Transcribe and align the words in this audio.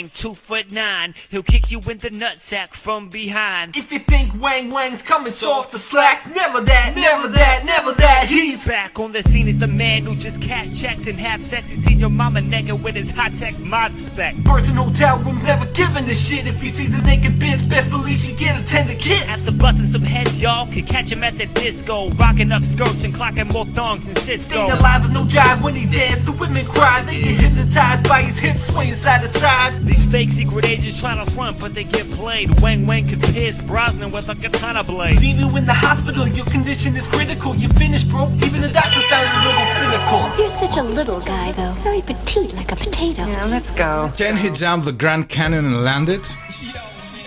Wang 0.00 0.10
two 0.14 0.32
foot 0.32 0.72
nine. 0.72 1.14
He'll 1.30 1.42
kick 1.42 1.70
you 1.70 1.78
in 1.80 1.98
the 1.98 2.08
nutsack 2.08 2.68
from 2.68 3.10
behind. 3.10 3.76
If 3.76 3.92
you 3.92 3.98
think 3.98 4.32
Wang 4.40 4.70
Wang's 4.70 5.02
coming 5.02 5.30
soft 5.30 5.72
to 5.72 5.78
slack, 5.78 6.24
never 6.34 6.62
that, 6.62 6.96
never 6.96 7.28
that, 7.28 7.66
never 7.66 7.92
that. 7.92 8.26
He's 8.26 8.66
Back 8.66 8.98
on 8.98 9.12
the 9.12 9.22
scene 9.24 9.46
is 9.46 9.58
the 9.58 9.66
man 9.66 10.04
who 10.06 10.16
just 10.16 10.40
cash 10.40 10.80
checks 10.80 11.06
and 11.06 11.18
have 11.18 11.42
sex. 11.42 11.68
He's 11.68 11.84
seen 11.84 12.00
your 12.00 12.08
mama 12.08 12.40
naked 12.40 12.82
with 12.82 12.94
his 12.94 13.10
high 13.10 13.28
tech 13.28 13.58
mod 13.58 13.94
spec. 13.94 14.36
birds 14.36 14.70
in 14.70 14.76
hotel 14.76 15.18
rooms 15.18 15.42
never 15.42 15.66
giving 15.72 16.04
a 16.08 16.14
shit. 16.14 16.46
If 16.46 16.62
he 16.62 16.70
sees 16.70 16.98
a 16.98 17.02
naked 17.02 17.32
bitch, 17.32 17.68
best 17.68 17.90
believe 17.90 18.16
she 18.16 18.34
get 18.36 18.58
a 18.58 18.64
tender 18.64 18.94
kiss. 18.94 19.26
After 19.26 19.52
busting 19.52 19.92
some 19.92 20.02
heads, 20.02 20.40
y'all 20.40 20.66
could 20.72 20.86
catch 20.86 21.12
him 21.12 21.22
at 21.24 21.36
the 21.36 21.44
disco, 21.46 22.08
rocking 22.12 22.52
up 22.52 22.62
skirts 22.62 23.04
and 23.04 23.14
clocking 23.14 23.52
more 23.52 23.66
thongs 23.66 24.06
than 24.06 24.16
Cisco. 24.16 24.54
Staying 24.54 24.70
alive 24.70 25.02
with 25.02 25.12
no 25.12 25.24
jive 25.24 25.62
when 25.62 25.74
he 25.74 25.84
dance. 25.84 26.24
The 26.24 26.32
women 26.32 26.64
cry, 26.64 27.02
they 27.02 27.20
get 27.20 27.40
hypnotized 27.40 28.08
by 28.08 28.22
his 28.22 28.38
hips 28.38 28.66
swaying 28.66 28.94
side 28.94 29.20
to 29.22 29.28
side. 29.28 29.89
These 29.89 30.05
fake 30.13 30.31
secret 30.39 30.65
agents 30.73 30.99
try 30.99 31.13
to 31.21 31.25
front, 31.35 31.59
but 31.59 31.71
they 31.77 31.83
get 31.97 32.05
played. 32.21 32.47
Wang 32.61 32.85
Wang 32.89 33.03
could 33.09 33.21
pierce 33.33 33.59
Brosnan 33.61 34.09
with 34.15 34.27
a 34.29 34.35
katana 34.43 34.83
blade. 34.83 35.19
Leave 35.25 35.39
you 35.43 35.49
in 35.59 35.65
the 35.65 35.73
hospital, 35.87 36.23
your 36.27 36.47
condition 36.55 36.95
is 36.95 37.05
critical. 37.15 37.49
You're 37.61 37.77
finished, 37.83 38.07
bro. 38.11 38.23
Even 38.45 38.59
the 38.67 38.71
doctor 38.81 39.01
sounds 39.11 39.31
a 39.39 39.41
little 39.47 39.67
cynical. 39.77 40.21
You're 40.39 40.55
such 40.63 40.75
a 40.83 40.85
little 40.99 41.21
guy, 41.33 41.47
though. 41.59 41.73
Very 41.87 42.01
petite, 42.09 42.51
like 42.59 42.69
a 42.75 42.77
potato. 42.85 43.21
Yeah, 43.33 43.45
let's 43.55 43.71
go. 43.83 43.91
Can 44.23 44.35
he 44.43 44.49
jump 44.63 44.79
the 44.89 44.95
Grand 45.01 45.25
Canyon 45.35 45.65
and 45.71 45.79
land 45.89 46.09
it? 46.09 46.25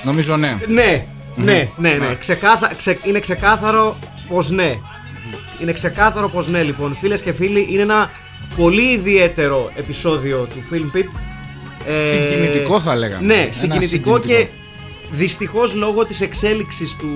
Νομίζω 0.03 0.37
ναι. 0.37 0.57
Ναι, 0.69 1.07
ναι, 1.37 1.71
ναι, 1.77 1.93
ναι. 1.93 2.15
Ξεκάθα, 2.15 2.75
ξε- 2.77 3.07
είναι 3.07 3.21
ξεκάθαρο 3.21 3.97
πω 4.29 4.43
ναι. 4.49 4.75
Είναι 5.61 5.73
ξεκάθαρο 5.73 6.29
πω 6.29 6.43
ναι, 6.43 6.63
λοιπόν. 6.63 6.95
Φίλε 6.95 7.19
και 7.19 7.33
φίλοι, 7.33 7.67
είναι 7.71 7.83
ένα 7.83 8.11
πολύ 8.57 8.83
ιδιαίτερο 8.83 9.71
επεισόδιο 9.75 10.45
του 10.47 10.63
Film 10.73 10.97
Pit. 10.97 11.09
Ε, 11.86 12.26
Συγκινητικό 12.26 12.80
θα 12.80 12.96
λέγαμε. 12.96 13.26
Ναι, 13.26 13.34
Ένα 13.42 13.54
συγκινητικό 13.54 14.20
και 14.20 14.28
συγκινητικό. 14.28 14.58
δυστυχώς 15.12 15.74
λόγω 15.74 16.06
της 16.06 16.22
εξέλιξης 16.22 16.96
του 16.96 17.08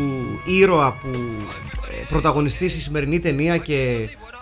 ήρωα 0.45 0.93
που 0.93 1.09
ε, 1.91 2.03
πρωταγωνιστεί 2.07 2.69
στη 2.69 2.79
σημερινή 2.79 3.19
ταινία 3.19 3.57
και 3.57 3.95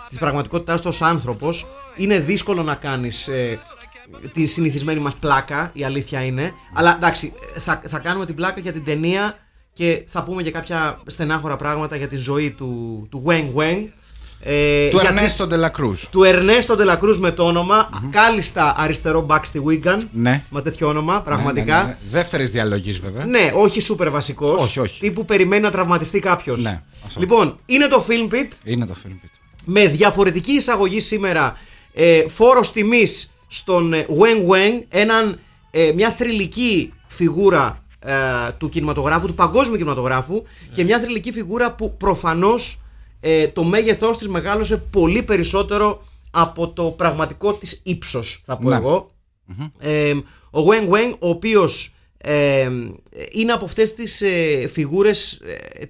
της 0.08 0.18
πραγματικότητάς 0.18 0.80
του 0.80 0.86
ως 0.90 1.02
άνθρωπος 1.02 1.66
είναι 1.96 2.18
δύσκολο 2.18 2.62
να 2.62 2.74
κάνεις 2.74 3.28
ε, 3.28 3.58
τη 4.32 4.46
συνηθισμένη 4.46 5.00
μας 5.00 5.14
πλάκα, 5.14 5.70
η 5.72 5.84
αλήθεια 5.84 6.24
είναι. 6.24 6.52
Αλλά 6.74 6.94
εντάξει, 6.96 7.32
θα, 7.58 7.82
θα 7.86 7.98
κάνουμε 7.98 8.26
την 8.26 8.34
πλάκα 8.34 8.60
για 8.60 8.72
την 8.72 8.84
ταινία 8.84 9.38
και 9.72 10.04
θα 10.06 10.22
πούμε 10.22 10.42
και 10.42 10.50
κάποια 10.50 11.00
στενάχωρα 11.06 11.56
πράγματα 11.56 11.96
για 11.96 12.08
τη 12.08 12.16
ζωή 12.16 12.50
του, 12.50 13.06
του 13.10 13.22
Wang 13.26 13.60
Wang. 13.60 13.86
Ε, 14.40 14.88
Του 14.88 14.98
γιατί- 15.00 15.06
Ερνέστο 15.16 15.46
Ντελακρούζ. 15.46 16.02
του 16.10 16.22
Ερνέστο 16.24 16.74
Ντελακρούζ 16.76 17.18
με 17.18 17.30
το 17.30 17.44
όνομα, 17.44 17.88
κάλλιστα 18.10 18.74
αριστερό 18.78 19.20
μπακ 19.20 19.44
στη 19.46 19.62
Wigan. 19.68 19.98
Ναι. 20.12 20.42
Με 20.50 20.62
τέτοιο 20.62 20.88
όνομα, 20.88 21.20
πραγματικά. 21.20 21.76
Ναι, 21.76 21.82
ναι, 21.82 21.86
ναι. 21.88 21.96
Δεύτερης 22.10 22.50
διαλογής 22.50 22.98
βέβαια. 22.98 23.24
Ναι, 23.24 23.50
όχι 23.54 23.80
σούπερ 23.80 24.10
βασικός. 24.10 24.62
Όχι, 24.62 24.80
όχι. 24.80 25.00
Τύπου 25.00 25.24
περιμένει 25.24 25.62
να 25.62 25.70
τραυματιστεί 25.70 26.18
κάποιος. 26.18 26.62
Ναι, 26.62 26.82
αυτό. 27.06 27.20
Λοιπόν, 27.20 27.58
είναι 27.66 27.86
το 27.86 28.04
Film 28.08 28.32
Pit 28.34 28.48
Είναι 28.64 28.86
το 28.86 28.94
film 29.06 29.10
pit. 29.10 29.28
με 29.64 29.86
διαφορετική 29.86 30.52
εισαγωγή 30.52 31.00
σήμερα. 31.00 31.56
Ε, 31.92 32.28
Φόρος 32.28 32.72
τιμής 32.72 33.32
στον 33.46 33.92
ε, 33.92 34.06
Wang 34.08 34.52
Wang, 34.52 34.82
έναν, 34.88 35.38
ε, 35.70 35.92
μια 35.94 36.10
θρηλυκή 36.10 36.92
φιγούρα 37.06 37.82
ε, 37.98 38.12
του 38.58 38.68
κινηματογράφου, 38.68 39.26
του 39.26 39.34
παγκόσμιου 39.34 39.76
κινηματογράφου 39.76 40.42
και 40.72 40.84
μια 40.84 40.98
θρηλυκή 41.00 41.32
φιγούρα 41.32 41.72
που 41.72 41.96
προφανώς 41.96 42.80
ε, 43.28 43.48
το 43.48 43.64
μέγεθός 43.64 44.18
της 44.18 44.28
μεγάλωσε 44.28 44.76
πολύ 44.76 45.22
περισσότερο 45.22 46.02
από 46.30 46.68
το 46.68 46.84
πραγματικό 46.84 47.52
της 47.52 47.80
ύψος, 47.84 48.42
θα 48.44 48.56
πω 48.56 48.68
Ναι. 48.68 48.76
εγώ. 48.76 49.10
Ε, 49.78 50.12
ο 50.50 50.60
Wang 50.70 50.88
Wang, 50.94 51.14
ο 51.18 51.28
οποίος 51.28 51.94
ε, 52.18 52.68
είναι 53.32 53.52
από 53.52 53.64
αυτές 53.64 53.94
τις 53.94 54.20
ε, 54.20 54.66
φιγούρες 54.72 55.32
ε, 55.32 55.84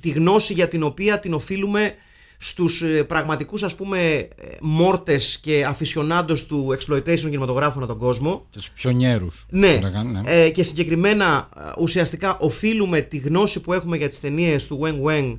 τη 0.00 0.08
γνώση 0.10 0.52
για 0.52 0.68
την 0.68 0.82
οποία 0.82 1.18
την 1.20 1.32
οφείλουμε 1.34 1.94
στους 2.38 2.82
ε, 2.82 3.02
πραγματικούς 3.04 3.62
ας 3.62 3.74
πούμε 3.74 3.98
ε, 4.14 4.28
μόρτες 4.60 5.38
και 5.42 5.64
αφισιονάντος 5.64 6.46
του 6.46 6.76
exploitation 6.78 7.18
κινηματογράφου 7.20 7.78
ανά 7.78 7.86
τον 7.86 7.98
κόσμο 7.98 8.46
Και 8.50 8.58
τους 8.58 8.70
πιονιέρους. 8.70 9.46
ναι, 9.50 9.68
θα 9.74 9.80
λέγανε, 9.80 10.20
ναι. 10.20 10.30
Ε, 10.44 10.50
και 10.50 10.62
συγκεκριμένα 10.62 11.48
ε, 11.56 11.60
ουσιαστικά 11.78 12.36
οφείλουμε 12.38 13.00
τη 13.00 13.16
γνώση 13.16 13.60
που 13.60 13.72
έχουμε 13.72 13.96
για 13.96 14.08
τις 14.08 14.20
ταινίες 14.20 14.66
του 14.66 14.80
Wang 14.82 15.08
Wang 15.10 15.38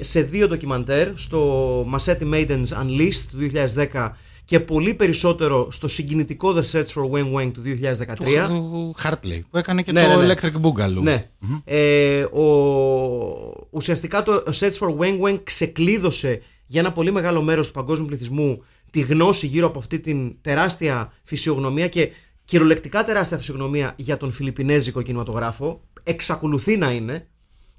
σε 0.00 0.20
δύο 0.22 0.48
ντοκιμαντέρ 0.48 1.08
στο 1.14 1.80
Massetti 1.96 2.32
Maidens 2.34 2.66
Unleashed 2.82 3.24
του 3.30 3.50
2010 3.92 4.10
και 4.44 4.60
πολύ 4.60 4.94
περισσότερο 4.94 5.68
στο 5.70 5.88
συγκινητικό 5.88 6.54
The 6.56 6.62
Search 6.72 6.86
for 6.86 7.10
Wang 7.10 7.32
Wang 7.34 7.50
του 7.52 7.62
2013 8.16 8.46
Του 8.48 8.92
Χάρτλεϊ 8.96 9.44
που 9.50 9.58
έκανε 9.58 9.82
και 9.82 9.92
Ναι, 9.92 10.02
το 10.06 10.20
ναι, 10.20 10.26
ναι. 10.26 10.34
Electric 10.34 10.60
Boogaloo. 10.62 11.02
ναι. 11.02 11.28
Ε, 11.64 12.22
ο, 12.22 12.42
ουσιαστικά 13.70 14.22
το 14.22 14.42
Search 14.46 14.78
for 14.78 14.96
Wang 14.98 15.20
Wang 15.20 15.40
ξεκλείδωσε 15.44 16.42
για 16.66 16.80
ένα 16.80 16.92
πολύ 16.92 17.12
μεγάλο 17.12 17.42
μέρος 17.42 17.66
του 17.66 17.72
παγκόσμιου 17.72 18.06
πληθυσμού 18.06 18.64
τη 18.90 19.00
γνώση 19.00 19.46
γύρω 19.46 19.66
από 19.66 19.78
αυτή 19.78 20.00
την 20.00 20.36
τεράστια 20.40 21.12
φυσιογνωμία 21.24 21.88
και 21.88 22.08
κυριολεκτικά 22.44 23.04
τεράστια 23.04 23.36
φυσιογνωμία 23.36 23.92
για 23.96 24.16
τον 24.16 24.30
Φιλιππινέζικο 24.32 25.02
κινηματογράφο. 25.02 25.80
Εξακολουθεί 26.02 26.76
να 26.76 26.90
είναι. 26.92 27.26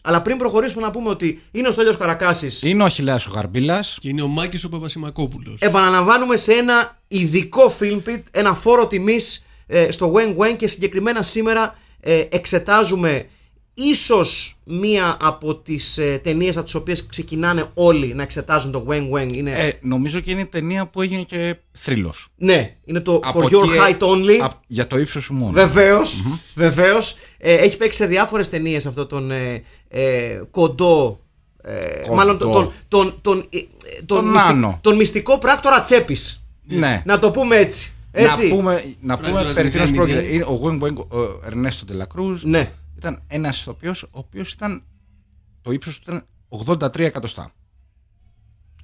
Αλλά 0.06 0.22
πριν 0.22 0.38
προχωρήσουμε 0.38 0.82
να 0.82 0.92
πούμε 0.92 1.10
ότι 1.10 1.42
είναι 1.52 1.68
ο 1.68 1.72
Στέλιος 1.72 1.98
Καρακάσης 1.98 2.62
Είναι 2.64 2.82
ο 2.82 2.86
Αχιλέας 2.86 3.26
ο 3.26 3.32
Γαρμπίλας. 3.36 3.98
Και 4.02 4.10
είναι 4.10 4.22
ο 4.22 4.28
Μάκης 4.28 4.64
ο 4.64 4.70
Παπασημακόπουλος. 4.70 5.56
επαναλαμβάνουμε 5.62 6.38
σε 6.38 6.54
ένα 6.54 6.98
ειδικό 7.08 7.76
film 7.80 8.00
pit, 8.10 8.22
ένα 8.32 8.54
φόρο 8.54 8.88
τιμής 8.88 9.46
ε, 9.68 9.92
στο 9.92 10.14
Wang 10.16 10.38
Wang 10.38 10.56
και 10.58 10.68
συγκεκριμένα 10.68 11.22
σήμερα 11.24 11.76
ε, 12.00 12.24
εξετάζουμε 12.30 13.26
ίσως 13.76 14.58
μία 14.66 15.18
από 15.22 15.56
τις 15.56 15.98
ε, 15.98 16.20
ταινίες 16.24 16.56
από 16.56 16.66
τις 16.66 16.76
οποίες 16.76 17.06
ξεκινάνε 17.06 17.66
όλοι 17.74 18.14
να 18.14 18.24
εξετάζουν 18.24 18.72
το 18.72 18.86
Wang 18.90 19.10
Wang. 19.18 19.34
Είναι, 19.34 19.52
Ε, 19.52 19.72
νομίζω 19.82 20.20
και 20.20 20.32
είναι 20.32 20.40
η 20.42 20.46
ταινία 20.46 20.88
που 20.88 21.02
έγινε 21.02 21.24
και 21.24 21.56
θρύλος. 21.72 22.28
ναι, 22.38 22.76
είναι 22.86 23.00
το 23.00 23.20
Από 23.24 23.40
For 23.40 23.44
Your 23.44 23.64
εκεί, 23.64 23.78
Height 23.80 24.04
Only. 24.08 24.38
απ- 24.42 24.62
για 24.68 24.88
το 24.88 24.98
ύψος 24.98 25.24
σου 25.24 25.34
μόνο. 25.34 25.52
Βεβαίως, 25.52 26.22
βεβαίως. 26.56 27.16
Ε, 27.46 27.54
έχει 27.54 27.78
παίξει 27.78 27.98
σε 27.98 28.06
διάφορες 28.06 28.50
ταινίες 28.50 28.86
αυτό 28.86 29.06
τον 29.06 29.32
ε, 29.32 29.64
ε, 29.88 30.42
κοντό 30.52 31.20
ε, 31.62 32.00
Κοντό. 32.02 32.16
μάλλον 32.16 32.38
τον, 32.38 32.52
τον, 32.52 32.72
τον, 32.88 33.18
τον, 33.22 33.40
ε, 33.50 33.58
ε, 33.58 33.62
τον, 34.06 34.18
Τον 34.22 34.26
μυστι- 34.32 34.48
Νάνο. 34.50 34.78
τον 34.82 34.96
μυστικό 34.96 35.38
πράκτορα 35.38 35.82
Τσέπης. 35.82 36.46
Ναι. 36.64 37.02
Να 37.06 37.20
το 37.20 37.32
πούμε 37.32 37.56
έτσι. 37.56 37.94
έτσι. 38.12 38.48
Να 38.48 38.56
πούμε, 38.56 38.84
να 39.02 39.16
πούμε 39.18 39.30
Πράκτορας 39.30 39.56
περί 39.56 39.70
τίνος 39.70 39.90
0-0. 39.90 39.94
πρόκειται. 39.96 40.24
Είναι 40.34 40.44
Ο 40.44 40.60
Wing 40.64 40.82
Wing, 40.82 41.08
ο 41.08 41.18
Ερνέστο 41.46 41.86
Τελακρούζ 41.86 42.44
Ναι. 42.44 42.72
ήταν 42.98 43.20
ένας 43.28 43.60
ηθοποιός 43.62 44.04
ο 44.04 44.08
οποίος 44.12 44.52
ήταν 44.52 44.84
το 45.62 45.72
ύψος 45.72 46.00
του 46.00 46.04
ήταν 46.12 46.26
83 46.50 47.00
εκατοστά. 47.00 47.52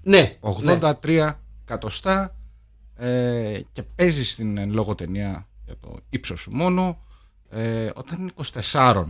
Ναι. 0.02 0.38
83 0.40 1.40
εκατοστά 1.64 2.36
ε, 2.96 3.60
και 3.72 3.84
παίζει 3.96 4.26
στην 4.26 4.58
εν 4.58 4.72
λόγω 4.74 4.96
ταινία 4.96 5.48
για 5.66 5.76
το 5.80 5.96
ύψος 6.10 6.40
σου 6.42 6.52
μόνο 6.52 7.02
ε, 7.50 7.90
όταν 7.96 8.20
είναι 8.20 8.32
24. 8.72 9.04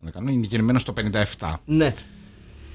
Δεν 0.00 0.12
κάνω, 0.12 0.30
Είναι 0.30 0.46
γεννημένος 0.46 0.82
το 0.82 0.92
57. 1.38 1.52
Ναι. 1.64 1.94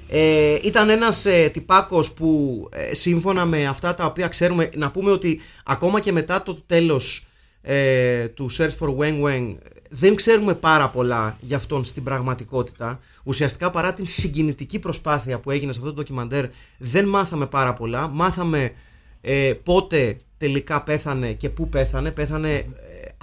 Ε, 0.08 0.58
ήταν 0.62 0.88
ένας 0.88 1.24
ε, 1.24 1.48
τυπάκος 1.52 2.12
που 2.12 2.68
ε, 2.72 2.94
σύμφωνα 2.94 3.44
με 3.44 3.66
αυτά 3.66 3.94
τα 3.94 4.04
οποία 4.06 4.28
ξέρουμε 4.28 4.70
να 4.74 4.90
πούμε 4.90 5.10
ότι 5.10 5.40
ακόμα 5.64 6.00
και 6.00 6.12
μετά 6.12 6.42
το 6.42 6.58
τέλος 6.66 7.26
ε, 7.62 8.28
του 8.28 8.50
Search 8.52 8.76
for 8.78 8.96
Wang 8.96 9.22
Wang 9.22 9.54
δεν 9.90 10.14
ξέρουμε 10.14 10.54
πάρα 10.54 10.90
πολλά 10.90 11.36
για 11.40 11.56
αυτόν 11.56 11.84
στην 11.84 12.02
πραγματικότητα. 12.02 13.00
Ουσιαστικά 13.24 13.70
παρά 13.70 13.94
την 13.94 14.06
συγκινητική 14.06 14.78
προσπάθεια 14.78 15.38
που 15.38 15.50
έγινε 15.50 15.72
σε 15.72 15.78
αυτό 15.78 15.90
το 15.90 15.96
ντοκιμαντέρ 15.96 16.46
δεν 16.78 17.06
μάθαμε 17.08 17.46
πάρα 17.46 17.72
πολλά. 17.72 18.08
Μάθαμε 18.08 18.72
ε, 19.20 19.52
πότε 19.62 20.18
τελικά 20.38 20.82
πέθανε 20.82 21.32
και 21.32 21.48
πού 21.48 21.68
πέθανε. 21.68 22.10
Πέθανε 22.10 22.66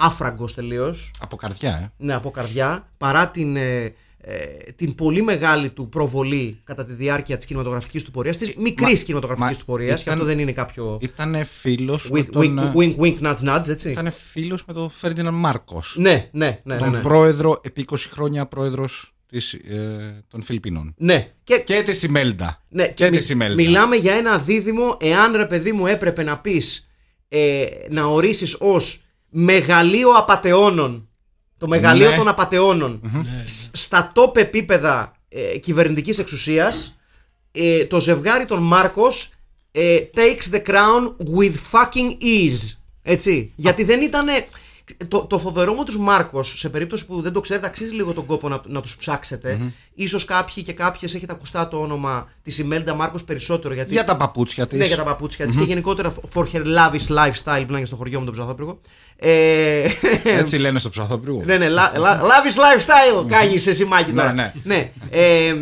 ε, 0.01 0.05
άφραγκος 0.05 0.53
τελείως. 0.53 1.11
Από 1.19 1.35
καρδιά, 1.35 1.69
ε. 1.71 1.91
Ναι, 2.05 2.13
από 2.13 2.31
καρδιά, 2.31 2.89
παρά 2.97 3.27
την, 3.29 3.55
ε, 3.55 3.93
ε, 4.23 4.35
την 4.75 4.95
πολύ 4.95 5.21
μεγάλη 5.21 5.69
του 5.69 5.89
προβολή 5.89 6.59
κατά 6.63 6.85
τη 6.85 6.93
διάρκεια 6.93 7.37
της 7.37 7.45
κινηματογραφικής 7.45 8.03
του 8.03 8.11
πορείας, 8.11 8.37
της 8.37 8.55
μικρής 8.55 8.99
Μα- 8.99 9.05
κινηματογραφικής 9.05 9.51
μα 9.51 9.59
του 9.59 9.65
πορείας, 9.65 9.95
και 9.95 10.01
ήταν- 10.01 10.13
αυτό 10.13 10.25
δεν 10.25 10.39
είναι 10.39 10.51
κάποιο 10.51 10.97
Ήταν 11.01 11.45
φίλος 11.45 12.09
με 12.09 12.19
wink, 12.19 12.25
τον, 12.31 12.71
wink, 12.75 12.77
wink, 12.77 12.95
wink, 12.97 13.19
nudge, 13.21 13.55
nudge, 13.55 13.67
έτσι. 13.69 13.89
Ήταν 13.91 14.11
φίλος 14.31 14.65
με 14.65 14.73
τον 14.73 14.89
Φέρντιναν 14.89 15.33
Μάρκος. 15.33 15.95
Ναι, 15.99 16.29
ναι, 16.31 16.59
ναι, 16.63 16.73
ναι, 16.75 16.79
τον 16.81 16.91
ναι. 16.91 16.99
πρόεδρο, 16.99 17.59
επί 17.63 17.81
20 17.81 17.95
χρόνια 18.11 18.45
πρόεδρος 18.45 19.13
της, 19.27 19.53
ε, 19.53 20.23
των 20.27 20.41
Φιλιππίνων. 20.41 20.93
Ναι, 20.97 21.31
και, 21.43 21.57
Και 21.65 21.81
της 21.85 21.97
Σιμέλντα. 21.97 22.63
ναι, 22.69 22.87
και 22.87 23.03
μι- 23.09 23.17
της 23.17 23.25
Σιμέλντα. 23.25 23.55
μιλάμε 23.55 23.95
για 23.95 24.13
ένα 24.13 24.37
δίδυμο, 24.37 24.97
εάν 24.99 25.35
ρε 25.35 25.45
παιδί 25.45 25.71
μου 25.71 25.85
έπρεπε 25.87 26.23
να 26.23 26.37
πεις, 26.39 26.89
ε, 27.27 27.65
να 27.89 28.03
ορίσεις 28.05 28.55
ως 28.59 29.03
μεγαλείο 29.31 30.09
απατεώνων, 30.11 31.09
το 31.57 31.67
μεγαλείο 31.67 32.09
Ναι. 32.09 32.15
των 32.15 32.27
απατεώνων, 32.27 33.01
σ- 33.45 33.75
στα 33.77 34.11
top 34.15 34.37
επίπεδα 34.37 35.15
ε, 35.29 35.57
κυβερνητικής 35.57 36.17
εξουσίας, 36.17 36.95
ε, 37.51 37.85
το 37.85 37.99
ζευγάρι 37.99 38.45
των 38.45 38.63
Μάρκος 38.63 39.31
ε, 39.71 39.97
takes 40.15 40.53
the 40.55 40.61
crown 40.69 41.15
with 41.37 41.53
fucking 41.71 42.11
ease. 42.23 42.75
Έτσι. 43.03 43.53
Γιατί 43.55 43.83
δεν 43.83 44.01
ήταν. 44.01 44.27
Το, 45.07 45.19
το 45.25 45.39
φοβερό 45.39 45.73
με 45.73 45.85
τους 45.85 45.97
Μάρκος, 45.97 46.53
σε 46.57 46.69
περίπτωση 46.69 47.05
που 47.05 47.21
δεν 47.21 47.33
το 47.33 47.41
ξέρετε, 47.41 47.65
αξίζει 47.65 47.93
λίγο 47.93 48.13
τον 48.13 48.25
κόπο 48.25 48.49
να, 48.49 48.61
να 48.67 48.81
τους 48.81 48.95
ψάξετε. 48.95 49.73
Σω 50.07 50.19
κάποιοι 50.25 50.63
και 50.63 50.73
κάποιες 50.73 51.15
έχετε 51.15 51.33
ακουστά 51.33 51.67
το 51.67 51.77
όνομα 51.81 52.29
της 52.43 52.57
Ιμέλντα 52.57 52.93
Μάρκος 52.93 53.23
περισσότερο. 53.23 53.73
Γιατί... 53.73 53.91
Για 53.91 54.03
τα 54.03 54.17
παπούτσια 54.17 54.67
της. 54.67 54.79
Ναι, 54.79 54.85
για 54.85 54.95
τα 54.97 55.03
παπούτσια 55.03 55.45
της 55.45 55.55
και 55.55 55.63
γενικότερα 55.63 56.13
for 56.33 56.45
her 56.53 56.63
lavish 56.65 57.07
lifestyle 57.17 57.63
που 57.67 57.73
είναι 57.75 57.85
στο 57.85 57.95
χωριό 57.95 58.19
μου 58.19 58.25
τον 58.25 58.33
ψαθόπυργο. 58.33 58.79
Ε, 59.15 59.89
Έτσι 60.39 60.57
λένε 60.57 60.79
στο 60.79 60.89
ψαθόπυργο. 60.89 61.43
ναι, 61.45 61.57
ναι, 61.57 61.67
la- 61.69 61.97
la- 61.97 62.19
lavish 62.19 62.57
lifestyle 62.57 63.27
κάνεις 63.27 63.61
σε 63.61 63.73
σημάκι 63.73 64.11
τώρα. 64.11 64.33
Ναι, 64.33 64.53
ναι. 64.63 64.91
Ε, 65.09 65.47
ε, 65.47 65.55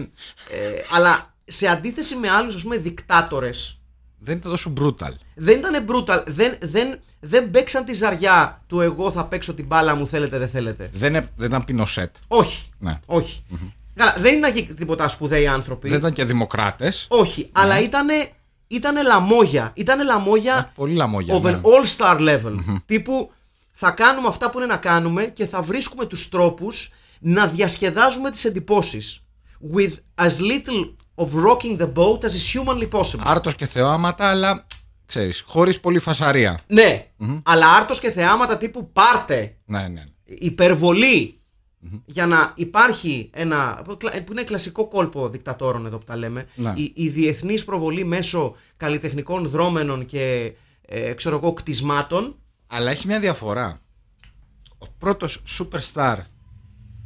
αλλά 0.95 1.33
σε 1.45 1.67
αντίθεση 1.67 2.15
με 2.15 2.29
άλλους, 2.29 2.55
ας 2.55 2.61
πούμε, 2.63 2.77
δικτάτορες, 2.77 3.78
Δεν 4.19 4.38
ήταν 4.38 4.51
τόσο 4.51 4.74
brutal. 4.80 5.13
δεν 5.36 5.57
ήταν 5.60 5.86
brutal. 5.89 6.24
Δεν, 6.27 6.57
δεν, 6.62 7.00
δεν 7.19 7.51
παίξαν 7.51 7.86
τη 7.86 7.94
ζαριά 7.94 8.62
του 8.68 8.81
εγώ 8.81 9.12
θα 9.12 9.25
παίξω 9.25 9.54
την 9.54 9.66
μπάλα 9.66 9.95
μου, 9.95 10.07
θέλετε, 10.07 10.38
δεν 10.38 10.50
θέλετε. 10.50 10.89
Δεν, 10.94 11.16
ε- 11.16 11.30
δεν 11.36 11.48
ήταν 11.48 11.63
πινοσέτ. 11.63 12.16
Όχι. 12.27 12.69
Ναι. 12.80 13.00
Όχι. 13.06 13.44
Καλά, 13.95 14.16
δεν 14.18 14.38
ήταν 14.38 14.54
και 14.54 14.62
τίποτα 14.63 15.07
σπουδαίοι 15.07 15.48
άνθρωποι. 15.48 15.89
Δεν 15.89 15.98
ήταν 15.98 16.13
και 16.13 16.24
δημοκράτες. 16.25 17.06
Όχι, 17.10 17.50
αλλά 17.51 17.80
ήτανε, 17.80 18.31
ήτανε 18.68 19.01
λαμόγια. 19.04 19.71
Ήτανε 19.75 20.04
λαμόγια 20.04 20.71
Πολύ 20.75 20.94
λαμόγια. 20.94 21.36
of 21.36 21.42
ναι. 21.42 21.51
an 21.51 21.62
all-star 21.62 22.19
level. 22.19 22.54
Τύπου 22.86 23.31
θα 23.71 23.92
κάνουμε 23.92 24.27
αυτά 24.27 24.50
που 24.50 24.57
είναι 24.57 24.68
να 24.68 24.77
κάνουμε 24.77 25.24
και 25.24 25.45
θα 25.45 25.62
βρίσκουμε 25.62 26.06
τους 26.06 26.30
τρόπους 26.30 26.94
να 27.19 27.48
διασκεδάζουμε 27.48 28.31
τις 28.31 28.45
εντυπώσεις. 28.45 29.21
With 29.75 29.94
as 30.16 30.30
little 30.39 30.94
of 31.19 31.30
rocking 31.33 31.77
the 31.80 31.94
boat 31.94 32.24
as 32.24 32.33
is 32.33 32.54
humanly 32.56 32.89
possible. 32.89 33.21
Άρτος 33.24 33.56
και 33.56 33.66
θεώματα, 33.66 34.30
αλλά 34.30 34.66
ξέρεις, 35.06 35.44
χωρίς 35.48 35.80
πολύ 35.80 36.00
φασαρία. 36.00 36.60
ναι, 36.68 37.07
αλλά 37.44 37.69
άρτος 37.75 38.00
και 38.00 38.12
θεάματα 38.12 38.57
τύπου 38.57 38.92
πάρτε 38.92 39.56
Ναι, 39.66 39.88
ναι. 39.88 40.04
υπερβολή 40.25 41.33
για 42.06 42.25
να 42.27 42.51
υπάρχει 42.56 43.30
ένα. 43.33 43.81
που 44.25 44.31
είναι 44.31 44.44
κλασικό 44.44 44.88
κόλπο 44.88 45.30
δικτατόρων 45.30 45.86
εδώ 45.86 45.98
που 45.98 46.06
τα 46.06 46.16
λέμε. 46.16 46.48
Ναι. 46.56 46.74
Η, 46.75 46.92
η 46.95 47.10
διεθνής 47.10 47.63
προβολή 47.66 48.04
μέσω 48.06 48.56
καλλιτεχνικών 48.77 49.48
δρόμενων 49.50 50.06
και 50.06 50.54
ε, 50.86 51.13
ξέρω 51.13 51.36
εγώ 51.36 51.54
κτισμάτων. 51.54 52.36
Αλλά 52.68 52.92
έχει 52.92 53.07
μια 53.07 53.19
διαφορά. 53.19 53.80
Ο 54.77 54.86
πρώτος 54.98 55.42
superstar 55.60 56.18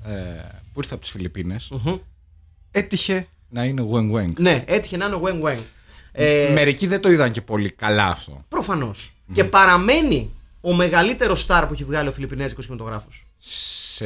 ε, 0.04 0.14
που 0.74 0.80
ήρθε 0.80 0.94
από 0.94 1.02
τις 1.04 1.12
φιλιππινες 1.12 1.72
έτυχε 2.72 3.28
να 3.54 3.64
είναι 3.66 3.88
Weng 3.92 4.16
Weng. 4.16 4.34
Ναι, 4.38 4.64
έτυχε 4.68 4.98
να 4.98 5.06
είναι 5.06 5.16
ο 5.16 5.22
Weng 5.24 5.44
Weng. 5.50 5.60
Ε, 6.12 6.50
Μερικοί 6.54 6.88
δεν 6.88 7.02
το 7.02 7.12
είδαν 7.12 7.32
και 7.32 7.42
πολύ 7.42 7.70
καλά 7.72 8.08
αυτό. 8.08 8.46
προφανώς. 8.48 9.16
Και 9.34 9.44
παραμένει 9.44 10.32
ο 10.62 10.74
μεγαλύτερος 10.74 11.42
στάρ 11.42 11.66
που 11.68 11.74
έχει 11.74 11.84
βγάλει 11.84 12.08
ο 12.08 12.12
Φιλιππινέζικος 12.12 12.66
κινηματογράφος. 12.66 13.28
Σε 13.38 14.06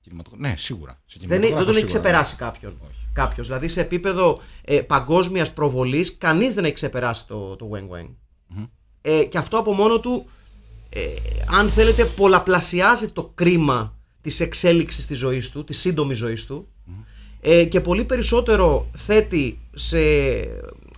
κινηματογράφο. 0.00 0.48
Ναι, 0.48 0.54
σίγουρα. 0.56 1.02
Σε 1.06 1.16
Δεν, 1.18 1.28
δεν 1.28 1.40
κινηματογράφο 1.40 1.64
τον 1.64 1.74
έχει 1.82 1.90
σίγουρα. 1.90 2.00
ξεπεράσει 2.00 2.36
κάποιον. 2.36 2.80
Κάποιος. 3.12 3.46
Δηλαδή 3.46 3.68
σε 3.68 3.80
επίπεδο 3.80 4.38
ε, 4.64 4.80
παγκόσμιας 4.80 5.52
προβολής, 5.52 6.18
κανείς 6.18 6.54
δεν 6.54 6.64
έχει 6.64 6.74
ξεπεράσει 6.74 7.26
το, 7.26 7.56
το 7.56 7.70
Weng 7.72 7.96
Weng. 7.96 8.08
Ε, 9.00 9.24
και 9.24 9.38
αυτό 9.38 9.58
από 9.58 9.72
μόνο 9.72 10.00
του, 10.00 10.26
ε, 10.88 11.00
αν 11.58 11.70
θέλετε, 11.70 12.04
πολλαπλασιάζει 12.04 13.08
το 13.08 13.32
κρίμα 13.34 13.98
της 14.20 14.40
εξέλιξης 14.40 15.06
της 15.06 15.18
ζωής 15.18 15.50
του, 15.50 15.64
της 15.64 15.78
σύντομης 15.78 16.18
ζωής 16.18 16.46
του. 16.46 16.68
Ε, 17.46 17.64
και 17.64 17.80
πολύ 17.80 18.04
περισσότερο 18.04 18.90
θέτει 18.96 19.58
σε. 19.74 19.98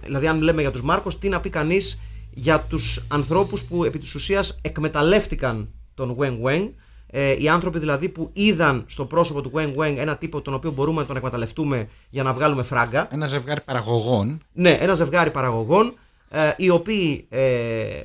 Δηλαδή, 0.04 0.26
αν 0.26 0.40
λέμε 0.40 0.60
για 0.60 0.70
τους 0.70 0.82
Μάρκος, 0.82 1.18
τι 1.18 1.28
να 1.28 1.40
πει 1.40 1.48
κανείς 1.48 2.00
για 2.30 2.60
τους 2.60 3.04
ανθρώπους 3.08 3.64
που 3.64 3.84
επί 3.84 3.98
της 3.98 4.14
ουσίας 4.14 4.58
εκμεταλλεύτηκαν 4.62 5.68
τον 5.94 6.16
Weng 6.18 6.38
Weng. 6.46 6.68
Ε, 7.06 7.42
οι 7.42 7.48
άνθρωποι 7.48 7.78
δηλαδή 7.78 8.08
που 8.08 8.30
είδαν 8.32 8.84
στο 8.86 9.04
πρόσωπο 9.04 9.40
του 9.40 9.52
Weng 9.54 9.74
Weng 9.76 9.94
ένα 9.96 10.16
τύπο 10.16 10.40
τον 10.40 10.54
οποίο 10.54 10.70
μπορούμε 10.70 11.00
να 11.00 11.06
τον 11.06 11.16
εκμεταλλευτούμε 11.16 11.88
για 12.08 12.22
να 12.22 12.32
βγάλουμε 12.32 12.62
φράγκα. 12.62 13.08
Ένα 13.10 13.26
ζευγάρι 13.26 13.60
παραγωγών. 13.60 14.40
Ναι, 14.52 14.70
ένα 14.70 14.94
ζευγάρι 14.94 15.30
παραγωγών, 15.30 15.94
ε, 16.30 16.52
οι 16.56 16.70
οποίοι. 16.70 17.26
Ε, 17.28 18.04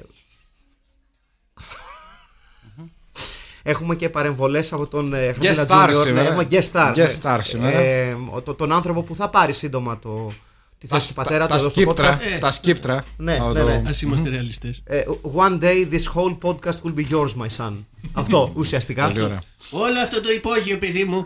Έχουμε 3.63 3.95
και 3.95 4.09
παρεμβολές 4.09 4.73
από 4.73 4.87
τον 4.87 5.13
ε, 5.13 5.33
Χαρμίλα 5.33 5.65
star 5.69 5.89
Junior. 5.89 6.01
σήμερα. 6.05 6.21
Ναι, 6.21 6.27
έχουμε 6.27 6.47
guest 6.51 6.71
star. 6.71 6.89
Guest 6.91 6.95
ναι. 6.95 7.15
star 7.23 7.37
σήμερα. 7.41 7.77
Ε, 7.79 8.17
ο- 8.31 8.41
το- 8.41 8.53
τον 8.53 8.71
άνθρωπο 8.71 9.01
που 9.01 9.15
θα 9.15 9.29
πάρει 9.29 9.53
σύντομα 9.53 9.99
το, 9.99 10.31
τη 10.79 10.87
θέση 10.87 11.07
του 11.07 11.13
πατέρα 11.13 11.45
του 11.45 11.49
τα, 11.53 11.55
εδώ 11.59 11.69
στο 11.69 11.79
σκύπτρα, 11.79 12.17
podcast. 12.19 12.39
τα 12.39 12.51
σκύπτρα. 12.51 13.05
Ναι, 13.17 13.37
Να 13.37 13.51
ναι, 13.51 13.59
το- 13.59 13.65
ναι. 13.65 13.71
Α 13.73 13.93
είμαστε 14.03 14.29
ρεαλιστές. 14.29 14.81
Ε, 14.85 15.03
one 15.35 15.59
day 15.63 15.87
this 15.91 16.03
whole 16.15 16.37
podcast 16.41 16.75
will 16.83 16.95
be 16.99 17.05
yours, 17.11 17.29
my 17.43 17.65
son. 17.65 17.73
Αυτό 18.13 18.51
ουσιαστικά. 18.55 19.07
Πολύ 19.07 19.21
ωραία. 19.21 19.41
Όλο 19.71 19.99
αυτό 19.99 20.21
το 20.21 20.31
υπόγειο, 20.31 20.77
παιδί 20.77 21.03
μου. 21.03 21.25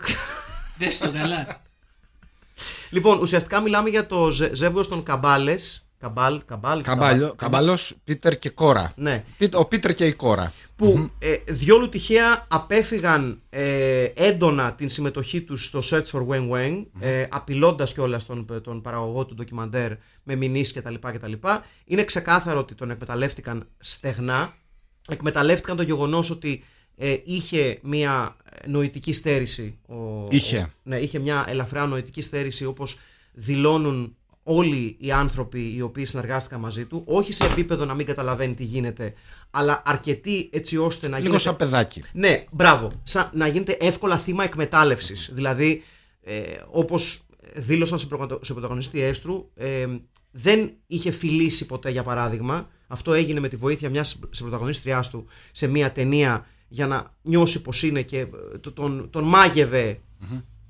Δες 0.78 0.98
το 0.98 1.12
καλά. 1.12 1.62
Λοιπόν, 2.90 3.20
ουσιαστικά 3.22 3.60
μιλάμε 3.62 3.90
για 3.90 4.06
το 4.06 4.30
ζε- 4.32 4.54
ζεύγος 4.54 4.88
των 4.88 5.04
Καμπάλες. 5.04 5.85
Καμπάλ, 6.06 6.42
καμπάλ, 6.46 6.82
Καμπάλιο, 6.82 7.34
καμπαλός 7.36 7.96
Πίτερ 8.04 8.38
και 8.38 8.50
κόρα. 8.50 8.94
Ναι. 8.96 9.24
Πίτ- 9.38 9.56
Ο 9.56 9.66
Πίτερ 9.66 9.94
και 9.94 10.06
η 10.06 10.14
κόρα. 10.14 10.54
που 10.76 11.10
ε, 11.20 11.36
διόλου 11.54 11.90
τυχαία 11.90 12.46
απέφυγαν 12.48 13.42
ε, 13.50 14.04
έντονα 14.16 14.74
την 14.74 14.90
συμμετοχή 14.90 15.42
τους 15.42 15.66
στο 15.66 15.80
Search 15.90 16.04
for 16.12 16.28
Wang 16.28 16.50
Wang, 16.50 16.84
ε, 17.00 17.26
απειλώντας 17.30 17.94
κιόλας 17.94 18.26
τον, 18.26 18.62
τον 18.64 18.82
παραγωγό 18.82 19.26
του 19.26 19.34
ντοκιμαντέρ 19.36 19.92
με 20.24 20.36
μηνύσεις 20.36 20.74
κτλ. 20.74 20.94
κτλ. 21.02 21.34
Είναι 21.86 22.04
ξεκάθαρο 22.04 22.60
ότι 22.60 22.76
τον 22.76 22.92
εκμεταλλεύτηκαν 22.92 23.68
στεγνά. 23.80 24.54
Εκμεταλλεύτηκαν 25.10 25.76
το 25.78 25.84
γεγονός 25.84 26.30
ότι 26.30 26.64
ε, 26.98 27.16
είχε 27.24 27.80
μια 27.84 28.36
νοητική 28.68 29.14
στέρηση. 29.14 29.78
Ο, 29.88 30.28
Είχε. 30.30 30.58
ο- 30.58 30.70
ναι, 30.84 30.98
είχε 30.98 31.20
μια 31.20 31.46
ελαφρά 31.48 31.86
νοητική 31.88 32.22
στέρηση 32.22 32.66
όπως 32.66 32.98
δηλώνουν 33.34 34.16
όλοι 34.48 34.96
οι 35.00 35.12
άνθρωποι 35.12 35.74
οι 35.76 35.82
οποίοι 35.82 36.06
συνεργάστηκαν 36.06 36.60
μαζί 36.60 36.86
του, 36.86 37.04
όχι 37.06 37.34
σε 37.34 37.46
επίπεδο 37.46 37.86
να 37.86 37.94
μην 37.94 38.06
καταλαβαίνει 38.06 38.54
τι 38.54 38.64
γίνεται, 38.64 39.14
αλλά 39.52 39.82
αρκετοί 39.86 40.50
έτσι 40.54 40.78
ώστε 40.78 41.08
να 41.08 41.16
Λίγο 41.18 41.26
γίνεται. 41.28 41.44
σαν 41.44 41.56
παιδάκι. 41.56 42.02
Ναι, 42.14 42.44
μπράβο. 42.52 42.92
Σαν 43.04 43.30
να 43.34 43.48
γίνεται 43.48 43.78
εύκολα 43.80 44.18
θύμα 44.18 44.44
εκμετάλλευσης. 44.44 45.30
Δηλαδή, 45.34 45.84
ε, 46.22 46.42
όπως 46.72 47.22
δήλωσαν 47.56 48.00
σε, 48.00 48.06
προγα- 48.06 48.38
σε 48.42 48.54
πρωταγωνιστή 48.54 49.12
του, 49.22 49.50
ε, 49.56 49.88
δεν 50.32 50.72
είχε 50.88 51.12
φιλήσει 51.12 51.66
ποτέ, 51.66 51.90
για 51.90 52.04
παράδειγμα. 52.04 52.70
Αυτό 52.88 53.14
έγινε 53.14 53.40
με 53.40 53.48
τη 53.48 53.56
βοήθεια 53.56 53.90
μιας 53.90 54.20
πρωταγωνίστριά 54.40 55.04
του 55.12 55.26
σε 55.52 55.68
μια 55.68 55.92
ταινία 55.92 56.46
για 56.68 56.88
να 56.88 57.14
νιώσει 57.22 57.62
πως 57.62 57.84
είναι 57.84 58.02
και 58.02 58.20
ε, 58.20 58.58
το- 58.62 58.72
τον, 58.72 59.08
τον 59.10 59.24
μάγευε 59.24 60.00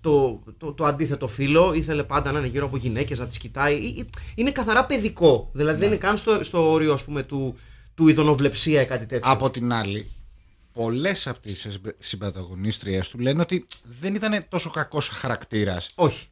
το, 0.05 0.43
το, 0.57 0.73
το 0.73 0.85
αντίθετο 0.85 1.27
φίλο. 1.27 1.73
Ήθελε 1.73 2.03
πάντα 2.03 2.31
να 2.31 2.39
είναι 2.39 2.47
γύρω 2.47 2.65
από 2.65 2.77
γυναίκες, 2.77 3.19
να 3.19 3.27
τις 3.27 3.37
κοιτάει. 3.37 3.75
Ε, 3.75 3.99
ε, 4.01 4.05
Είναι 4.35 4.51
καθαρά 4.51 4.85
παιδικό. 4.85 5.49
Δηλαδή 5.53 5.79
δεν 5.79 5.87
είναι 5.87 5.97
καν 5.97 6.17
στο, 6.17 6.43
στο 6.43 6.71
όριο 6.71 6.93
ας 6.93 7.03
πούμε, 7.03 7.23
του, 7.23 7.57
του 7.95 8.07
ειδωνοβλεψία 8.07 8.81
ή 8.81 8.85
κάτι 8.85 9.05
τέτοιο. 9.05 9.31
Από 9.31 9.51
την 9.51 9.73
άλλη, 9.73 10.11
πολλές 10.71 11.27
από 11.27 11.39
τις 11.39 11.79
συμπαταγωνίστριές 11.97 13.09
του 13.09 13.19
λένε 13.19 13.41
ότι 13.41 13.65
δεν 13.83 14.15
ήταν 14.15 14.45
τόσο 14.49 14.69
κακός 14.69 15.09
χαρακτήρας. 15.09 15.89
Όχι. 15.95 16.27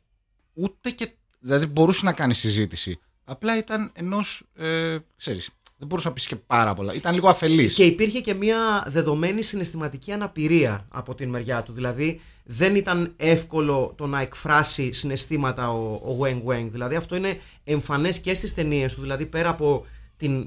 Ούτε 0.54 0.90
και. 0.90 1.12
Δηλαδή 1.40 1.66
μπορούσε 1.66 2.06
να 2.06 2.14
κάνει 2.14 2.34
συζήτηση. 2.34 3.00
Απλά 3.24 3.58
ήταν 3.58 3.92
ενός. 3.94 4.44
Ε, 4.56 4.98
ξέρεις, 5.18 5.50
δεν 5.78 5.88
μπορούσε 5.88 6.08
να 6.08 6.14
πεις 6.14 6.28
και 6.28 6.36
πάρα 6.36 6.74
πολλά. 6.74 6.94
Ήταν 6.94 7.14
λίγο 7.14 7.30
αφελής. 7.30 7.74
Και 7.74 7.84
υπήρχε 7.84 8.22
και 8.22 8.34
μια 8.34 8.86
δεδομένη 8.88 9.42
συναισθηματική 9.42 10.12
αναπηρία 10.12 10.86
από 10.92 11.16
την 11.16 11.30
μεριά 11.30 11.64
του. 11.64 11.74
Δηλαδή 11.74 12.22
δεν 12.44 12.76
ήταν 12.76 13.14
εύκολο 13.18 13.94
το 13.98 14.08
να 14.08 14.22
εκφράσει 14.22 14.94
συναισθήματα 14.94 15.72
ο, 15.72 15.94
ο 15.94 16.18
Wang 16.22 16.42
Wang. 16.52 16.68
Δηλαδή 16.72 16.96
αυτό 16.96 17.16
είναι 17.16 17.40
εμφανές 17.64 18.20
και 18.20 18.34
στις 18.34 18.54
ταινίες 18.54 18.94
του. 18.94 19.02
Δηλαδή 19.02 19.26
πέρα 19.26 19.50
από 19.50 19.86
την 20.18 20.42
ε, 20.42 20.46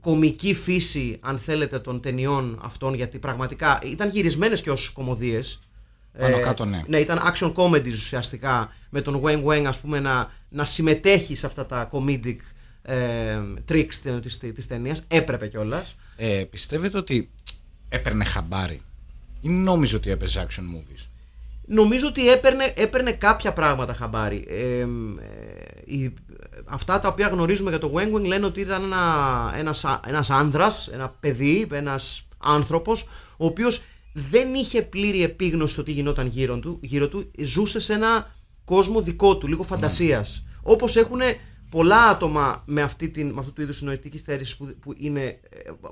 κομική 0.00 0.54
φύση, 0.54 1.18
αν 1.20 1.38
θέλετε, 1.38 1.78
των 1.78 2.00
ταινιών 2.00 2.60
αυτών, 2.62 2.94
γιατί 2.94 3.18
πραγματικά 3.18 3.80
ήταν 3.84 4.08
γυρισμένες 4.08 4.60
και 4.60 4.70
ως 4.70 4.90
κομμωδίες. 4.90 5.58
Πάνω 6.18 6.40
κάτω, 6.40 6.64
ναι. 6.64 6.82
Ναι, 6.86 6.98
ήταν 6.98 7.20
action 7.32 7.52
comedies 7.52 7.92
ουσιαστικά 7.92 8.72
με 8.90 9.00
τον 9.00 9.22
Wang 9.24 9.44
Wang 9.44 9.64
ας 9.66 9.80
πούμε 9.80 10.00
να, 10.00 10.32
να 10.48 10.64
συμμετέχει 10.64 11.34
σε 11.34 11.46
αυτά 11.46 11.66
τα 11.66 11.90
comedic 11.92 12.36
ε, 12.86 13.38
tricks 13.68 13.94
της, 14.22 14.38
της 14.38 14.66
ταινίας. 14.66 15.02
Έπρεπε 15.08 15.48
κιόλας. 15.48 15.94
Ε, 16.16 16.44
πιστεύετε 16.50 16.98
ότι 16.98 17.28
έπαιρνε 17.88 18.24
χαμπάρι; 18.24 18.80
Ή 19.40 19.48
νόμιζε 19.48 19.96
ότι 19.96 20.10
έπαιζε 20.10 20.46
action 20.48 20.60
movies; 20.62 21.06
Νομίζω 21.66 22.06
ότι 22.06 22.30
έπαιρνε, 22.30 22.72
έπαιρνε 22.76 23.12
κάποια 23.12 23.52
πράγματα 23.52 23.94
χαμπάρι. 23.94 24.44
Ε, 24.48 24.80
ε, 24.80 24.86
η- 25.84 26.14
αυτά 26.64 27.00
τα 27.00 27.08
οποία 27.08 27.28
γνωρίζουμε 27.28 27.70
για 27.70 27.78
το 27.78 27.92
Wang 27.96 28.14
Wang 28.14 28.22
λένε 28.24 28.46
ότι 28.46 28.60
ήταν 28.60 28.82
ένα, 28.82 29.54
ένας, 29.56 29.84
α- 29.84 30.00
ένας 30.06 30.30
άνδρας, 30.30 30.88
ένα 30.88 31.08
παιδί, 31.20 31.66
ένας 31.72 32.26
άνθρωπος, 32.38 33.02
ο 33.36 33.44
οποίος 33.46 33.82
δεν 34.12 34.54
είχε 34.54 34.82
πλήρη 34.82 35.22
επίγνωση 35.22 35.72
στο 35.72 35.82
τι 35.82 35.92
γινόταν 35.92 36.26
γύρω 36.26 36.58
του, 36.58 36.78
γύρω 36.82 37.08
του 37.08 37.30
ζούσε 37.38 37.80
σε 37.80 37.92
ένα 37.92 38.34
κόσμο 38.64 39.00
δικό 39.02 39.36
του, 39.36 39.48
λίγο 39.48 39.62
φαντασίας. 39.62 40.44
Όπως 40.62 40.96
έχουν 40.96 41.20
πολλά 41.74 42.02
άτομα 42.02 42.62
με, 42.66 42.82
αυτή 42.82 43.08
την, 43.08 43.26
με 43.30 43.36
αυτού 43.40 43.52
του 43.52 43.62
είδους 43.62 43.76
συνοητική 43.76 44.18
στέρηση 44.18 44.56
που, 44.56 44.74
που 44.80 44.94
είναι 44.98 45.20
ε, 45.20 45.38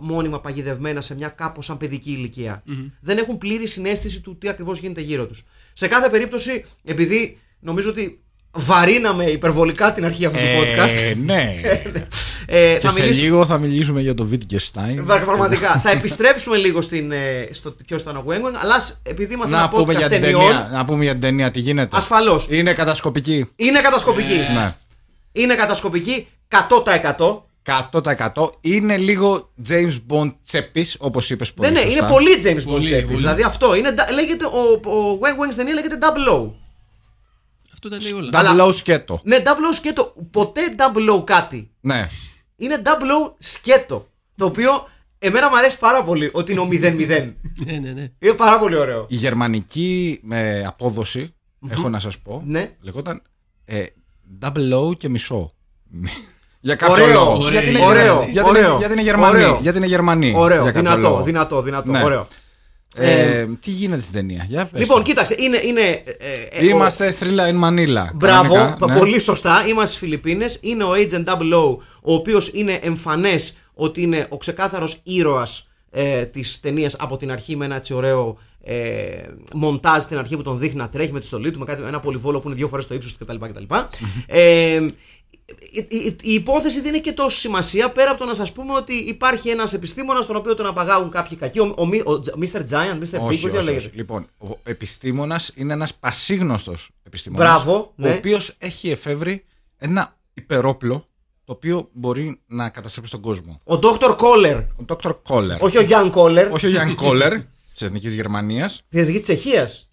μόνιμα 0.00 0.40
παγιδευμένα 0.40 1.00
σε 1.00 1.14
μια 1.14 1.28
κάπως 1.28 1.64
σαν 1.64 1.76
παιδική 1.76 2.10
ηλικία, 2.10 2.62
δεν 3.00 3.18
έχουν 3.18 3.38
πλήρη 3.38 3.66
συνέστηση 3.68 4.20
του 4.20 4.38
τι 4.38 4.48
ακριβώς 4.48 4.78
γίνεται 4.78 5.00
γύρω 5.00 5.26
τους. 5.26 5.44
Σε 5.72 5.86
κάθε 5.88 6.08
περίπτωση, 6.08 6.64
επειδή 6.84 7.38
νομίζω 7.60 7.88
ότι 7.88 8.20
βαρύναμε 8.50 9.24
υπερβολικά 9.24 9.92
την 9.92 10.04
αρχή 10.04 10.24
αυτού 10.26 10.38
του 10.38 10.44
podcast. 10.62 11.00
Ε, 11.00 11.14
ναι. 11.14 11.60
ε, 12.46 12.72
Και 12.72 12.80
θα 12.86 12.90
σε 12.92 13.00
μιλήσουμε. 13.00 13.24
λίγο 13.26 13.46
θα 13.46 13.58
μιλήσουμε 13.58 14.00
για 14.00 14.14
το 14.14 14.28
Wittgenstein. 14.32 15.04
Πραγματικά. 15.24 15.76
θα 15.80 15.90
επιστρέψουμε 15.90 16.56
λίγο 16.56 16.80
στην, 16.80 17.12
ε, 17.12 17.48
στο 17.50 17.74
ποιο 17.86 17.96
ήταν 17.96 18.16
ο 18.16 18.24
Wang 18.28 18.32
Wang, 18.32 18.54
αλλά 18.62 18.80
σ- 18.80 18.96
επειδή 19.02 19.34
είμαστε 19.34 19.54
Να 19.56 19.60
ένα 19.62 19.68
πούμε, 19.70 19.92
podcast 19.92 19.96
για 19.96 20.08
την 20.08 20.20
ταινιών, 20.20 20.40
ταινία, 20.40 20.68
να 20.72 20.84
πούμε 20.84 21.02
για 21.02 21.12
την 21.12 21.20
ταινία 21.20 21.50
τι 21.50 21.60
γίνεται. 21.60 21.96
ασφαλώς. 21.96 22.46
Είναι 22.50 22.72
κατασκοπική. 22.72 23.46
Είναι 23.56 23.80
κατασκοπική. 23.80 24.36
Ναι. 24.54 24.74
Είναι 25.32 25.54
κατασκοπική 25.54 26.28
100%. 26.48 27.42
100% 27.92 28.50
είναι 28.60 28.96
λίγο 28.96 29.52
James 29.68 29.96
Bond 30.08 30.34
τσέπης, 30.44 30.96
όπως 30.98 31.30
είπες 31.30 31.52
πολύ. 31.52 31.70
Ναι, 31.70 31.78
ναι, 31.78 31.84
σωστά. 31.84 31.98
είναι 32.00 32.08
πολύ 32.08 32.30
James 32.44 32.62
Bond 32.68 32.72
Πολύ, 32.72 32.84
τσέπης. 32.84 33.04
πολύ. 33.04 33.16
Δηλαδή 33.16 33.42
αυτό 33.42 33.74
είναι, 33.74 33.90
ντα- 33.90 34.12
λέγεται, 34.12 34.44
ο, 34.44 34.90
ο 34.90 35.18
Wang 35.22 35.40
Wang 35.40 35.44
στην 35.52 35.56
ταινία 35.56 35.74
λέγεται 35.74 35.98
Double 36.00 36.32
O. 36.32 36.50
Αυτό 37.72 37.88
τα 37.88 37.96
λέει 38.02 38.12
όλα. 38.12 38.30
Double 38.32 38.46
Αλλά- 38.46 38.64
O 38.66 38.74
σκέτο. 38.74 39.20
Ναι, 39.24 39.42
Double 39.44 39.72
O 39.72 39.74
σκέτο. 39.74 40.14
Ποτέ 40.30 40.60
Double 40.78 41.16
O 41.20 41.24
κάτι. 41.24 41.70
Ναι. 41.80 42.08
Είναι 42.56 42.82
Double 42.84 43.28
O 43.28 43.34
σκέτο. 43.38 44.08
Το 44.36 44.44
οποίο 44.44 44.88
εμένα 45.18 45.48
μου 45.48 45.56
αρέσει 45.56 45.78
πάρα 45.78 46.02
πολύ 46.04 46.30
ότι 46.32 46.52
είναι 46.52 46.60
ο 46.60 46.68
0-0. 46.70 47.34
Ναι, 47.66 47.72
ναι, 47.72 47.90
ναι. 47.90 48.08
είναι 48.18 48.32
πάρα 48.36 48.58
πολύ 48.58 48.76
ωραίο. 48.76 49.06
Η 49.08 49.16
γερμανική 49.16 50.20
ε, 50.30 50.64
απόδοση, 50.64 51.34
έχω 51.68 51.88
να 51.88 51.98
σας 51.98 52.18
πω, 52.18 52.42
Ναι. 52.46 52.70
λεγόταν 52.80 53.22
ε, 53.64 53.84
double 54.40 54.88
O 54.90 54.96
και 54.96 55.08
μισό. 55.08 55.52
Για 56.60 56.74
κάποιο 56.74 57.04
Ωραίο. 57.04 57.12
λόγο. 57.12 57.32
Ωραίο. 57.36 57.50
Γιατί 57.50 57.70
είναι, 57.70 57.84
Ωραίο. 57.84 58.26
γιατί 58.30 58.48
είναι- 58.48 58.58
Ωραίο. 58.58 58.76
γιατί 58.78 58.92
είναι 58.92 59.02
Γερμανοί. 59.02 59.36
Ωραίο. 59.42 59.58
Γιατί 59.62 59.78
είναι 59.78 59.86
Γερμανοί. 59.86 60.32
Ωραίο, 60.36 60.62
για 60.62 60.72
κάποιο 60.72 60.90
δυνατό, 60.90 61.08
λόγο. 61.10 61.22
δυνατό, 61.22 61.62
δυνατό. 61.62 61.90
Ναι. 61.90 62.02
Ωραίο. 62.04 62.28
Ε, 62.96 63.46
τι 63.60 63.70
γίνεται 63.70 64.00
στην 64.00 64.12
ταινία, 64.14 64.46
για 64.48 64.66
πες 64.66 64.80
Λοιπόν, 64.80 64.96
το. 64.96 65.02
κοίταξε, 65.02 65.34
είναι. 65.38 65.60
είναι 65.64 65.80
ε, 65.80 66.02
ε, 66.50 66.64
ο- 66.64 66.68
Είμαστε 66.68 67.14
thriller 67.20 67.24
in 67.26 67.64
Manila. 67.64 68.04
Μπράβο, 68.14 68.54
Κανονικά, 68.54 68.86
ναι. 68.86 68.98
πολύ 68.98 69.18
σωστά. 69.20 69.66
Είμαστε 69.68 69.96
στι 69.96 70.04
Φιλιππίνες. 70.04 70.58
Είναι 70.60 70.84
ο 70.84 70.90
Agent 70.92 71.24
Double 71.24 71.52
O, 71.54 71.76
ο 72.02 72.14
οποίος 72.14 72.50
είναι 72.52 72.72
εμφανές 72.82 73.56
ότι 73.74 74.02
είναι 74.02 74.26
ο 74.28 74.36
ξεκάθαρος 74.36 75.00
ήρωας 75.02 75.68
ε, 75.90 76.24
της 76.24 76.60
ταινίας 76.60 76.94
από 76.98 77.16
την 77.16 77.30
αρχή 77.30 77.56
με 77.56 77.64
ένα 77.64 77.74
έτσι 77.76 77.94
ωραίο 77.94 78.38
ε, 78.64 79.22
μοντάζ 79.54 80.02
στην 80.02 80.18
αρχή 80.18 80.36
που 80.36 80.42
τον 80.42 80.58
δείχνει 80.58 80.76
να 80.76 80.88
τρέχει 80.88 81.12
με 81.12 81.20
τη 81.20 81.26
στολή 81.26 81.50
του, 81.50 81.58
με 81.58 81.64
κάτι, 81.64 81.82
ένα 81.82 82.00
πολυβόλο 82.00 82.40
που 82.40 82.48
είναι 82.48 82.56
δύο 82.56 82.68
φορές 82.68 82.86
το 82.86 82.94
ύψος 82.94 83.16
του 83.16 83.24
κτλ. 83.26 83.36
κτλ. 83.46 83.74
ε, 84.26 84.80
η, 85.72 85.86
η- 85.88 86.16
η 86.22 86.32
υπόθεση 86.34 86.80
δεν 86.80 86.92
έχει 86.94 87.02
και 87.02 87.12
τόσο 87.12 87.38
σημασία 87.38 87.90
πέρα 87.90 88.10
από 88.10 88.18
το 88.20 88.24
να 88.26 88.34
σας 88.34 88.52
πούμε 88.52 88.72
ότι 88.74 88.92
υπάρχει 88.94 89.48
ένας 89.48 89.72
επιστήμονας 89.72 90.26
τον 90.26 90.36
οποίο 90.36 90.54
τον 90.54 90.66
απαγάγουν 90.66 91.10
κάποιοι 91.10 91.36
κακοί. 91.36 91.58
Ο, 91.58 91.74
ο, 91.76 91.86
Μι- 91.86 92.02
ο 92.08 92.20
Τζ- 92.20 92.34
Mr. 92.38 92.58
Giant, 92.60 92.98
Mr. 93.02 93.18
Big, 93.18 93.20
Όχι, 93.20 93.40
πώς 93.42 93.50
το 93.50 93.56
όχι, 93.56 93.66
λέγεται. 93.66 93.76
όχι. 93.86 93.90
Λοιπόν, 93.96 94.26
ο 94.38 94.48
επιστήμονας 94.62 95.52
είναι 95.54 95.72
ένας 95.72 95.94
πασίγνωστος 95.94 96.90
επιστήμονας. 97.02 97.46
Μπράβο, 97.48 97.76
Ο 97.78 97.92
ναι. 97.96 98.14
οποίος 98.18 98.54
έχει 98.58 98.90
εφεύρει 98.90 99.44
ένα 99.78 100.16
υπερόπλο 100.34 101.06
το 101.44 101.52
οποίο 101.52 101.88
μπορεί 101.92 102.40
να 102.46 102.68
καταστρέψει 102.68 103.10
τον 103.12 103.20
κόσμο. 103.20 103.60
Ο 103.64 103.78
Dr. 103.82 104.16
Kohler, 104.16 104.64
Ο 104.76 104.84
Dr. 104.86 105.10
Kohler. 105.28 105.58
όχι 105.60 105.78
ο 105.78 105.86
Jan 105.88 106.10
Kohler, 106.12 106.48
Όχι 106.50 106.66
ο 106.66 106.68
Γιάνν 106.68 106.94
Κόλερ 106.94 107.32
της 107.72 107.82
Εθνικής 107.82 108.14
Γερμανίας. 108.14 108.82
της 108.88 109.00
Εθνική 109.00 109.20
Τσεχίας. 109.20 109.86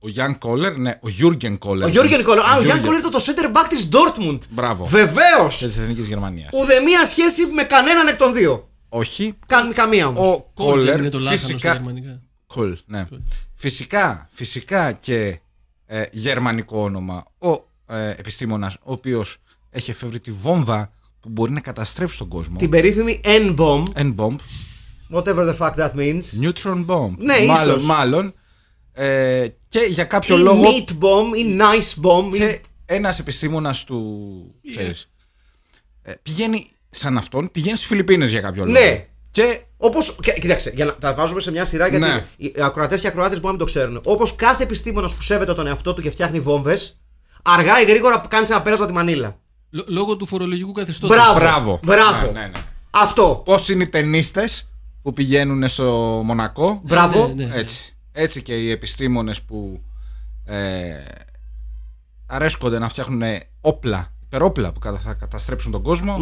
Ο 0.00 0.08
Γιάνν 0.08 0.38
Κόλερ, 0.38 0.76
ναι, 0.78 0.98
ο 1.02 1.08
Γιούργεν 1.08 1.58
Κόλερ. 1.58 1.86
Ο 1.86 1.90
Γιώργεν 1.90 2.22
Κόλλερ. 2.22 2.44
Α, 2.44 2.56
ο 2.56 2.62
Γιάνν 2.62 2.80
Jürgen 2.80 2.84
Κόλλερ 2.84 2.98
ήταν 2.98 3.10
το 3.10 3.20
center 3.26 3.56
back 3.56 3.66
της 3.68 3.88
Dortmund. 3.92 4.38
Μπράβο. 4.50 4.84
Βεβαίως. 4.84 5.58
Της 5.58 5.78
Εθνικής 5.78 6.06
Γερμανίας. 6.06 6.48
Ουδέμια 6.52 7.04
σχέση 7.06 7.46
με 7.46 7.62
κανέναν 7.62 8.08
εκ 8.08 8.16
των 8.16 8.32
δύο. 8.34 8.68
Όχι. 8.88 9.34
Κα, 9.46 9.72
καμία 9.74 10.06
όμως. 10.06 10.28
Ο 10.28 10.50
Κόλ 10.54 10.66
δεν 10.66 10.76
Κόλερ 10.78 10.98
είναι 10.98 11.10
το 11.10 11.18
λάχανος 11.18 11.40
στα 11.40 11.48
φυσικά. 11.48 11.72
γερμανικά. 11.72 12.20
Κολ, 12.46 12.78
ναι. 12.86 13.06
Φυσικά, 13.54 14.28
φυσικά 14.30 14.92
και 14.92 15.40
ε, 15.86 16.02
γερμανικό 16.12 16.82
όνομα. 16.82 17.24
Ο 17.38 17.52
ε, 17.94 18.10
επιστήμονας 18.10 18.74
ο 18.74 18.92
οποίος 18.92 19.36
έχει 19.70 19.90
εφεύρει 19.90 20.20
τη 20.20 20.30
βόμβα 20.30 20.92
που 21.20 21.28
μπορεί 21.28 21.52
να 21.52 21.60
καταστρέψει 21.60 22.18
τον 22.18 22.28
κόσμο. 22.28 22.58
Την 22.58 22.70
περίφημη 22.70 23.20
N-bomb, 23.24 23.84
N-bomb, 23.94 24.36
whatever 25.12 25.44
the 25.52 25.56
fuck 25.58 25.74
that 25.74 25.90
means. 25.94 26.22
neutron 26.42 26.84
bomb. 26.86 27.14
Ναι, 27.18 27.40
μάλλον, 27.46 27.76
ίσως. 27.76 27.86
μάλλον. 27.86 28.34
Ε, 28.92 29.46
και 29.68 29.78
για 29.88 30.04
κάποιο 30.04 30.36
Ή 30.38 30.40
λόγο 30.42 30.62
meat 30.62 30.90
bomb, 30.90 31.36
ή 31.36 31.58
nice 31.60 32.04
bomb. 32.04 32.34
ή- 32.34 32.38
και 32.38 32.60
ένας 32.86 33.18
επιστήμονας 33.18 33.84
του, 33.84 34.20
ξέρεις, 34.70 35.10
ε, 36.02 36.12
πηγαίνει 36.22 36.66
σαν 36.90 37.16
αυτόν, 37.16 37.50
πηγαίνει 37.52 37.76
στις 37.76 37.88
Φιλιππίνες 37.88 38.30
για 38.30 38.40
κάποιο 38.40 38.64
λόγο. 38.64 38.78
Ναι. 38.78 39.06
Και 39.30 39.60
Όπως. 39.76 40.16
Κοίταξε, 40.40 40.72
για 40.74 40.84
να 40.84 40.94
τα 40.94 41.14
βάζουμε 41.14 41.40
σε 41.40 41.50
μια 41.50 41.64
σειρά 41.64 41.86
γιατί 41.88 42.04
Ναι. 42.04 42.24
οι 42.36 42.54
ακροατές 42.58 43.00
και 43.00 43.06
ακροάτε 43.06 43.32
μπορεί 43.34 43.44
να 43.44 43.50
μην 43.50 43.58
το 43.58 43.64
ξέρουν. 43.64 44.00
Όπως 44.04 44.34
κάθε 44.36 44.62
επιστήμονας 44.62 45.14
που 45.14 45.22
σέβεται 45.22 45.54
τον 45.54 45.66
εαυτό 45.66 45.94
του 45.94 46.02
και 46.02 46.10
φτιάχνει 46.10 46.40
βόμβες, 46.40 47.00
αργά 47.42 47.80
ή 47.80 47.84
γρήγορα 47.84 48.22
κάνει 48.28 48.46
ένα 48.50 48.62
πέρασμα 48.62 48.86
τη 48.86 48.92
μανίλα. 48.92 49.38
Λο- 49.70 49.84
Λόγω 49.88 50.16
του 50.16 50.26
φορολογικού 50.26 50.72
καθεστώτος. 50.72 51.16
Μπράβο. 51.16 51.38
μπράβο. 51.38 51.80
Μπράβο. 51.84 52.26
Ναι, 52.32 52.40
ναι, 52.40 52.46
ναι. 52.46 52.58
Αυτό. 52.90 53.42
Πώς 53.44 53.68
είναι 53.68 53.82
οι 53.82 53.88
ταινίστες 53.88 54.68
που 55.08 55.14
πηγαίνουν 55.14 55.68
στο 55.68 56.20
Μονακό. 56.24 56.80
Μπράβο. 56.84 57.32
ναι, 57.36 57.44
ναι. 57.44 57.54
Έτσι. 57.54 57.96
Έτσι 58.12 58.42
και 58.42 58.54
οι 58.54 58.70
επιστήμονες 58.70 59.42
που 59.42 59.82
ε, 60.44 60.56
αρέσκονται 62.26 62.78
να 62.78 62.88
φτιάχνουν 62.88 63.22
όπλα, 63.60 64.12
υπερόπλα 64.24 64.72
που 64.72 64.78
κατα- 64.78 64.98
θα 64.98 65.12
καταστρέψουν 65.14 65.72
τον 65.72 65.82
κοσμο 65.82 66.16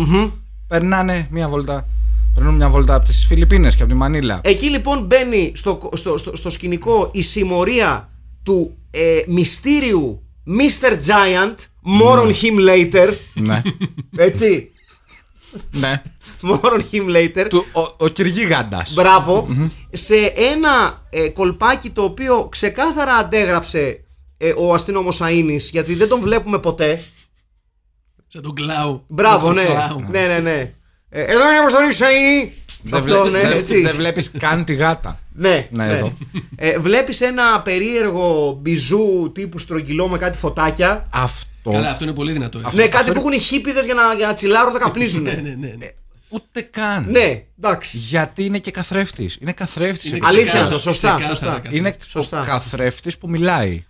περνάνε 0.66 1.28
μια 1.30 1.48
βόλτα, 1.48 1.88
περνούν 2.34 2.54
μια 2.54 2.68
βόλτα 2.68 2.94
από 2.94 3.04
τις 3.04 3.26
Φιλιππίνες 3.26 3.76
και 3.76 3.82
από 3.82 3.90
τη 3.90 3.96
Μανίλα. 3.98 4.40
Εκεί 4.44 4.70
λοιπόν 4.70 5.04
μπαίνει 5.04 5.52
στο, 5.54 5.90
στο, 5.94 6.16
στο, 6.18 6.36
στο 6.36 6.50
σκηνικό 6.50 7.10
η 7.12 7.22
συμμορία 7.22 8.10
του 8.42 8.76
ε, 8.90 9.18
μυστήριου 9.26 10.20
Mr. 10.46 10.92
Giant, 10.92 11.54
more 12.00 12.18
on 12.18 12.32
him 12.42 12.68
later. 12.68 13.12
ναι, 13.34 13.62
Έτσι. 14.16 14.70
ναι. 15.70 16.02
More 16.42 16.72
on 16.72 16.80
him 16.92 17.06
later. 17.16 17.46
Του, 17.48 17.64
ο, 17.72 18.04
ο 18.04 18.08
Κυργίγαντας. 18.08 18.92
Μπράβο. 18.94 19.46
Σε 19.92 20.14
ένα 20.36 21.02
ε, 21.10 21.28
κολπάκι 21.28 21.90
το 21.90 22.02
οποίο 22.02 22.48
ξεκάθαρα 22.50 23.14
αντέγραψε 23.14 24.00
ε, 24.38 24.52
ο 24.56 24.74
αστυνόμος 24.74 25.20
Αΐνης 25.22 25.68
γιατί 25.70 25.94
δεν 25.94 26.08
τον 26.08 26.20
βλέπουμε 26.20 26.58
ποτέ. 26.58 27.00
Σαν 28.28 28.42
τον 28.42 28.54
κλάου. 28.54 29.04
Μπράβο, 29.08 29.46
Τον 29.46 29.54
ναι. 29.54 29.64
κλάου. 29.64 30.04
Ναι, 30.10 30.26
ναι, 30.26 30.38
ναι. 30.38 30.72
Ε, 31.08 31.22
Εδώ 31.22 31.48
είναι 31.48 31.58
ο 31.58 31.62
Αποστολής 31.62 31.98
Αΐνη. 32.00 32.50
Δεν, 32.82 33.00
Αυτό, 33.00 33.20
βλέ- 33.24 33.32
ναι, 33.42 33.48
δεν- 33.48 33.58
έτσι. 33.58 33.80
δεν 33.82 33.94
βλέπεις 33.96 34.30
καν 34.38 34.64
τη 34.64 34.74
γάτα. 34.74 35.18
Ναι, 35.34 35.66
Ναι, 35.70 35.84
ναι. 35.84 35.92
εδώ. 35.92 36.12
Ε, 36.56 36.78
βλέπεις 36.78 37.20
ένα 37.20 37.60
περίεργο 37.62 38.58
μπιζού 38.60 39.30
τύπου 39.34 39.58
στρογγυλό 39.58 40.08
με 40.08 40.18
κάτι 40.18 40.38
φωτάκια. 40.38 41.06
Αυτό 41.12 41.70
Καλά, 41.70 41.90
αυτό 41.90 42.04
είναι 42.04 42.12
πολύ 42.14 42.32
δυνατό. 42.32 42.58
έτσι. 42.58 42.76
ναι, 42.76 42.88
κάτι 42.88 43.10
που 43.12 43.18
έχουν 43.18 43.32
οι 43.32 43.38
χίπηδες 43.38 43.84
για 43.84 43.94
να, 43.94 44.14
για 44.16 44.26
να 44.26 44.32
τσιλάρουν 44.32 44.72
να 44.76 44.78
καπνίζουν. 44.78 45.22
Ναι, 45.22 45.30
ναι, 45.32 45.54
ναι. 45.58 45.74
ναι. 45.78 45.86
Ούτε 46.36 46.60
καν. 46.60 47.10
ναι, 47.10 47.42
εντάξει. 47.58 47.96
Γιατί 47.96 48.44
είναι 48.44 48.58
και 48.58 48.70
καθρέφτης. 48.70 49.38
Είναι 49.40 49.52
καθρέφτης. 49.52 50.10
Είναι 50.10 50.18
Αλήθεια 50.22 50.44
ξεκάθαρο, 50.46 50.76
αυτό, 50.76 50.90
σωστά, 50.90 51.08
ξεκάθαρα 51.08 51.34
σωστά. 51.34 51.46
καθαρό. 51.54 51.76
Είναι 51.76 51.94
Σωστά. 52.06 52.40
ο 52.40 52.44
καθρέφτης 52.44 53.18
που 53.18 53.28
μιλάει. 53.28 53.84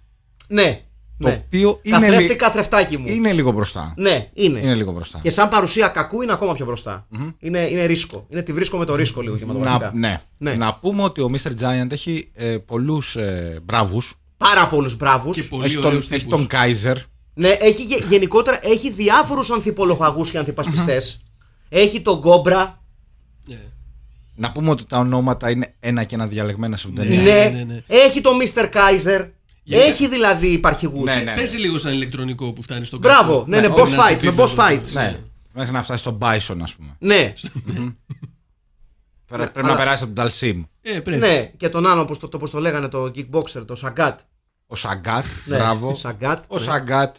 Ναι. 0.48 0.80
Το 1.18 1.28
ναι. 1.28 1.42
οποίο 1.46 1.80
είναι, 1.82 1.98
Καθρέφτη, 1.98 2.24
λι- 2.26 2.36
καθρεφτάκι 2.36 2.96
μου. 2.96 3.04
είναι 3.08 3.32
λίγο 3.32 3.50
μπροστά. 3.50 3.94
Ναι, 3.96 4.28
είναι. 4.32 4.58
Είναι 4.60 4.74
λίγο 4.74 4.92
μπροστά. 4.92 5.18
Και 5.22 5.30
σαν 5.30 5.48
παρουσία 5.48 5.88
κακού 5.88 6.22
είναι 6.22 6.32
ακόμα 6.32 6.54
πιο 6.54 6.64
μπροστά. 6.64 7.06
Είναι, 7.38 7.58
είναι 7.70 7.84
ρίσκο. 7.84 8.26
Είναι 8.30 8.42
τη 8.42 8.52
βρίσκω 8.52 8.76
με 8.78 8.84
το 8.84 8.94
ρίσκο 8.94 9.20
λίγο 9.20 9.32
Να, 9.34 9.38
κινηματογραφικά. 9.40 9.90
ναι. 9.94 10.20
Ναι. 10.38 10.54
να 10.54 10.74
πούμε 10.74 11.02
ότι 11.02 11.20
ο 11.20 11.30
Mr. 11.32 11.50
Giant 11.50 11.92
έχει 11.92 12.30
ε, 12.34 12.44
πολλούς 12.66 13.16
ε, 13.16 13.60
μπράβους. 13.62 14.14
Πάρα 14.36 14.66
πολλούς 14.66 14.96
μπράβους. 14.96 15.36
Και 15.36 15.42
πολύ 15.42 15.64
Έχει 15.64 15.74
τον, 15.74 15.84
ωραίους 15.84 16.10
έχει 16.10 16.24
τύπους. 16.24 16.46
τον 16.46 16.48
Kaiser. 16.60 16.94
Ναι, 17.34 17.48
έχει 17.48 17.82
γε- 17.82 18.04
γενικότερα 18.08 18.58
έχει 18.62 18.90
διάφορους 18.92 19.50
ανθιπολογαγούς 19.50 20.30
και 20.30 20.38
ανθιπασπιστές. 20.38 21.20
Έχει 21.68 22.00
τον 22.02 22.18
Γκόμπρα. 22.18 22.82
Ναι. 23.44 23.58
Να 24.34 24.52
πούμε 24.52 24.70
ότι 24.70 24.84
τα 24.86 24.98
ονόματα 24.98 25.50
είναι 25.50 25.74
ένα 25.80 26.04
και 26.04 26.14
ένα 26.14 26.26
διαλεγμένα 26.26 26.76
σε 26.76 26.88
Ναι, 26.88 26.94
ταινία. 27.02 27.22
ναι, 27.22 27.48
ναι, 27.48 27.64
ναι. 27.64 27.82
Έχει 27.86 28.20
τον 28.20 28.38
Mr. 28.40 28.64
Kaiser. 28.72 29.28
Γενικά- 29.62 29.86
Έχει 29.88 30.08
δηλαδή 30.08 30.46
υπαρχηγούς. 30.46 31.04
Ναι, 31.04 31.14
ναι. 31.24 31.34
Παίζει 31.34 31.56
λίγο 31.56 31.78
σαν 31.78 31.92
ηλεκτρονικό 31.92 32.52
που 32.52 32.62
φτάνει 32.62 32.84
στον 32.84 32.98
Μπράβο, 32.98 33.36
κάπου. 33.38 33.50
ναι, 33.50 33.60
ναι, 33.60 33.66
Όχι 33.66 33.74
boss 33.74 33.78
να 33.78 33.86
σε 33.86 33.96
fights, 33.96 34.22
με 34.22 34.28
επίπεδο. 34.28 34.44
boss 34.44 34.56
fights. 34.58 34.92
Ναι. 34.92 35.16
Μέχρι 35.52 35.72
να 35.72 35.82
φτάσει 35.82 36.00
στον 36.00 36.18
Bison, 36.22 36.56
ας 36.62 36.74
πούμε. 36.74 36.96
Ναι, 36.98 37.32
Πρέπει 39.26 39.58
αλλά- 39.58 39.68
να 39.68 39.76
περάσει 39.76 40.02
από 40.04 40.12
τον 40.14 40.26
Dalsim. 40.26 40.64
Ε, 40.82 41.00
πρέπει. 41.00 41.18
ναι, 41.20 41.50
και 41.56 41.68
τον 41.68 41.86
άλλο, 41.86 42.00
όπως 42.00 42.18
το, 42.18 42.28
το, 42.28 42.38
πώς 42.38 42.50
το 42.50 42.60
λέγανε, 42.60 42.88
το 42.88 43.04
kickboxer, 43.14 43.62
το 43.66 43.76
Σαγκάτ. 43.76 44.20
Ο 44.66 44.74
Σαγκάτ. 44.76 45.24
Ναι, 45.46 45.56
Μπράβο. 45.56 45.96
Σαγκάτ. 45.96 46.44
Ο 46.48 46.58
Σαγκάτ. 46.58 47.16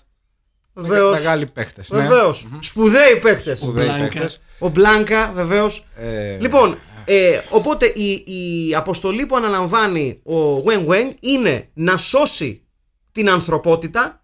Βεβαίως. 0.79 1.15
Μεγάλοι 1.17 1.46
παίχτες. 1.46 1.88
Βεβαίως. 1.91 2.46
Σπουδαίοι 2.62 3.15
παίχτες. 3.22 3.60
Σπουδαίοι 3.60 3.86
Μπλάνκα. 3.86 4.03
παίχτες. 4.03 4.41
Ο 4.60 4.69
Μπλάνκα, 4.69 5.31
βεβαίως. 5.34 5.86
Ε, 5.96 6.38
Λοιπόν, 6.39 6.77
ε, 7.05 7.39
οπότε 7.50 7.86
η, 7.86 8.12
η 8.67 8.75
αποστολή 8.75 9.25
που 9.25 9.36
αναλαμβάνει 9.36 10.19
ο 10.24 10.36
Γουέν 10.39 10.84
Γουέν 10.84 11.13
είναι 11.19 11.69
να 11.74 11.98
σώσει 11.98 12.62
την 13.12 13.29
ανθρωπότητα, 13.29 14.22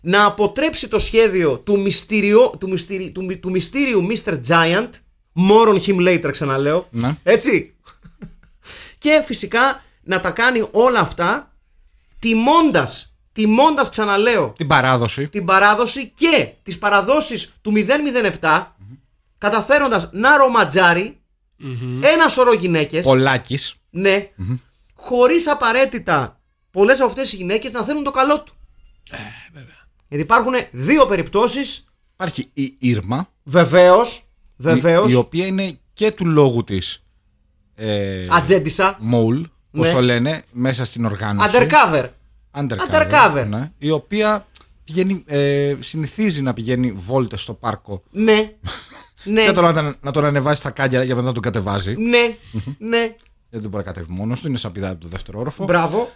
να 0.00 0.24
αποτρέψει 0.24 0.88
το 0.88 0.98
σχέδιο 0.98 1.58
του, 1.58 1.80
μυστηριο, 1.80 2.50
του, 2.60 2.68
μυστηρι, 2.68 3.10
του, 3.10 3.24
μυ- 3.24 3.40
του 3.40 3.50
μυστήριου 3.50 4.06
Mr. 4.10 4.38
Giant. 4.48 4.88
More 5.50 5.68
on 5.68 5.80
him 5.86 6.08
later, 6.08 6.28
ξαναλέω. 6.32 6.86
Ναι. 6.90 7.16
Έτσι. 7.22 7.74
και 8.98 9.22
φυσικά 9.24 9.82
να 10.02 10.20
τα 10.20 10.30
κάνει 10.30 10.68
όλα 10.70 10.98
αυτά 11.00 11.52
τιμώντας, 12.18 13.13
τιμώντας 13.34 13.88
ξαναλέω, 13.88 14.52
Την 14.56 14.66
παράδοση. 14.66 15.28
την 15.28 15.44
παράδοση 15.44 16.08
και 16.14 16.48
τις 16.62 16.78
παραδόσεις 16.78 17.52
του 17.62 17.72
007 18.40 18.76
καταφέροντας 19.38 20.08
να 20.12 20.36
ρομαντζάρει 20.36 21.18
ένα 22.14 22.28
σωρό 22.28 22.52
γυναίκες 22.54 23.02
Πολάκης. 23.02 23.74
ναι, 23.90 24.28
χωρίς 24.94 25.48
απαραίτητα 25.48 26.40
πολλές 26.70 27.00
από 27.00 27.08
αυτές 27.08 27.32
οι 27.32 27.36
γυναίκες 27.36 27.72
να 27.72 27.82
θέλουν 27.84 28.02
το 28.04 28.10
καλό 28.10 28.40
του. 28.42 28.54
Γιατί 30.08 30.24
υπάρχουν 30.24 30.52
δύο 30.70 31.06
περιπτώσεις, 31.06 31.84
Υπάρχει 32.14 32.50
η 32.54 32.74
Ήρμα. 32.78 33.28
βεβαίως, 33.42 34.24
βεβαίως, 34.56 35.08
Η, 35.10 35.12
η 35.12 35.16
οποία 35.16 35.46
είναι 35.46 35.78
και 35.94 36.10
του 36.10 36.26
λόγου 36.26 36.64
της. 36.64 37.02
Ε, 37.74 38.26
ατζέντισα, 38.30 38.96
Μόλ, 39.00 39.48
πώς 39.70 39.86
Ναι. 39.86 39.92
το 39.92 40.00
λένε, 40.00 40.42
μέσα 40.52 40.84
στην 40.84 41.04
οργάνωση. 41.04 41.48
undercover. 41.52 42.08
Undercover. 42.56 42.90
Undercover. 42.92 43.46
Ναι, 43.48 43.72
η 43.78 43.90
οποία 43.90 44.46
πηγαίνει, 44.84 45.22
ε, 45.26 45.74
συνηθίζει 45.80 46.42
να 46.42 46.52
πηγαίνει 46.52 46.92
βόλτες 46.92 47.40
στο 47.40 47.54
πάρκο. 47.54 48.02
Ναι, 48.10 48.52
ναι, 49.24 49.44
Και 49.44 49.52
τώρα 49.52 49.72
να, 49.72 49.94
να 50.00 50.10
τον 50.12 50.24
ανεβάσει 50.24 50.60
στα 50.60 50.70
κάγια 50.70 51.02
για 51.04 51.14
μετά 51.14 51.26
να 51.26 51.32
τον 51.32 51.42
κατεβάζει. 51.42 51.94
ναι, 51.96 52.34
ναι, 52.78 52.98
Γιατί 52.98 53.16
δεν 53.50 53.68
μπορεί 53.68 53.76
να 53.76 53.82
κατέβει 53.82 54.06
μόνος 54.12 54.40
του, 54.40 54.48
είναι 54.48 54.58
σαν 54.58 54.72
πηδάει 54.72 54.90
από 54.90 55.00
το 55.00 55.08
δεύτερο 55.08 55.38
όροφο. 55.38 55.64
μπράβο. 55.64 56.10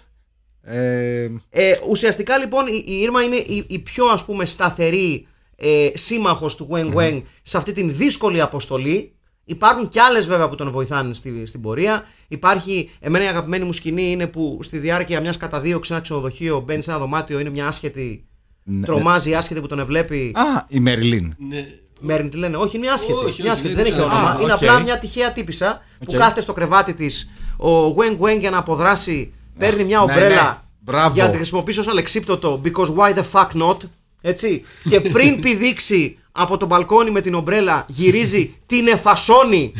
Ε, 0.62 1.28
Ε, 1.50 1.72
ουσιαστικά 1.88 2.38
λοιπόν 2.38 2.66
η, 2.66 2.84
η 2.86 3.00
Ήρμα 3.00 3.22
είναι 3.22 3.36
η, 3.36 3.64
η 3.68 3.78
πιο 3.78 4.06
ας 4.06 4.24
πούμε 4.24 4.44
σταθερή 4.44 5.26
ε, 5.56 5.88
σύμμαχος 5.94 6.56
του 6.56 6.68
Wang 6.70 6.94
Wang 6.94 7.22
σε 7.42 7.56
αυτή 7.56 7.72
την 7.72 7.96
δύσκολη 7.96 8.40
αποστολή. 8.40 9.12
Υπάρχουν 9.48 9.88
και 9.88 10.00
άλλες 10.00 10.26
βέβαια 10.26 10.48
που 10.48 10.54
τον 10.54 10.70
βοηθάνε 10.70 11.14
στη, 11.14 11.46
στην 11.46 11.60
πορεία. 11.60 12.04
Υπάρχει, 12.28 12.90
εμένα 13.00 13.24
η 13.24 13.26
αγαπημένη 13.26 13.64
μου 13.64 13.72
σκηνή 13.72 14.10
είναι 14.10 14.26
που 14.26 14.58
στη 14.62 14.78
διάρκεια 14.78 15.20
μιας 15.20 15.36
καταδίωξης 15.36 15.86
σε 15.86 15.92
ένα 15.92 16.02
ξενοδοχείο 16.02 16.60
μπαίνει 16.60 16.82
σε 16.82 16.90
ένα 16.90 16.98
δωμάτιο, 16.98 17.38
είναι 17.38 17.50
μια 17.50 17.66
άσχετη, 17.66 18.26
ναι, 18.62 18.86
τρομάζει 18.86 19.30
η 19.30 19.34
άσχετη 19.34 19.60
που 19.60 19.66
τον 19.66 19.78
βλέπει. 19.78 20.32
Α, 20.34 20.64
η 20.68 20.80
Μερλίν. 20.80 21.34
Ναι. 21.38 21.66
Μέρνη 22.00 22.28
τη 22.28 22.36
λένε, 22.36 22.56
όχι, 22.56 22.76
είναι 22.76 22.84
μια 22.86 22.94
άσχετη. 22.94 23.12
Όχι, 23.12 23.42
μια 23.42 23.52
όχι, 23.52 23.60
άσχετη. 23.60 23.74
δεν 23.74 23.84
δεν 23.84 23.92
έχει 23.92 24.02
ξέρω. 24.02 24.06
όνομα. 24.06 24.30
Α, 24.30 24.36
είναι 24.42 24.52
οκ. 24.52 24.62
απλά 24.62 24.78
μια 24.78 24.98
τυχαία 24.98 25.32
τύπισσα 25.32 25.82
που 25.98 26.12
Οκ. 26.12 26.18
κάθεται 26.18 26.40
στο 26.40 26.52
κρεβάτι 26.52 26.94
της. 26.94 27.30
Ο 27.56 27.94
Weng 27.96 28.18
Weng 28.20 28.38
για 28.38 28.50
να 28.50 28.58
αποδράσει 28.58 29.32
παίρνει 29.58 29.84
μια 29.84 29.98
ναι, 29.98 30.02
ομπρέλα 30.02 30.42
ναι. 30.42 30.56
Μπράβο. 30.78 31.14
για 31.14 31.24
να 31.24 31.30
τη 31.30 31.36
χρησιμοποιήσει 31.36 31.80
ως 31.80 31.88
αλεξίπτωτο. 31.88 32.60
Because 32.64 32.94
why 32.96 33.14
the 33.14 33.24
fuck 33.32 33.62
not. 33.62 33.76
Έτσι. 34.20 34.62
και 34.88 35.00
πριν 35.00 35.38
πηδήξει 35.42 36.18
από 36.38 36.56
το 36.56 36.66
μπαλκόνι 36.66 37.10
με 37.10 37.20
την 37.20 37.34
ομπρέλα, 37.34 37.84
γυρίζει, 37.88 38.54
την 38.66 38.86
φασώνει. 38.88 39.72